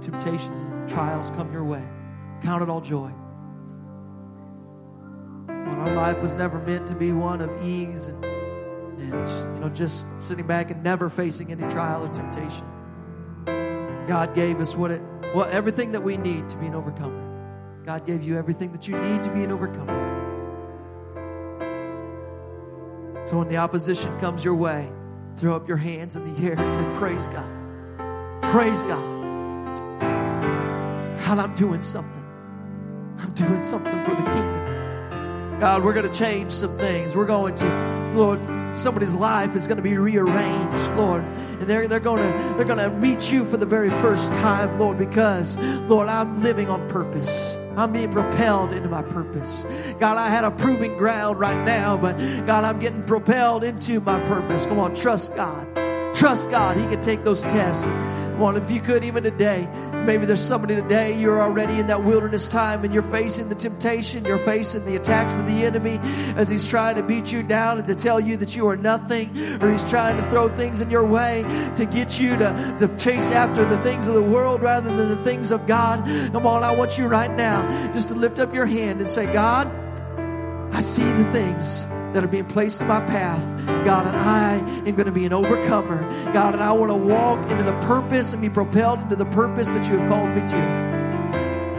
temptations 0.00 0.60
and 0.70 0.88
trials 0.88 1.30
come 1.30 1.52
your 1.52 1.64
way, 1.64 1.82
count 2.42 2.62
it 2.62 2.68
all 2.68 2.80
joy. 2.80 3.10
Well, 5.48 5.80
our 5.80 5.94
life 5.94 6.20
was 6.20 6.34
never 6.34 6.58
meant 6.60 6.86
to 6.88 6.94
be 6.94 7.12
one 7.12 7.40
of 7.40 7.50
ease 7.64 8.06
and, 8.06 8.24
and 8.24 9.28
you 9.28 9.60
know 9.60 9.68
just 9.68 10.06
sitting 10.18 10.46
back 10.46 10.70
and 10.70 10.82
never 10.82 11.08
facing 11.08 11.50
any 11.50 11.68
trial 11.70 12.06
or 12.06 12.14
temptation. 12.14 12.64
God 14.06 14.34
gave 14.34 14.60
us 14.60 14.76
what 14.76 14.90
it 14.90 15.02
well 15.34 15.48
everything 15.50 15.92
that 15.92 16.02
we 16.02 16.16
need 16.16 16.48
to 16.50 16.56
be 16.56 16.66
an 16.66 16.74
overcomer. 16.74 17.22
God 17.84 18.06
gave 18.06 18.22
you 18.22 18.36
everything 18.36 18.72
that 18.72 18.88
you 18.88 18.98
need 18.98 19.22
to 19.24 19.30
be 19.30 19.44
an 19.44 19.52
overcomer. 19.52 20.16
So 23.26 23.38
when 23.38 23.48
the 23.48 23.56
opposition 23.56 24.16
comes 24.20 24.44
your 24.44 24.54
way, 24.54 24.88
throw 25.36 25.56
up 25.56 25.66
your 25.66 25.76
hands 25.76 26.14
in 26.14 26.24
the 26.24 26.46
air 26.46 26.54
and 26.56 26.72
say, 26.72 26.98
Praise 26.98 27.26
God. 27.28 27.46
Praise 28.52 28.82
God. 28.84 29.15
God, 31.26 31.40
I'm 31.40 31.56
doing 31.56 31.82
something. 31.82 32.24
I'm 33.18 33.32
doing 33.32 33.60
something 33.60 34.04
for 34.04 34.10
the 34.12 34.22
kingdom. 34.22 35.58
God, 35.58 35.82
we're 35.82 35.92
going 35.92 36.08
to 36.08 36.16
change 36.16 36.52
some 36.52 36.78
things. 36.78 37.16
We're 37.16 37.26
going 37.26 37.56
to, 37.56 38.12
Lord, 38.14 38.40
somebody's 38.78 39.12
life 39.12 39.56
is 39.56 39.66
going 39.66 39.78
to 39.78 39.82
be 39.82 39.98
rearranged, 39.98 40.92
Lord. 40.92 41.24
And 41.24 41.62
they're, 41.62 41.88
they're 41.88 41.98
going 41.98 42.22
to, 42.22 42.54
they're 42.54 42.64
going 42.64 42.78
to 42.78 42.90
meet 42.90 43.32
you 43.32 43.44
for 43.44 43.56
the 43.56 43.66
very 43.66 43.90
first 43.90 44.30
time, 44.34 44.78
Lord, 44.78 44.98
because, 44.98 45.56
Lord, 45.56 46.06
I'm 46.06 46.44
living 46.44 46.68
on 46.68 46.88
purpose. 46.88 47.56
I'm 47.76 47.90
being 47.90 48.12
propelled 48.12 48.72
into 48.72 48.88
my 48.88 49.02
purpose. 49.02 49.66
God, 49.98 50.18
I 50.18 50.28
had 50.28 50.44
a 50.44 50.52
proving 50.52 50.96
ground 50.96 51.40
right 51.40 51.64
now, 51.64 51.96
but 51.96 52.16
God, 52.46 52.62
I'm 52.62 52.78
getting 52.78 53.02
propelled 53.02 53.64
into 53.64 53.98
my 53.98 54.20
purpose. 54.28 54.64
Come 54.66 54.78
on, 54.78 54.94
trust 54.94 55.34
God. 55.34 55.66
Trust 56.14 56.50
God. 56.50 56.76
He 56.76 56.84
can 56.84 57.02
take 57.02 57.24
those 57.24 57.42
tests. 57.42 57.84
Come 58.36 58.44
on, 58.44 58.56
if 58.58 58.70
you 58.70 58.82
could, 58.82 59.02
even 59.02 59.22
today, 59.22 59.66
maybe 60.04 60.26
there's 60.26 60.42
somebody 60.42 60.74
today, 60.74 61.18
you're 61.18 61.40
already 61.40 61.78
in 61.78 61.86
that 61.86 62.04
wilderness 62.04 62.50
time 62.50 62.84
and 62.84 62.92
you're 62.92 63.02
facing 63.04 63.48
the 63.48 63.54
temptation, 63.54 64.26
you're 64.26 64.44
facing 64.44 64.84
the 64.84 64.94
attacks 64.94 65.34
of 65.36 65.46
the 65.46 65.64
enemy 65.64 65.98
as 66.36 66.46
he's 66.46 66.68
trying 66.68 66.96
to 66.96 67.02
beat 67.02 67.32
you 67.32 67.42
down 67.42 67.78
and 67.78 67.88
to 67.88 67.94
tell 67.94 68.20
you 68.20 68.36
that 68.36 68.54
you 68.54 68.68
are 68.68 68.76
nothing, 68.76 69.30
or 69.62 69.72
he's 69.72 69.82
trying 69.84 70.22
to 70.22 70.30
throw 70.30 70.50
things 70.50 70.82
in 70.82 70.90
your 70.90 71.06
way 71.06 71.44
to 71.76 71.86
get 71.86 72.20
you 72.20 72.36
to, 72.36 72.76
to 72.78 72.94
chase 72.98 73.30
after 73.30 73.64
the 73.64 73.82
things 73.82 74.06
of 74.06 74.12
the 74.12 74.20
world 74.20 74.60
rather 74.60 74.94
than 74.94 75.08
the 75.08 75.24
things 75.24 75.50
of 75.50 75.66
God. 75.66 76.04
Come 76.32 76.46
on, 76.46 76.62
I 76.62 76.72
want 76.72 76.98
you 76.98 77.06
right 77.06 77.34
now 77.34 77.90
just 77.94 78.08
to 78.08 78.14
lift 78.14 78.38
up 78.38 78.54
your 78.54 78.66
hand 78.66 79.00
and 79.00 79.08
say, 79.08 79.24
God, 79.32 79.66
I 80.74 80.80
see 80.82 81.10
the 81.10 81.32
things 81.32 81.86
that 82.16 82.24
are 82.24 82.28
being 82.28 82.46
placed 82.46 82.80
in 82.80 82.86
my 82.86 83.00
path, 83.00 83.42
God, 83.84 84.06
and 84.06 84.16
I 84.16 84.54
am 84.88 84.94
going 84.94 85.04
to 85.04 85.12
be 85.12 85.26
an 85.26 85.34
overcomer, 85.34 86.00
God, 86.32 86.54
and 86.54 86.62
I 86.62 86.72
want 86.72 86.90
to 86.90 86.96
walk 86.96 87.50
into 87.50 87.62
the 87.62 87.78
purpose 87.80 88.32
and 88.32 88.40
be 88.40 88.48
propelled 88.48 89.00
into 89.00 89.16
the 89.16 89.26
purpose 89.26 89.68
that 89.68 89.86
you 89.86 89.98
have 89.98 90.08
called 90.08 90.30
me 90.30 90.40
to. 90.48 90.85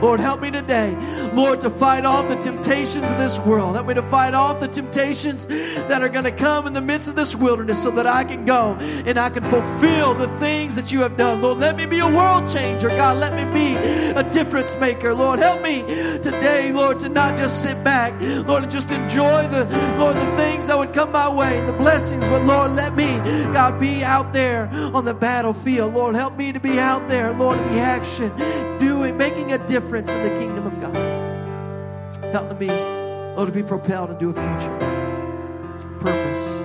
Lord, 0.01 0.19
help 0.19 0.41
me 0.41 0.51
today, 0.51 0.95
Lord, 1.33 1.61
to 1.61 1.69
fight 1.69 2.05
off 2.05 2.27
the 2.27 2.35
temptations 2.35 3.09
of 3.09 3.17
this 3.17 3.37
world. 3.39 3.75
Help 3.75 3.87
me 3.87 3.93
to 3.95 4.03
fight 4.03 4.33
off 4.33 4.59
the 4.59 4.67
temptations 4.67 5.45
that 5.47 6.03
are 6.03 6.09
going 6.09 6.25
to 6.25 6.31
come 6.31 6.67
in 6.67 6.73
the 6.73 6.81
midst 6.81 7.07
of 7.07 7.15
this 7.15 7.35
wilderness 7.35 7.81
so 7.81 7.91
that 7.91 8.05
I 8.05 8.23
can 8.23 8.45
go 8.45 8.75
and 8.79 9.17
I 9.17 9.29
can 9.29 9.43
fulfill 9.49 10.13
the 10.13 10.27
things 10.39 10.75
that 10.75 10.91
you 10.91 11.01
have 11.01 11.17
done. 11.17 11.41
Lord, 11.41 11.57
let 11.57 11.75
me 11.75 11.85
be 11.85 11.99
a 11.99 12.07
world 12.07 12.51
changer. 12.51 12.89
God, 12.89 13.17
let 13.17 13.33
me 13.33 13.43
be 13.53 13.75
a 13.75 14.23
difference 14.31 14.75
maker. 14.75 15.13
Lord, 15.15 15.39
help 15.39 15.61
me 15.61 15.81
today, 15.81 16.71
Lord, 16.71 16.99
to 16.99 17.09
not 17.09 17.37
just 17.37 17.63
sit 17.63 17.83
back, 17.83 18.13
Lord, 18.47 18.63
and 18.63 18.71
just 18.71 18.91
enjoy 18.91 19.47
the, 19.47 19.65
Lord, 19.97 20.15
the 20.15 20.35
things 20.37 20.67
that 20.67 20.77
would 20.77 20.93
come 20.93 21.11
my 21.11 21.29
way, 21.29 21.65
the 21.65 21.73
blessings, 21.73 22.23
but 22.25 22.45
Lord, 22.45 22.71
let 22.71 22.95
me, 22.95 23.17
God, 23.53 23.79
be 23.79 24.03
out 24.03 24.33
there 24.33 24.69
on 24.93 25.05
the 25.05 25.13
battlefield. 25.13 25.93
Lord, 25.93 26.15
help 26.15 26.37
me 26.37 26.51
to 26.51 26.59
be 26.59 26.79
out 26.79 27.07
there, 27.09 27.33
Lord, 27.33 27.57
in 27.59 27.73
the 27.73 27.79
action, 27.79 28.31
doing, 28.79 29.17
making 29.17 29.51
a 29.53 29.57
difference 29.57 29.86
difference 29.87 30.11
in 30.11 30.21
the 30.21 30.29
kingdom 30.37 30.67
of 30.67 30.81
God. 30.81 32.33
Help 32.33 32.59
me, 32.59 32.67
Lord, 32.67 33.47
to 33.47 33.53
be 33.53 33.63
propelled 33.63 34.09
into 34.09 34.31
a 34.31 34.33
future 34.33 34.77
purpose. 36.01 36.61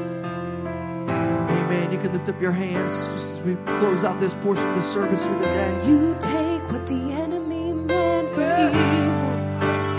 Amen. 1.09 1.93
You 1.93 1.99
can 1.99 2.13
lift 2.13 2.29
up 2.29 2.41
your 2.41 2.51
hands 2.51 2.93
just 3.13 3.33
as 3.33 3.41
we 3.43 3.55
close 3.79 4.03
out 4.03 4.19
this 4.19 4.35
portion 4.35 4.69
of 4.69 4.75
the 4.75 4.83
service 4.83 5.23
for 5.23 5.35
the 5.35 5.45
day. 5.45 5.87
You 5.87 6.17
take 6.19 6.69
what 6.73 6.85
the 6.85 7.13
enemy 7.13 7.73
meant 7.73 8.29
for 8.29 8.41
evil 8.41 9.33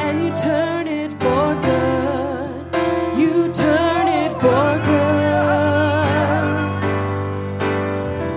and 0.01 0.25
you 0.25 0.37
turn 0.37 0.89
it 0.89 1.09
for 1.13 1.61
good. 1.61 1.82